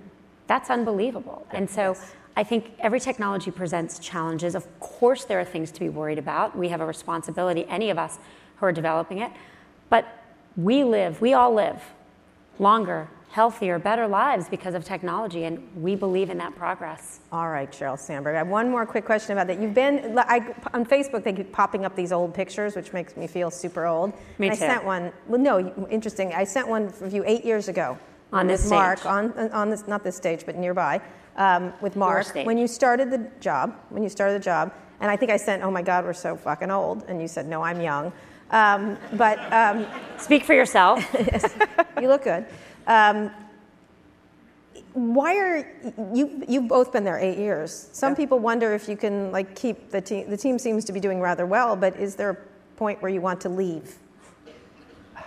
That's 0.48 0.70
unbelievable. 0.70 1.46
And 1.52 1.70
so 1.70 1.92
yes. 1.92 2.14
I 2.36 2.44
think 2.44 2.72
every 2.80 3.00
technology 3.00 3.52
presents 3.52 4.00
challenges. 4.00 4.56
Of 4.56 4.68
course, 4.80 5.26
there 5.26 5.40
are 5.40 5.46
things 5.46 5.72
to 5.72 5.80
be 5.80 5.90
worried 5.90 6.20
about. 6.20 6.58
We 6.58 6.70
have 6.70 6.82
a 6.82 6.86
responsibility, 6.86 7.66
any 7.68 7.90
of 7.90 7.98
us 7.98 8.18
who 8.58 8.66
are 8.66 8.72
developing 8.72 9.20
it. 9.20 9.32
But 9.90 10.06
we 10.56 10.84
live, 10.84 11.20
we 11.22 11.34
all 11.34 11.54
live 11.54 11.82
longer 12.60 13.10
healthier, 13.34 13.80
better 13.80 14.08
lives 14.08 14.48
because 14.48 14.76
of 14.76 14.86
technology, 14.86 15.46
and 15.46 15.68
we 15.76 15.96
believe 15.96 16.30
in 16.30 16.38
that 16.38 16.56
progress. 16.56 17.20
All 17.32 17.50
right, 17.50 17.72
Sheryl 17.72 17.98
Sandberg. 17.98 18.36
I 18.36 18.38
have 18.38 18.48
one 18.48 18.70
more 18.70 18.86
quick 18.86 19.06
question 19.06 19.32
about 19.32 19.48
that. 19.48 19.60
You've 19.60 19.74
been 19.74 20.20
I, 20.20 20.54
on 20.72 20.86
Facebook. 20.86 21.24
They 21.24 21.34
keep 21.34 21.52
popping 21.52 21.84
up 21.84 21.96
these 21.96 22.12
old 22.12 22.36
pictures, 22.36 22.76
which 22.76 22.94
makes 22.94 23.18
me 23.18 23.26
feel 23.26 23.50
super 23.50 23.88
old. 23.88 24.14
Me 24.38 24.50
and 24.50 24.58
too. 24.58 24.66
I 24.66 24.68
sent 24.68 24.86
one. 24.86 25.12
Well, 25.28 25.42
no, 25.42 25.88
interesting. 25.90 26.32
I 26.32 26.44
sent 26.44 26.68
one 26.68 26.90
for 26.90 27.08
you 27.08 27.24
eight 27.26 27.44
years 27.44 27.70
ago 27.70 27.98
on 28.32 28.46
this 28.46 28.70
Mark 28.70 29.00
stage. 29.00 29.10
on 29.10 29.52
on 29.52 29.72
this 29.72 29.88
not 29.88 30.04
this 30.04 30.16
stage, 30.16 30.46
but 30.46 30.56
nearby 30.56 31.02
um, 31.36 31.74
with 31.82 31.96
Mark 31.96 32.36
when 32.36 32.60
you 32.60 32.68
started 32.68 33.10
the 33.10 33.28
job. 33.40 33.76
When 33.90 34.04
you 34.04 34.10
started 34.10 34.40
the 34.40 34.46
job, 34.46 34.72
and 35.02 35.10
I 35.10 35.16
think 35.16 35.32
I 35.32 35.38
sent, 35.38 35.64
"Oh 35.64 35.72
my 35.72 35.82
God, 35.82 36.06
we're 36.06 36.14
so 36.14 36.36
fucking 36.36 36.70
old," 36.70 37.06
and 37.08 37.20
you 37.20 37.28
said, 37.28 37.48
"No, 37.48 37.64
I'm 37.64 37.82
young." 37.82 38.14
Um, 38.52 39.00
but 39.14 39.40
um, 39.52 39.88
speak 40.20 40.44
for 40.44 40.54
yourself. 40.54 41.04
you 42.00 42.08
look 42.08 42.26
good. 42.26 42.46
Um, 42.88 43.32
why 44.94 45.36
are 45.38 45.68
you 46.14 46.44
you've 46.48 46.68
both 46.68 46.92
been 46.92 47.04
there 47.04 47.18
eight 47.18 47.38
years. 47.38 47.90
Some 47.92 48.14
yeah. 48.14 48.18
people 48.18 48.40
wonder 48.40 48.74
if 48.74 48.88
you 48.88 48.96
can 48.96 49.32
like 49.32 49.56
keep 49.56 49.90
the 49.90 50.02
team 50.02 50.30
the 50.30 50.38
team 50.38 50.60
seems 50.60 50.86
to 50.86 50.94
be 50.94 51.00
doing 51.00 51.20
rather 51.20 51.46
well 51.46 51.76
but 51.76 51.96
is 51.98 52.16
there 52.16 52.30
a 52.30 52.38
point 52.78 53.02
where 53.02 53.12
you 53.12 53.22
want 53.22 53.42
to 53.42 53.50
leave? 53.50 53.98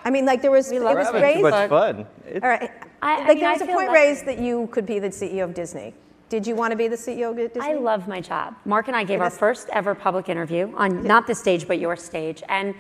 I 0.05 0.11
mean 0.11 0.25
like 0.25 0.41
there 0.41 0.51
was 0.51 0.71
we 0.71 0.77
it 0.77 0.83
was 0.83 1.13
raised 1.13 1.39
too 1.39 1.43
much 1.43 1.69
fun. 1.69 2.07
It's, 2.27 2.43
all 2.43 2.49
right. 2.49 2.71
I, 3.03 3.19
like 3.19 3.25
I 3.25 3.29
mean, 3.29 3.39
there 3.41 3.53
was 3.53 3.61
a 3.63 3.67
point 3.67 3.91
raised 3.91 4.27
that 4.27 4.39
you 4.39 4.69
could 4.69 4.87
be 4.87 4.99
the 4.99 5.09
ceo 5.09 5.45
of 5.45 5.55
disney. 5.55 5.95
Did 6.29 6.47
you 6.47 6.55
want 6.55 6.71
to 6.73 6.77
be 6.77 6.89
the 6.89 6.97
ceo 6.97 7.31
of 7.31 7.37
disney? 7.37 7.61
I 7.61 7.75
love 7.75 8.07
my 8.07 8.21
job. 8.21 8.55
Mark 8.65 8.87
and 8.87 8.97
i 8.97 9.03
gave 9.03 9.21
our 9.21 9.31
first 9.31 9.69
ever 9.73 9.95
public 9.97 10.29
interview 10.29 10.73
on 10.77 11.03
not 11.03 11.27
the 11.27 11.35
stage 11.35 11.67
but 11.67 11.81
your 11.81 11.97
stage. 11.97 12.43
And 12.49 12.75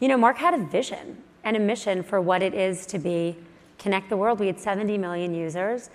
you 0.00 0.08
know 0.08 0.16
mark 0.16 0.38
had 0.38 0.54
a 0.54 0.64
vision 0.64 1.18
and 1.44 1.56
a 1.58 1.60
mission 1.60 2.02
for 2.02 2.22
what 2.22 2.42
it 2.42 2.54
is 2.54 2.86
to 2.86 2.98
be 2.98 3.36
connect 3.82 4.08
the 4.08 4.16
world 4.16 4.38
we 4.38 4.46
had 4.46 4.60
70 4.60 4.96
million 4.98 5.34
users 5.34 5.90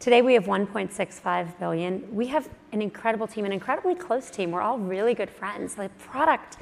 Today 0.00 0.22
we 0.22 0.34
have 0.34 0.44
1.65 0.44 1.58
billion. 1.58 2.14
We 2.14 2.28
have 2.28 2.48
an 2.70 2.80
incredible 2.80 3.26
team, 3.26 3.44
an 3.44 3.50
incredibly 3.50 3.96
close 3.96 4.30
team. 4.30 4.52
We're 4.52 4.60
all 4.60 4.78
really 4.78 5.12
good 5.12 5.28
friends. 5.28 5.74
The 5.74 5.88
product 5.98 6.56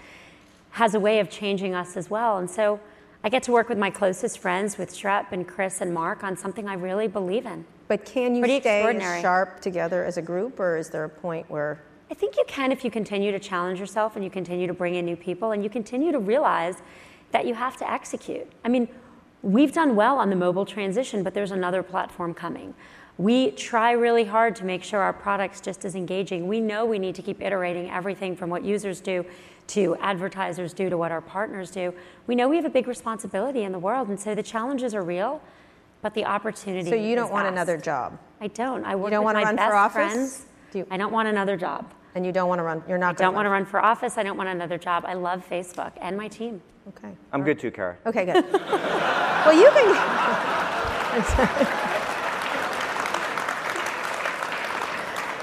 has 0.71 0.95
a 0.95 1.01
way 1.01 1.19
of 1.21 1.29
changing 1.29 1.75
us 1.75 1.99
as 1.99 2.09
well. 2.09 2.39
And 2.39 2.49
so 2.49 2.81
I 3.23 3.29
get 3.29 3.43
to 3.43 3.53
work 3.53 3.69
with 3.69 3.77
my 3.77 3.91
closest 3.91 4.39
friends, 4.39 4.79
with 4.79 4.91
Schrep 4.91 5.33
and 5.33 5.47
Chris 5.47 5.83
and 5.83 5.93
Mark, 5.93 6.25
on 6.25 6.35
something 6.35 6.67
I 6.67 6.75
really 6.75 7.09
believe 7.09 7.45
in. 7.45 7.67
But 7.89 8.07
can 8.07 8.35
you 8.35 8.41
Pretty 8.41 8.61
stay 8.61 9.21
sharp 9.21 9.61
together 9.61 10.03
as 10.03 10.17
a 10.17 10.23
group, 10.23 10.59
or 10.59 10.79
is 10.79 10.89
there 10.89 11.05
a 11.05 11.09
point 11.09 11.49
where? 11.51 11.83
I 12.11 12.15
think 12.15 12.39
you 12.39 12.45
can 12.49 12.73
if 12.73 12.85
you 12.85 12.91
continue 12.91 13.33
to 13.33 13.39
challenge 13.39 13.79
yourself 13.79 14.17
and 14.17 14.25
you 14.25 14.31
continue 14.31 14.67
to 14.67 14.75
bring 14.75 14.95
in 14.95 15.05
new 15.05 15.17
people 15.17 15.51
and 15.51 15.63
you 15.63 15.69
continue 15.69 16.11
to 16.11 16.19
realize 16.19 16.77
that 17.33 17.47
you 17.47 17.53
have 17.53 17.77
to 17.79 17.91
execute. 17.91 18.51
I 18.65 18.69
mean, 18.69 18.89
we've 19.47 19.73
done 19.73 19.95
well 19.95 20.19
on 20.19 20.29
the 20.29 20.37
mobile 20.37 20.67
transition, 20.67 21.23
but 21.23 21.33
there's 21.33 21.53
another 21.53 21.83
platform 21.83 22.35
coming. 22.35 22.75
We 23.17 23.53
try 23.53 23.93
really 23.93 24.25
hard 24.25 24.57
to 24.57 24.65
make 24.65 24.83
sure 24.83 25.01
our 25.01 25.13
product's 25.13 25.61
just 25.61 25.85
as 25.85 25.95
engaging. 25.95 26.49
We 26.49 26.61
know 26.61 26.85
we 26.85 26.99
need 26.99 27.15
to 27.15 27.23
keep 27.23 27.41
iterating 27.41 27.89
everything 27.91 28.37
from 28.37 28.51
what 28.51 28.65
users 28.65 29.01
do 29.01 29.25
to 29.69 29.97
advertisers 30.01 30.73
do 30.75 30.91
to 30.91 30.99
what 30.99 31.13
our 31.13 31.21
partners 31.21 31.71
do. 31.71 31.95
We 32.27 32.35
know 32.35 32.49
we 32.49 32.57
have 32.57 32.67
a 32.67 32.71
big 32.71 32.87
responsibility 32.89 33.63
in 33.63 33.73
the 33.73 33.79
world, 33.79 34.09
and 34.09 34.19
so 34.21 34.35
the 34.35 34.43
challenges 34.43 34.95
are 34.95 35.03
real, 35.03 35.41
but 36.03 36.13
the 36.15 36.25
opportunity. 36.25 36.91
So 36.91 36.97
you 36.97 37.15
don't 37.15 37.27
is 37.27 37.33
want 37.33 37.45
vast. 37.45 37.53
another 37.53 37.79
job. 37.79 38.19
I 38.41 38.49
don't. 38.49 38.85
I 38.85 38.95
work 38.97 39.07
you 39.07 39.11
don't 39.13 39.25
with 39.25 39.35
want 39.35 39.37
to 39.39 39.41
my 39.45 39.47
run 39.47 39.57
best 39.57 39.71
for 39.71 39.75
office? 39.77 40.13
friends. 40.13 40.47
Do 40.73 40.79
you, 40.81 40.87
I 40.91 40.97
don't 40.97 41.13
want 41.13 41.29
another 41.29 41.57
job. 41.57 41.91
And 42.15 42.25
you 42.25 42.33
don't 42.33 42.49
want 42.49 42.59
to 42.59 42.63
run. 42.65 42.83
You're 42.89 42.99
not. 42.99 43.21
I 43.21 43.25
don't 43.25 43.35
want 43.35 43.47
to 43.47 43.51
run 43.51 43.65
for 43.65 43.81
office. 43.83 44.19
I 44.19 44.23
don't 44.23 44.37
want 44.37 44.49
another 44.49 44.79
job. 44.79 45.05
I 45.07 45.15
love 45.15 45.47
Facebook 45.49 45.93
and 46.01 46.17
my 46.17 46.29
team. 46.29 46.61
Okay. 46.89 47.15
I'm 47.33 47.43
good 47.43 47.59
too, 47.59 47.71
Kara. 47.71 47.97
Okay, 48.07 48.25
good. 48.25 48.45
well, 49.47 49.57
you 49.57 49.71
can. 49.71 49.87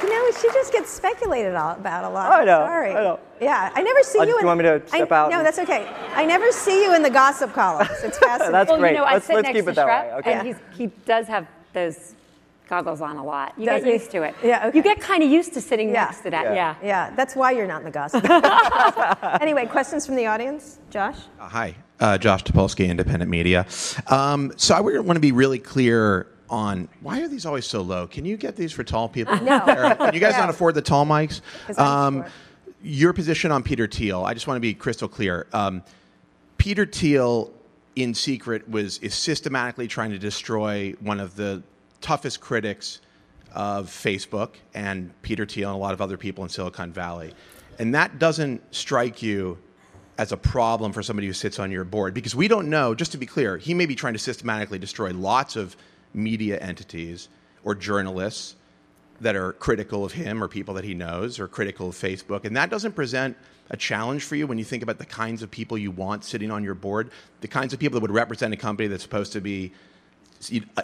You 0.03 0.09
know, 0.09 0.31
she 0.33 0.49
just 0.49 0.73
gets 0.73 0.89
speculated 0.89 1.51
about 1.53 2.03
a 2.03 2.09
lot. 2.09 2.29
I 2.33 2.43
know. 2.43 2.65
Sorry. 2.65 2.91
I 2.91 3.03
know. 3.03 3.19
Yeah, 3.39 3.71
I 3.73 3.81
never 3.81 4.03
see 4.03 4.19
uh, 4.19 4.23
you. 4.23 4.31
Do 4.31 4.35
in, 4.35 4.41
you 4.41 4.47
want 4.47 4.57
me 4.57 4.63
to 4.65 4.85
step 4.85 5.11
I, 5.13 5.15
out? 5.15 5.31
No, 5.31 5.41
that's 5.43 5.59
okay. 5.59 5.87
I 6.13 6.25
never 6.25 6.51
see 6.51 6.83
you 6.83 6.93
in 6.93 7.03
the 7.03 7.09
gossip 7.09 7.53
columns. 7.53 7.89
It's 8.03 8.17
fascinating. 8.19 8.51
that's 8.51 8.69
well, 8.69 8.79
great. 8.79 8.91
you 8.91 8.97
know, 8.97 9.05
I 9.05 9.13
let's 9.13 9.27
sit 9.27 9.35
let's 9.37 9.45
next 9.45 9.55
keep 9.55 9.65
to 9.65 9.71
it 9.71 9.75
that 9.75 9.87
Schrep, 9.87 10.11
way. 10.11 10.13
Okay. 10.19 10.33
and 10.33 10.47
he's, 10.47 10.57
he 10.75 10.87
does 11.05 11.27
have 11.27 11.47
those 11.71 12.15
goggles 12.67 13.01
on 13.01 13.17
a 13.17 13.23
lot. 13.23 13.53
You 13.57 13.65
Does 13.65 13.81
get 13.81 13.87
he? 13.87 13.93
used 13.93 14.11
to 14.11 14.23
it. 14.23 14.35
Yeah, 14.43 14.67
okay. 14.67 14.77
You 14.77 14.83
get 14.83 14.99
kind 14.99 15.23
of 15.23 15.29
used 15.29 15.53
to 15.53 15.61
sitting 15.61 15.89
Yeah. 15.89 16.05
next 16.05 16.21
to 16.21 16.31
that. 16.31 16.45
Yeah. 16.45 16.53
Yeah. 16.53 16.75
Yeah, 16.83 17.15
that's 17.15 17.35
why 17.35 17.51
you're 17.51 17.67
not 17.67 17.79
in 17.79 17.85
the 17.85 17.91
gossip. 17.91 18.25
anyway, 19.41 19.65
questions 19.65 20.05
from 20.05 20.15
the 20.15 20.25
audience? 20.25 20.79
Josh? 20.89 21.17
Uh, 21.39 21.47
hi, 21.47 21.75
uh, 21.99 22.17
Josh 22.17 22.43
Topolsky, 22.43 22.87
Independent 22.89 23.29
Media. 23.29 23.65
Um, 24.07 24.51
so 24.57 24.75
I 24.75 24.81
want 24.81 25.15
to 25.15 25.19
be 25.21 25.31
really 25.31 25.59
clear 25.59 26.27
on 26.49 26.87
why 27.01 27.21
are 27.21 27.27
these 27.27 27.45
always 27.45 27.65
so 27.65 27.81
low? 27.81 28.05
Can 28.07 28.25
you 28.25 28.37
get 28.37 28.55
these 28.55 28.71
for 28.71 28.83
tall 28.83 29.09
people? 29.09 29.35
No. 29.41 29.59
Can 29.61 30.13
you 30.13 30.19
guys 30.19 30.33
Yeah. 30.33 30.41
don't 30.41 30.49
afford 30.49 30.75
the 30.75 30.81
tall 30.81 31.05
mics? 31.05 31.41
I'm 31.77 32.25
your 32.83 33.13
position 33.13 33.51
on 33.51 33.63
Peter 33.63 33.87
Thiel. 33.87 34.23
I 34.25 34.33
just 34.33 34.45
want 34.45 34.57
to 34.57 34.61
be 34.61 34.73
crystal 34.73 35.07
clear. 35.07 35.47
Um, 35.53 35.83
Peter 36.57 36.85
Thiel, 36.85 37.51
in 37.95 38.13
secret, 38.13 38.69
was 38.69 38.97
is 38.99 39.13
systematically 39.13 39.87
trying 39.87 40.11
to 40.11 40.19
destroy 40.19 40.93
one 40.99 41.19
of 41.19 41.35
the 41.35 41.63
toughest 42.01 42.41
critics 42.41 42.99
of 43.55 43.87
Facebook 43.87 44.55
and 44.73 45.11
Peter 45.21 45.45
Thiel 45.45 45.69
and 45.69 45.75
a 45.77 45.79
lot 45.79 45.93
of 45.93 46.01
other 46.01 46.17
people 46.17 46.43
in 46.43 46.49
Silicon 46.49 46.91
Valley. 46.91 47.33
And 47.79 47.95
that 47.95 48.19
doesn't 48.19 48.61
strike 48.75 49.21
you 49.23 49.57
as 50.17 50.31
a 50.31 50.37
problem 50.37 50.93
for 50.93 51.01
somebody 51.01 51.27
who 51.27 51.33
sits 51.33 51.59
on 51.59 51.71
your 51.71 51.83
board 51.83 52.13
because 52.13 52.35
we 52.35 52.47
don't 52.47 52.69
know, 52.69 52.93
just 52.93 53.11
to 53.13 53.17
be 53.17 53.25
clear, 53.25 53.57
he 53.57 53.73
may 53.73 53.85
be 53.85 53.95
trying 53.95 54.13
to 54.13 54.19
systematically 54.19 54.77
destroy 54.77 55.11
lots 55.11 55.55
of 55.55 55.75
media 56.13 56.59
entities 56.59 57.29
or 57.63 57.73
journalists 57.73 58.55
that 59.21 59.35
are 59.35 59.53
critical 59.53 60.03
of 60.05 60.11
him 60.11 60.43
or 60.43 60.47
people 60.47 60.73
that 60.73 60.83
he 60.83 60.93
knows 60.93 61.39
or 61.39 61.47
critical 61.47 61.89
of 61.89 61.95
Facebook. 61.95 62.45
And 62.45 62.55
that 62.57 62.69
doesn't 62.69 62.93
present 62.93 63.37
a 63.69 63.77
challenge 63.77 64.23
for 64.23 64.35
you 64.35 64.45
when 64.45 64.57
you 64.57 64.65
think 64.65 64.83
about 64.83 64.97
the 64.97 65.05
kinds 65.05 65.41
of 65.41 65.49
people 65.49 65.77
you 65.77 65.91
want 65.91 66.23
sitting 66.25 66.51
on 66.51 66.63
your 66.63 66.75
board, 66.75 67.09
the 67.41 67.47
kinds 67.47 67.73
of 67.73 67.79
people 67.79 67.95
that 67.95 68.01
would 68.01 68.11
represent 68.11 68.53
a 68.53 68.57
company 68.57 68.87
that's 68.87 69.03
supposed 69.03 69.33
to 69.33 69.41
be 69.41 69.71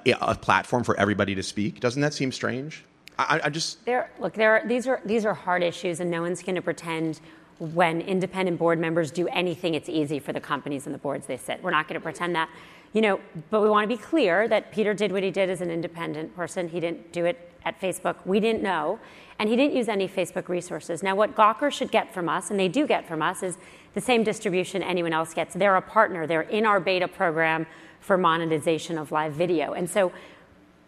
a, 0.05 0.35
platform 0.35 0.83
for 0.83 0.97
everybody 0.97 1.35
to 1.35 1.43
speak. 1.43 1.79
Doesn't 1.79 2.01
that 2.01 2.13
seem 2.13 2.31
strange? 2.31 2.85
I, 3.17 3.41
I 3.45 3.49
just 3.49 3.83
There, 3.85 4.09
look, 4.19 4.33
there 4.33 4.53
are, 4.53 4.67
these 4.67 4.87
are 4.87 5.01
these 5.03 5.25
are 5.25 5.33
hard 5.33 5.61
issues, 5.61 5.99
and 5.99 6.09
no 6.09 6.21
one's 6.21 6.41
going 6.41 6.55
to 6.55 6.61
pretend 6.61 7.19
when 7.59 8.01
independent 8.01 8.57
board 8.57 8.79
members 8.79 9.11
do 9.11 9.27
anything, 9.27 9.75
it's 9.75 9.89
easy 9.89 10.19
for 10.19 10.33
the 10.33 10.39
companies 10.39 10.85
and 10.85 10.95
the 10.95 10.99
boards 10.99 11.27
they 11.27 11.37
sit. 11.37 11.61
We're 11.61 11.71
not 11.71 11.87
going 11.87 11.99
to 11.99 12.03
pretend 12.03 12.35
that. 12.35 12.49
You 12.93 13.01
know, 13.01 13.19
but 13.51 13.61
we 13.61 13.69
want 13.69 13.87
to 13.89 13.95
be 13.95 14.01
clear 14.01 14.47
that 14.47 14.71
Peter 14.71 14.93
did 14.93 15.11
what 15.11 15.21
he 15.21 15.29
did 15.29 15.49
as 15.49 15.61
an 15.61 15.69
independent 15.69 16.35
person. 16.35 16.69
He 16.69 16.79
didn't 16.79 17.11
do 17.11 17.25
it 17.25 17.51
at 17.63 17.79
Facebook. 17.79 18.15
We 18.25 18.39
didn't 18.39 18.63
know. 18.63 18.99
And 19.37 19.47
he 19.47 19.55
didn't 19.55 19.75
use 19.75 19.87
any 19.87 20.07
Facebook 20.07 20.49
resources. 20.49 21.03
Now, 21.03 21.15
what 21.15 21.35
Gawker 21.35 21.71
should 21.71 21.91
get 21.91 22.13
from 22.13 22.27
us, 22.27 22.49
and 22.49 22.59
they 22.59 22.67
do 22.67 22.87
get 22.87 23.07
from 23.07 23.21
us, 23.21 23.43
is 23.43 23.57
the 23.93 24.01
same 24.01 24.23
distribution 24.23 24.83
anyone 24.83 25.13
else 25.13 25.33
gets. 25.33 25.53
They're 25.53 25.75
a 25.75 25.81
partner, 25.81 26.27
they're 26.27 26.41
in 26.41 26.65
our 26.65 26.79
beta 26.79 27.07
program 27.07 27.65
for 27.99 28.17
monetization 28.17 28.97
of 28.97 29.11
live 29.11 29.33
video. 29.33 29.73
And 29.73 29.89
so, 29.89 30.11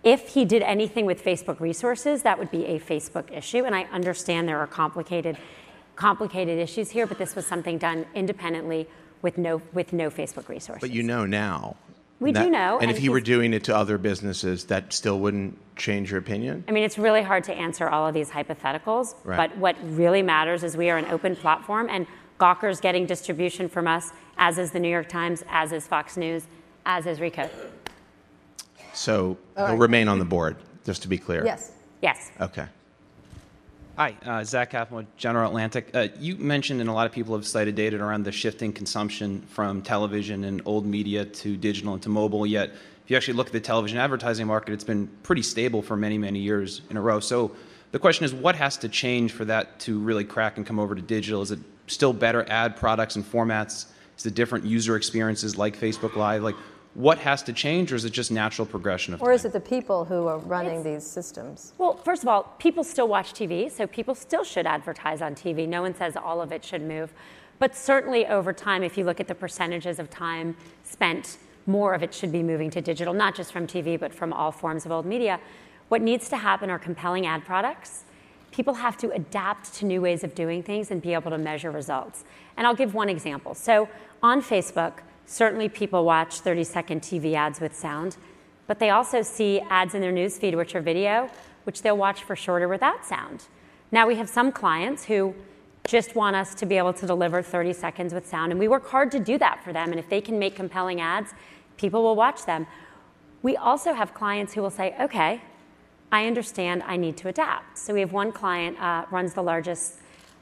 if 0.03 0.29
he 0.29 0.45
did 0.45 0.63
anything 0.63 1.05
with 1.05 1.23
Facebook 1.23 1.59
resources, 1.59 2.23
that 2.23 2.39
would 2.39 2.49
be 2.49 2.65
a 2.65 2.79
Facebook 2.79 3.31
issue. 3.31 3.65
And 3.65 3.75
I 3.75 3.83
understand 3.83 4.47
there 4.47 4.59
are 4.59 4.67
complicated, 4.67 5.37
complicated 5.95 6.57
issues 6.59 6.89
here, 6.89 7.05
but 7.07 7.17
this 7.17 7.35
was 7.35 7.45
something 7.45 7.77
done 7.77 8.05
independently 8.15 8.87
with 9.21 9.37
no, 9.37 9.61
with 9.73 9.93
no 9.93 10.09
Facebook 10.09 10.47
resources. 10.49 10.81
But 10.81 10.91
you 10.91 11.03
know 11.03 11.25
now. 11.25 11.75
We 12.19 12.31
that- 12.33 12.43
do 12.43 12.49
know, 12.51 12.75
And, 12.75 12.83
and 12.83 12.91
if 12.91 12.97
he 12.99 13.09
were 13.09 13.19
doing 13.19 13.51
it 13.53 13.63
to 13.63 13.75
other 13.75 13.97
businesses, 13.97 14.65
that 14.65 14.93
still 14.93 15.19
wouldn't 15.19 15.57
change 15.75 16.11
your 16.11 16.19
opinion? 16.19 16.63
I 16.67 16.71
mean, 16.71 16.83
it's 16.83 16.99
really 16.99 17.23
hard 17.23 17.43
to 17.45 17.53
answer 17.53 17.89
all 17.89 18.07
of 18.07 18.13
these 18.13 18.29
hypotheticals, 18.29 19.15
Right. 19.23 19.37
but 19.37 19.57
what 19.57 19.75
really 19.83 20.21
matters 20.21 20.63
is 20.63 20.77
we 20.77 20.91
are 20.91 20.97
an 20.97 21.05
open 21.05 21.35
platform, 21.35 21.87
and 21.89 22.05
Gawker's 22.39 22.79
getting 22.79 23.07
distribution 23.07 23.67
from 23.67 23.87
us, 23.87 24.11
as 24.37 24.59
is 24.59 24.71
the 24.71 24.79
New 24.79 24.89
York 24.89 25.09
Times, 25.09 25.43
as 25.49 25.71
is 25.71 25.87
Fox 25.87 26.15
News, 26.15 26.47
as 26.85 27.07
is 27.07 27.19
Recode. 27.19 27.49
So 28.93 29.37
he'll 29.55 29.77
remain 29.77 30.07
on 30.07 30.19
the 30.19 30.25
board, 30.25 30.57
just 30.85 31.01
to 31.03 31.07
be 31.07 31.17
clear. 31.17 31.43
Yes. 31.45 31.71
Yes. 32.01 32.31
Okay. 32.39 32.65
Hi, 33.97 34.15
uh, 34.25 34.41
Zach 34.45 34.69
Kaplan 34.69 35.05
with 35.05 35.17
General 35.17 35.49
Atlantic. 35.49 35.89
Uh, 35.93 36.07
you 36.17 36.37
mentioned, 36.37 36.79
and 36.79 36.89
a 36.89 36.93
lot 36.93 37.05
of 37.05 37.11
people 37.11 37.35
have 37.35 37.45
cited 37.45 37.75
data 37.75 38.01
around 38.01 38.23
the 38.23 38.31
shifting 38.31 38.71
consumption 38.71 39.41
from 39.41 39.81
television 39.81 40.45
and 40.45 40.61
old 40.65 40.85
media 40.85 41.25
to 41.25 41.57
digital 41.57 41.93
and 41.93 42.01
to 42.01 42.07
mobile. 42.07 42.47
Yet, 42.47 42.69
if 42.69 43.11
you 43.11 43.17
actually 43.17 43.33
look 43.33 43.47
at 43.47 43.53
the 43.53 43.59
television 43.59 43.97
advertising 43.97 44.47
market, 44.47 44.73
it's 44.73 44.85
been 44.85 45.07
pretty 45.23 45.41
stable 45.41 45.81
for 45.81 45.97
many, 45.97 46.17
many 46.17 46.39
years 46.39 46.83
in 46.89 46.95
a 46.95 47.01
row. 47.01 47.19
So 47.19 47.53
the 47.91 47.99
question 47.99 48.23
is, 48.23 48.33
what 48.33 48.55
has 48.55 48.77
to 48.77 48.87
change 48.87 49.33
for 49.33 49.43
that 49.45 49.77
to 49.81 49.99
really 49.99 50.23
crack 50.23 50.55
and 50.55 50.65
come 50.65 50.79
over 50.79 50.95
to 50.95 51.01
digital? 51.01 51.41
Is 51.41 51.51
it 51.51 51.59
still 51.87 52.13
better 52.13 52.49
ad 52.49 52.77
products 52.77 53.17
and 53.17 53.25
formats? 53.29 53.87
Is 54.17 54.25
it 54.25 54.35
different 54.35 54.63
user 54.63 54.95
experiences 54.95 55.57
like 55.57 55.77
Facebook 55.77 56.15
Live? 56.15 56.43
Like, 56.43 56.55
what 56.93 57.19
has 57.19 57.41
to 57.43 57.53
change, 57.53 57.93
or 57.93 57.95
is 57.95 58.03
it 58.03 58.11
just 58.11 58.31
natural 58.31 58.65
progression 58.65 59.13
of 59.13 59.21
Or 59.21 59.31
is 59.31 59.45
it 59.45 59.53
the 59.53 59.59
people 59.59 60.05
who 60.05 60.27
are 60.27 60.37
running 60.37 60.83
these 60.83 61.05
systems? 61.05 61.73
Well, 61.77 61.95
first 61.95 62.21
of 62.21 62.27
all, 62.27 62.43
people 62.59 62.83
still 62.83 63.07
watch 63.07 63.33
TV, 63.33 63.71
so 63.71 63.87
people 63.87 64.13
still 64.13 64.43
should 64.43 64.67
advertise 64.67 65.21
on 65.21 65.33
TV. 65.33 65.67
No 65.67 65.81
one 65.81 65.95
says 65.95 66.17
all 66.17 66.41
of 66.41 66.51
it 66.51 66.65
should 66.65 66.81
move. 66.81 67.13
But 67.59 67.75
certainly 67.75 68.25
over 68.25 68.51
time, 68.51 68.83
if 68.83 68.97
you 68.97 69.05
look 69.05 69.19
at 69.19 69.27
the 69.27 69.35
percentages 69.35 69.99
of 69.99 70.09
time 70.09 70.57
spent, 70.83 71.37
more 71.65 71.93
of 71.93 72.03
it 72.03 72.13
should 72.13 72.31
be 72.31 72.43
moving 72.43 72.69
to 72.71 72.81
digital, 72.81 73.13
not 73.13 73.35
just 73.35 73.53
from 73.53 73.67
TV, 73.67 73.99
but 73.99 74.13
from 74.13 74.33
all 74.33 74.51
forms 74.51 74.85
of 74.85 74.91
old 74.91 75.05
media. 75.05 75.39
What 75.87 76.01
needs 76.01 76.27
to 76.29 76.37
happen 76.37 76.69
are 76.69 76.79
compelling 76.79 77.25
ad 77.25 77.45
products. 77.45 78.03
People 78.51 78.73
have 78.73 78.97
to 78.97 79.11
adapt 79.11 79.73
to 79.75 79.85
new 79.85 80.01
ways 80.01 80.23
of 80.23 80.35
doing 80.35 80.61
things 80.63 80.91
and 80.91 81.01
be 81.01 81.13
able 81.13 81.31
to 81.31 81.37
measure 81.37 81.71
results. 81.71 82.25
And 82.57 82.67
I'll 82.67 82.75
give 82.75 82.93
one 82.93 83.07
example. 83.07 83.53
So 83.53 83.87
on 84.21 84.41
Facebook, 84.41 84.99
certainly 85.31 85.69
people 85.69 86.03
watch 86.03 86.39
30 86.41 86.63
second 86.65 87.01
TV 87.01 87.33
ads 87.35 87.61
with 87.61 87.73
sound, 87.75 88.17
but 88.67 88.79
they 88.79 88.89
also 88.89 89.21
see 89.21 89.61
ads 89.69 89.95
in 89.95 90.01
their 90.01 90.11
newsfeed, 90.11 90.55
which 90.55 90.75
are 90.75 90.81
video, 90.81 91.29
which 91.63 91.81
they'll 91.81 91.97
watch 91.97 92.23
for 92.23 92.35
shorter 92.35 92.67
without 92.67 93.05
sound. 93.05 93.45
Now 93.91 94.07
we 94.07 94.15
have 94.15 94.29
some 94.29 94.51
clients 94.51 95.05
who 95.05 95.33
just 95.85 96.15
want 96.15 96.35
us 96.35 96.53
to 96.55 96.65
be 96.65 96.77
able 96.77 96.93
to 96.93 97.07
deliver 97.07 97.41
30 97.41 97.73
seconds 97.73 98.13
with 98.13 98.27
sound, 98.27 98.51
and 98.51 98.59
we 98.59 98.67
work 98.67 98.87
hard 98.87 99.09
to 99.11 99.19
do 99.19 99.37
that 99.37 99.63
for 99.63 99.71
them. 99.73 99.91
And 99.91 99.99
if 99.99 100.09
they 100.09 100.21
can 100.21 100.37
make 100.37 100.55
compelling 100.55 100.99
ads, 100.99 101.33
people 101.77 102.03
will 102.03 102.15
watch 102.15 102.45
them. 102.45 102.67
We 103.41 103.55
also 103.55 103.93
have 103.93 104.13
clients 104.13 104.53
who 104.53 104.61
will 104.61 104.69
say, 104.69 104.95
okay, 104.99 105.41
I 106.11 106.27
understand 106.27 106.83
I 106.83 106.97
need 106.97 107.15
to 107.17 107.29
adapt. 107.29 107.77
So 107.77 107.93
we 107.93 108.01
have 108.01 108.11
one 108.11 108.31
client 108.31 108.79
uh, 108.79 109.05
runs 109.09 109.33
the 109.33 109.41
largest 109.41 109.95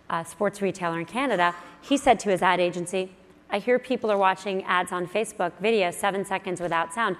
uh, 0.09 0.23
sports 0.23 0.61
retailer 0.61 0.99
in 0.99 1.05
Canada. 1.05 1.55
He 1.81 1.95
said 1.95 2.19
to 2.21 2.29
his 2.29 2.41
ad 2.41 2.59
agency, 2.59 3.11
I 3.49 3.59
hear 3.59 3.79
people 3.79 4.11
are 4.11 4.17
watching 4.17 4.63
ads 4.63 4.91
on 4.91 5.07
Facebook 5.07 5.53
video 5.59 5.91
seven 5.91 6.23
seconds 6.23 6.61
without 6.61 6.93
sound. 6.93 7.17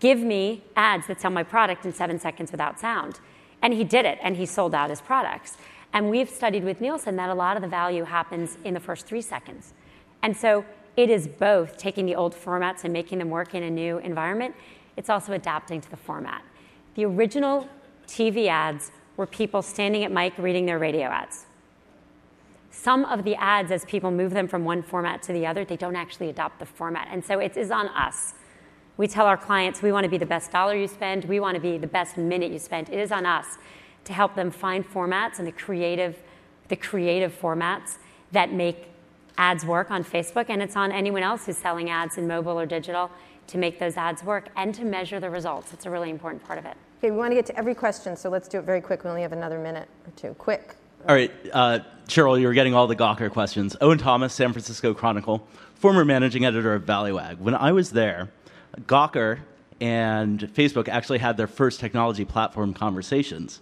Give 0.00 0.18
me 0.18 0.64
ads 0.76 1.06
that 1.06 1.20
sell 1.20 1.30
my 1.30 1.42
product 1.42 1.84
in 1.84 1.92
seven 1.92 2.18
seconds 2.18 2.50
without 2.50 2.80
sound. 2.80 3.20
And 3.62 3.72
he 3.72 3.84
did 3.84 4.04
it, 4.04 4.18
and 4.22 4.36
he 4.36 4.46
sold 4.46 4.74
out 4.74 4.90
his 4.90 5.00
products. 5.00 5.56
And 5.92 6.10
we've 6.10 6.28
studied 6.28 6.64
with 6.64 6.80
Nielsen 6.80 7.16
that 7.16 7.30
a 7.30 7.34
lot 7.34 7.56
of 7.56 7.62
the 7.62 7.68
value 7.68 8.04
happens 8.04 8.58
in 8.64 8.74
the 8.74 8.80
first 8.80 9.06
three 9.06 9.22
seconds. 9.22 9.72
And 10.22 10.36
so 10.36 10.64
it 10.96 11.10
is 11.10 11.28
both 11.28 11.76
taking 11.76 12.06
the 12.06 12.16
old 12.16 12.34
formats 12.34 12.84
and 12.84 12.92
making 12.92 13.18
them 13.18 13.30
work 13.30 13.54
in 13.54 13.62
a 13.62 13.70
new 13.70 13.98
environment, 13.98 14.54
it's 14.96 15.08
also 15.08 15.32
adapting 15.32 15.80
to 15.80 15.90
the 15.90 15.96
format. 15.96 16.42
The 16.96 17.04
original 17.04 17.68
TV 18.08 18.48
ads 18.48 18.90
were 19.16 19.26
people 19.26 19.62
standing 19.62 20.02
at 20.02 20.10
mic 20.10 20.36
reading 20.38 20.66
their 20.66 20.78
radio 20.78 21.06
ads. 21.06 21.46
Some 22.70 23.04
of 23.04 23.24
the 23.24 23.34
ads, 23.36 23.70
as 23.70 23.84
people 23.84 24.10
move 24.10 24.32
them 24.32 24.46
from 24.46 24.64
one 24.64 24.82
format 24.82 25.22
to 25.24 25.32
the 25.32 25.46
other, 25.46 25.64
they 25.64 25.76
don't 25.76 25.96
actually 25.96 26.28
adopt 26.28 26.58
the 26.58 26.66
format. 26.66 27.08
And 27.10 27.24
so 27.24 27.38
it 27.38 27.56
is 27.56 27.70
on 27.70 27.88
us. 27.88 28.34
We 28.96 29.06
tell 29.06 29.26
our 29.26 29.36
clients 29.36 29.80
we 29.80 29.92
want 29.92 30.04
to 30.04 30.10
be 30.10 30.18
the 30.18 30.26
best 30.26 30.50
dollar 30.50 30.74
you 30.74 30.88
spend, 30.88 31.24
we 31.24 31.40
want 31.40 31.54
to 31.54 31.60
be 31.60 31.78
the 31.78 31.86
best 31.86 32.16
minute 32.16 32.50
you 32.50 32.58
spend. 32.58 32.88
It 32.88 32.98
is 32.98 33.12
on 33.12 33.26
us 33.26 33.58
to 34.04 34.12
help 34.12 34.34
them 34.34 34.50
find 34.50 34.88
formats 34.88 35.38
and 35.38 35.46
the 35.46 35.52
creative, 35.52 36.18
the 36.68 36.76
creative 36.76 37.38
formats 37.38 37.98
that 38.32 38.52
make 38.52 38.88
ads 39.36 39.64
work 39.64 39.90
on 39.90 40.02
Facebook, 40.02 40.46
and 40.48 40.60
it's 40.60 40.76
on 40.76 40.90
anyone 40.90 41.22
else 41.22 41.46
who's 41.46 41.56
selling 41.56 41.90
ads 41.90 42.18
in 42.18 42.26
mobile 42.26 42.58
or 42.58 42.66
digital 42.66 43.10
to 43.46 43.56
make 43.56 43.78
those 43.78 43.96
ads 43.96 44.24
work 44.24 44.48
and 44.56 44.74
to 44.74 44.84
measure 44.84 45.20
the 45.20 45.30
results. 45.30 45.72
It's 45.72 45.86
a 45.86 45.90
really 45.90 46.10
important 46.10 46.44
part 46.44 46.58
of 46.58 46.66
it. 46.66 46.76
Okay, 46.98 47.12
we 47.12 47.16
want 47.16 47.30
to 47.30 47.36
get 47.36 47.46
to 47.46 47.56
every 47.56 47.74
question, 47.74 48.16
so 48.16 48.28
let's 48.28 48.48
do 48.48 48.58
it 48.58 48.64
very 48.64 48.80
quick. 48.80 49.04
We 49.04 49.10
only 49.10 49.22
have 49.22 49.32
another 49.32 49.58
minute 49.58 49.88
or 50.04 50.12
two. 50.16 50.34
Quick. 50.34 50.74
All 51.06 51.14
right, 51.14 51.30
uh, 51.52 51.78
Sheryl, 52.08 52.40
you're 52.40 52.52
getting 52.52 52.74
all 52.74 52.88
the 52.88 52.96
Gawker 52.96 53.30
questions. 53.30 53.76
Owen 53.80 53.98
Thomas, 53.98 54.34
San 54.34 54.52
Francisco 54.52 54.92
Chronicle, 54.92 55.46
former 55.76 56.04
managing 56.04 56.44
editor 56.44 56.74
of 56.74 56.84
Valleywag. 56.84 57.38
When 57.38 57.54
I 57.54 57.70
was 57.70 57.90
there, 57.90 58.30
Gawker 58.80 59.38
and 59.80 60.40
Facebook 60.40 60.88
actually 60.88 61.18
had 61.18 61.36
their 61.36 61.46
first 61.46 61.78
technology 61.78 62.24
platform 62.24 62.74
conversations. 62.74 63.60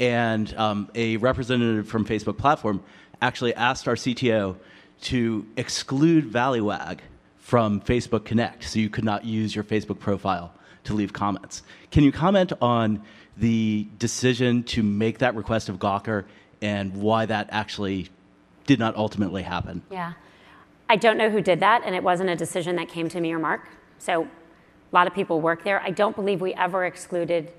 And 0.00 0.52
um, 0.54 0.90
a 0.94 1.18
representative 1.18 1.88
from 1.88 2.06
Facebook 2.06 2.38
platform 2.38 2.82
actually 3.20 3.54
asked 3.54 3.86
our 3.86 3.94
CTO 3.94 4.56
to 5.02 5.46
exclude 5.58 6.32
Valleywag 6.32 7.00
from 7.36 7.82
Facebook 7.82 8.24
Connect, 8.24 8.64
so 8.64 8.78
you 8.78 8.88
could 8.88 9.04
not 9.04 9.26
use 9.26 9.54
your 9.54 9.62
Facebook 9.62 9.98
profile 9.98 10.54
to 10.84 10.94
leave 10.94 11.12
comments. 11.12 11.62
Can 11.90 12.02
you 12.02 12.12
comment 12.12 12.54
on 12.62 13.02
the 13.36 13.86
decision 13.98 14.62
to 14.62 14.82
make 14.82 15.18
that 15.18 15.34
request 15.34 15.68
of 15.68 15.78
Gawker 15.78 16.24
and 16.62 16.96
why 16.96 17.26
that 17.26 17.48
actually 17.50 18.08
did 18.66 18.78
not 18.78 18.96
ultimately 18.96 19.42
happen? 19.42 19.82
Yeah. 19.90 20.12
I 20.88 20.96
don't 20.96 21.16
know 21.16 21.30
who 21.30 21.40
did 21.40 21.60
that, 21.60 21.82
and 21.84 21.94
it 21.94 22.02
wasn't 22.02 22.30
a 22.30 22.36
decision 22.36 22.76
that 22.76 22.88
came 22.88 23.08
to 23.08 23.20
me 23.20 23.32
or 23.32 23.38
Mark. 23.38 23.68
So 23.98 24.22
a 24.22 24.28
lot 24.92 25.06
of 25.06 25.14
people 25.14 25.40
work 25.40 25.64
there. 25.64 25.80
I 25.80 25.90
don't 25.90 26.14
believe 26.14 26.40
we 26.40 26.54
ever 26.54 26.84
excluded 26.84 27.52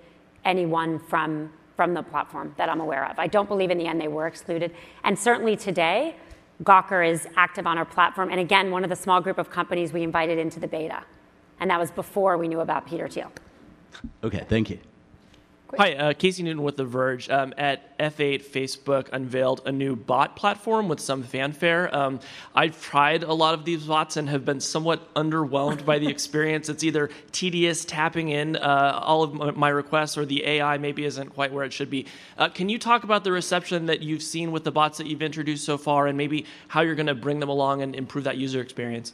anyone 0.45 0.99
from, 0.99 1.51
from 1.75 1.93
the 1.93 2.03
platform 2.03 2.53
that 2.57 2.69
I'm 2.69 2.79
aware 2.79 3.09
of. 3.09 3.19
I 3.19 3.27
don't 3.27 3.47
believe 3.47 3.71
in 3.71 3.77
the 3.77 3.87
end 3.87 3.99
they 3.99 4.07
were 4.07 4.27
excluded. 4.27 4.73
And 5.03 5.17
certainly 5.17 5.55
today, 5.55 6.15
Gawker 6.63 7.07
is 7.07 7.27
active 7.35 7.65
on 7.65 7.77
our 7.77 7.85
platform. 7.85 8.29
And 8.29 8.39
again, 8.39 8.71
one 8.71 8.83
of 8.83 8.89
the 8.89 8.95
small 8.95 9.19
group 9.19 9.37
of 9.37 9.49
companies 9.49 9.91
we 9.91 10.03
invited 10.03 10.37
into 10.37 10.59
the 10.59 10.67
beta. 10.67 11.03
And 11.59 11.69
that 11.69 11.79
was 11.79 11.91
before 11.91 12.37
we 12.37 12.47
knew 12.47 12.59
about 12.59 12.85
Peter 12.85 13.07
Thiel. 13.07 13.31
Okay, 14.23 14.45
thank 14.47 14.69
you. 14.69 14.79
Hi, 15.75 15.93
uh, 15.93 16.13
Casey 16.13 16.43
Newton 16.43 16.61
with 16.61 16.77
The 16.77 16.85
Verge. 16.85 17.31
Um, 17.31 17.51
at 17.57 17.97
F8, 17.97 18.43
Facebook 18.43 19.09
unveiled 19.11 19.61
a 19.65 19.71
new 19.71 19.95
bot 19.95 20.35
platform 20.35 20.87
with 20.87 20.99
some 20.99 21.23
fanfare. 21.23 21.93
Um, 21.95 22.19
I've 22.53 22.79
tried 22.79 23.23
a 23.23 23.33
lot 23.33 23.55
of 23.55 23.65
these 23.65 23.85
bots 23.85 24.15
and 24.15 24.29
have 24.29 24.45
been 24.45 24.59
somewhat 24.59 25.11
underwhelmed 25.15 25.83
by 25.83 25.97
the 25.97 26.07
experience. 26.09 26.69
It's 26.69 26.83
either 26.83 27.09
tedious 27.31 27.85
tapping 27.85 28.29
in 28.29 28.55
uh, 28.55 28.99
all 29.01 29.23
of 29.23 29.33
my- 29.33 29.51
my 29.51 29.69
requests, 29.69 30.15
or 30.15 30.25
the 30.25 30.45
AI 30.45 30.77
maybe 30.77 31.05
isn't 31.05 31.31
quite 31.31 31.51
where 31.51 31.65
it 31.65 31.73
should 31.73 31.89
be. 31.89 32.05
Uh, 32.37 32.49
can 32.49 32.69
you 32.69 32.77
talk 32.77 33.03
about 33.03 33.23
the 33.23 33.31
reception 33.31 33.87
that 33.87 34.03
you've 34.03 34.21
seen 34.21 34.51
with 34.51 34.63
the 34.65 34.71
bots 34.71 34.99
that 34.99 35.07
you've 35.07 35.23
introduced 35.23 35.65
so 35.65 35.79
far, 35.79 36.05
and 36.05 36.15
maybe 36.15 36.45
how 36.67 36.81
you're 36.81 36.93
going 36.93 37.07
to 37.07 37.15
bring 37.15 37.39
them 37.39 37.49
along 37.49 37.81
and 37.81 37.95
improve 37.95 38.25
that 38.25 38.37
user 38.37 38.61
experience? 38.61 39.13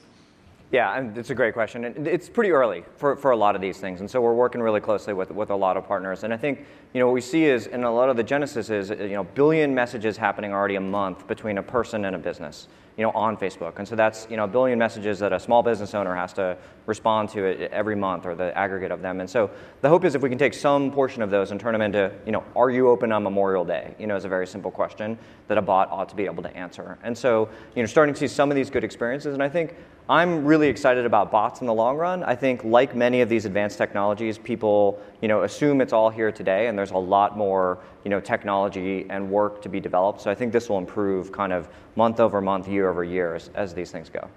Yeah, 0.71 0.95
and 0.95 1.17
it's 1.17 1.31
a 1.31 1.35
great 1.35 1.55
question. 1.55 1.83
And 1.83 2.07
it's 2.07 2.29
pretty 2.29 2.51
early 2.51 2.83
for, 2.95 3.15
for 3.15 3.31
a 3.31 3.35
lot 3.35 3.55
of 3.55 3.61
these 3.61 3.79
things. 3.79 4.01
And 4.01 4.09
so 4.09 4.21
we're 4.21 4.35
working 4.35 4.61
really 4.61 4.79
closely 4.79 5.13
with, 5.13 5.31
with 5.31 5.49
a 5.49 5.55
lot 5.55 5.77
of 5.77 5.87
partners. 5.87 6.23
And 6.23 6.31
I 6.31 6.37
think, 6.37 6.59
you 6.93 6.99
know, 6.99 7.07
what 7.07 7.13
we 7.13 7.21
see 7.21 7.45
is, 7.45 7.65
and 7.65 7.83
a 7.83 7.89
lot 7.89 8.09
of 8.09 8.17
the 8.17 8.23
genesis 8.23 8.69
is, 8.69 8.91
you 8.91 9.09
know, 9.09 9.23
billion 9.23 9.73
messages 9.73 10.15
happening 10.15 10.53
already 10.53 10.75
a 10.75 10.81
month 10.81 11.25
between 11.27 11.57
a 11.57 11.63
person 11.63 12.05
and 12.05 12.15
a 12.15 12.19
business. 12.19 12.67
You 12.99 13.05
know, 13.05 13.11
on 13.11 13.37
Facebook. 13.37 13.79
And 13.79 13.87
so 13.87 13.95
that's, 13.95 14.27
you 14.29 14.35
know, 14.35 14.43
a 14.43 14.47
billion 14.47 14.77
messages 14.77 15.19
that 15.19 15.31
a 15.31 15.39
small 15.39 15.63
business 15.63 15.93
owner 15.93 16.13
has 16.13 16.33
to 16.33 16.57
respond 16.85 17.29
to 17.29 17.71
every 17.71 17.95
month 17.95 18.25
or 18.25 18.35
the 18.35 18.55
aggregate 18.57 18.91
of 18.91 19.01
them. 19.01 19.21
And 19.21 19.29
so 19.29 19.49
the 19.79 19.87
hope 19.87 20.03
is 20.03 20.15
if 20.15 20.21
we 20.21 20.27
can 20.27 20.37
take 20.37 20.53
some 20.53 20.91
portion 20.91 21.21
of 21.21 21.29
those 21.29 21.51
and 21.51 21.61
turn 21.61 21.71
them 21.71 21.81
into, 21.81 22.11
you 22.25 22.33
know, 22.33 22.43
are 22.57 22.69
you 22.69 22.89
open 22.89 23.13
on 23.13 23.23
Memorial 23.23 23.63
Day? 23.63 23.95
You 23.99 24.07
know, 24.07 24.17
is 24.17 24.25
a 24.25 24.27
very 24.27 24.45
simple 24.45 24.69
question 24.69 25.17
that 25.47 25.57
a 25.57 25.61
bot 25.61 25.89
ought 25.89 26.09
to 26.09 26.15
be 26.15 26.25
able 26.25 26.43
to 26.43 26.53
answer. 26.57 26.97
And 27.01 27.17
so, 27.17 27.47
you 27.73 27.81
know, 27.81 27.87
starting 27.87 28.13
to 28.13 28.19
see 28.19 28.27
some 28.27 28.51
of 28.51 28.55
these 28.55 28.69
good 28.69 28.83
experiences. 28.83 29.33
And 29.33 29.41
I 29.41 29.47
think 29.47 29.77
I'm 30.09 30.43
really 30.43 30.67
excited 30.67 31.05
about 31.05 31.31
bots 31.31 31.61
in 31.61 31.67
the 31.67 31.73
long 31.73 31.95
run. 31.95 32.23
I 32.23 32.35
think, 32.35 32.63
like 32.63 32.95
many 32.95 33.21
of 33.21 33.29
these 33.29 33.45
advanced 33.45 33.77
technologies, 33.77 34.39
people 34.39 34.99
you 35.21 35.27
know, 35.27 35.43
assume 35.43 35.81
it's 35.81 35.93
all 35.93 36.09
here 36.09 36.31
today, 36.31 36.65
and 36.65 36.75
there's 36.75 36.89
a 36.89 36.97
lot 36.97 37.37
more 37.37 37.77
you 38.03 38.09
know, 38.09 38.19
technology 38.19 39.05
and 39.11 39.29
work 39.29 39.61
to 39.61 39.69
be 39.69 39.79
developed. 39.79 40.21
So 40.21 40.31
I 40.31 40.35
think 40.35 40.51
this 40.51 40.67
will 40.67 40.79
improve 40.79 41.31
kind 41.31 41.53
of 41.53 41.69
month 41.99 42.19
over 42.19 42.41
month, 42.41 42.67
year 42.67 42.89
over 42.89 43.03
year 43.03 43.35
as, 43.35 43.51
as 43.53 43.73
these 43.73 43.91
things 43.91 44.09
go. 44.09 44.27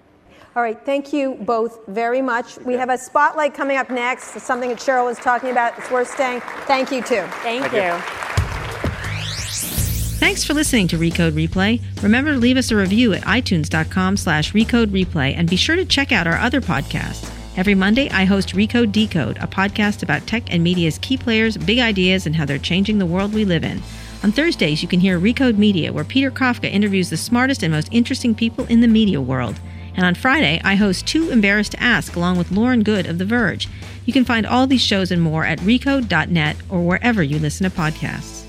All 0.55 0.63
right, 0.63 0.79
thank 0.85 1.15
you 1.15 1.37
both 1.41 1.87
very 1.87 2.21
much. 2.21 2.59
We 2.59 2.75
have 2.75 2.91
a 2.91 2.99
spotlight 2.99 3.55
coming 3.55 3.79
up 3.79 3.89
next, 3.89 4.39
something 4.41 4.69
that 4.69 4.79
Sheryl 4.79 5.07
was 5.07 5.17
talking 5.17 5.51
about. 5.51 5.79
It's 5.79 5.91
worth 5.91 6.11
staying. 6.11 6.43
Thank 6.67 6.91
you, 6.91 7.01
too. 7.01 7.25
Thank, 7.47 7.65
Thank 7.65 7.73
you. 7.73 7.81
you. 7.81 8.23
Thanks 10.19 10.45
for 10.45 10.53
listening 10.55 10.89
to 10.89 10.99
Recode 10.99 11.33
Replay. 11.33 11.81
Remember 12.03 12.33
to 12.33 12.39
leave 12.39 12.57
us 12.57 12.71
a 12.71 12.77
review 12.77 13.13
at 13.15 13.23
itunes.com 13.23 14.17
slash 14.17 14.53
recode 14.53 14.89
replay 14.89 15.35
and 15.37 15.49
be 15.49 15.57
sure 15.57 15.75
to 15.75 15.85
check 15.85 16.13
out 16.13 16.27
our 16.27 16.37
other 16.37 16.61
podcasts. 16.61 17.29
Every 17.57 17.75
Monday, 17.75 18.09
I 18.11 18.25
host 18.25 18.55
Recode 18.55 18.93
Decode, 18.93 19.39
a 19.39 19.47
podcast 19.47 20.03
about 20.03 20.27
tech 20.27 20.53
and 20.53 20.63
media's 20.63 20.99
key 20.99 21.17
players, 21.17 21.57
big 21.57 21.81
ideas, 21.81 22.27
and 22.27 22.37
how 22.37 22.45
they're 22.45 22.59
changing 22.59 22.99
the 22.99 23.07
world 23.07 23.35
we 23.35 23.45
live 23.45 23.65
in. 23.65 23.83
On 24.23 24.31
Thursdays, 24.31 24.83
you 24.83 24.89
can 24.89 25.01
hear 25.01 25.19
Recode 25.19 25.59
Media, 25.59 25.93
where 25.93 26.05
Peter 26.05 26.31
Kafka 26.31 26.71
interviews 26.71 27.11
the 27.11 27.17
smartest 27.17 27.65
and 27.65 27.73
most 27.73 27.89
interesting 27.91 28.37
people 28.37 28.65
in 28.67 28.81
the 28.81 28.87
media 28.87 29.21
world. 29.21 29.59
And 29.97 30.07
on 30.07 30.15
Friday, 30.15 30.61
I 30.65 30.77
host 30.77 31.09
Too 31.09 31.31
Embarrassed 31.31 31.73
to 31.73 31.83
Ask 31.83 32.15
along 32.15 32.39
with 32.39 32.53
Lauren 32.53 32.85
Goode 32.85 33.07
of 33.07 33.19
The 33.19 33.25
Verge. 33.25 33.69
You 34.07 34.13
can 34.13 34.25
find 34.25 34.47
all 34.47 34.69
these 34.69 34.81
shows 34.81 35.11
and 35.11 35.21
more 35.21 35.45
at 35.45 35.59
recode.net 35.61 36.57
or 36.69 36.83
wherever 36.83 37.23
you 37.23 37.41
listen 37.41 37.69
to 37.69 37.77
podcasts. 37.77 38.42